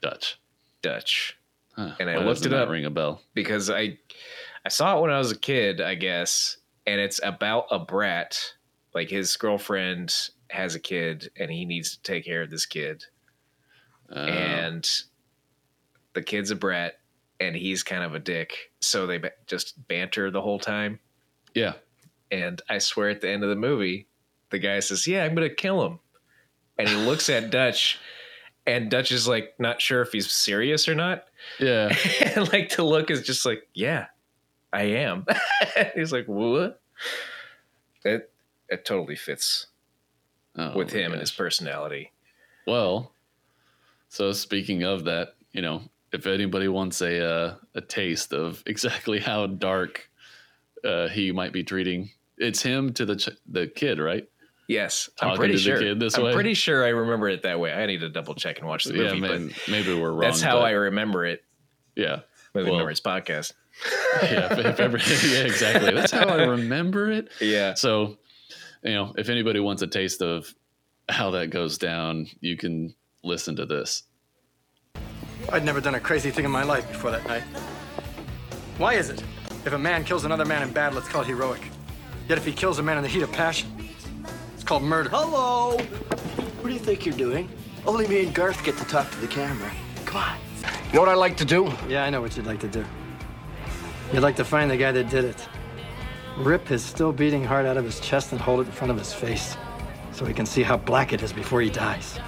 [0.00, 0.38] Dutch.
[0.80, 1.36] Dutch.
[1.74, 2.68] Huh, And I why looked it up.
[2.68, 3.20] Ring a bell.
[3.34, 3.98] because I
[4.64, 8.40] I saw it when I was a kid, I guess, and it's about a brat.
[8.94, 10.14] Like his girlfriend
[10.50, 13.04] has a kid, and he needs to take care of this kid,
[14.08, 14.88] Uh, and
[16.12, 16.99] the kid's a brat,
[17.40, 18.70] and he's kind of a dick.
[18.80, 21.00] So they ba- just banter the whole time.
[21.54, 21.74] yeah.
[22.32, 24.06] And I swear, at the end of the movie,
[24.50, 25.98] the guy says, "Yeah, I'm gonna kill him,"
[26.78, 27.98] and he looks at Dutch.
[28.66, 31.24] And Dutch is like not sure if he's serious or not.
[31.58, 31.92] Yeah.
[32.36, 34.06] and like the look is just like, yeah,
[34.72, 35.26] I am.
[35.96, 36.80] He's like, what?
[38.04, 38.30] It
[38.68, 39.66] it totally fits
[40.56, 42.12] Oh, with him and his personality.
[42.66, 43.12] Well,
[44.08, 49.20] so speaking of that, you know, if anybody wants a uh, a taste of exactly
[49.20, 50.08] how dark
[50.84, 54.28] uh, he might be treating, it's him to the ch- the kid, right?
[54.68, 55.82] Yes, I'm pretty sure.
[55.82, 56.32] I'm way?
[56.32, 57.72] pretty sure I remember it that way.
[57.72, 60.20] I need to double check and watch the yeah, movie, man, maybe we're wrong.
[60.20, 61.42] that's how I remember it.
[61.96, 62.20] yeah,
[62.54, 63.52] Movie Well- Memories podcast.
[64.22, 65.92] yeah, if, if ever, yeah, exactly.
[65.92, 67.30] That's how I remember it.
[67.40, 68.18] Yeah, So,
[68.82, 70.54] you know, if anybody wants a taste of
[71.08, 74.02] how that goes down, you can listen to this.
[75.48, 77.42] I'd never done a crazy thing in my life before that night.
[78.78, 79.22] Why is it?
[79.64, 81.60] If a man kills another man in battle, it's called heroic.
[82.28, 83.70] Yet if he kills a man in the heat of passion,
[84.54, 85.10] it's called murder.
[85.10, 85.76] Hello.
[85.76, 87.48] What do you think you're doing?
[87.86, 89.70] Only me and Garth get to talk to the camera.
[90.04, 90.38] Come on.
[90.88, 91.72] You know what I like to do?
[91.88, 92.84] Yeah, I know what you'd like to do.
[94.12, 95.48] You'd like to find the guy that did it.
[96.36, 98.98] Rip his still beating heart out of his chest and hold it in front of
[98.98, 99.56] his face.
[100.12, 102.18] So he can see how black it is before he dies.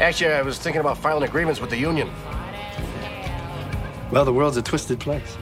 [0.00, 2.10] Actually, I was thinking about filing agreements with the union.
[4.10, 5.36] Well, the world's a twisted place.